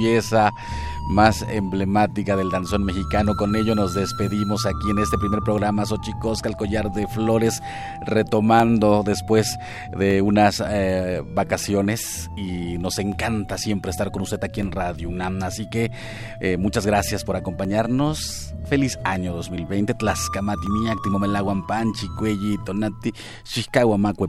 pieza 0.00 0.50
más 1.10 1.44
emblemática 1.50 2.34
del 2.34 2.48
danzón 2.48 2.84
mexicano. 2.84 3.34
Con 3.34 3.54
ello 3.54 3.74
nos 3.74 3.92
despedimos 3.92 4.64
aquí 4.64 4.90
en 4.90 4.98
este 4.98 5.18
primer 5.18 5.40
programa 5.40 5.84
Xochicosca, 5.84 6.48
el 6.48 6.56
collar 6.56 6.90
de 6.92 7.06
flores, 7.06 7.60
retomando 8.06 9.02
después 9.04 9.58
de 9.94 10.22
unas 10.22 10.62
eh, 10.66 11.22
vacaciones 11.34 12.30
y 12.34 12.78
nos 12.78 12.98
encanta 12.98 13.58
siempre 13.58 13.90
estar 13.90 14.10
con 14.10 14.22
usted 14.22 14.42
aquí 14.42 14.60
en 14.60 14.72
Radio 14.72 15.10
UNAM. 15.10 15.42
Así 15.42 15.68
que 15.68 15.90
eh, 16.40 16.56
muchas 16.56 16.86
gracias 16.86 17.22
por 17.22 17.36
acompañarnos. 17.36 18.54
Feliz 18.64 18.98
año 19.04 19.34
2020. 19.34 19.92
Tlaxcamati, 19.94 20.66
Panchi, 21.68 22.08
Cuelli, 22.16 22.56
Tonati, 22.64 23.12
Xixcahuamacue, 23.44 24.28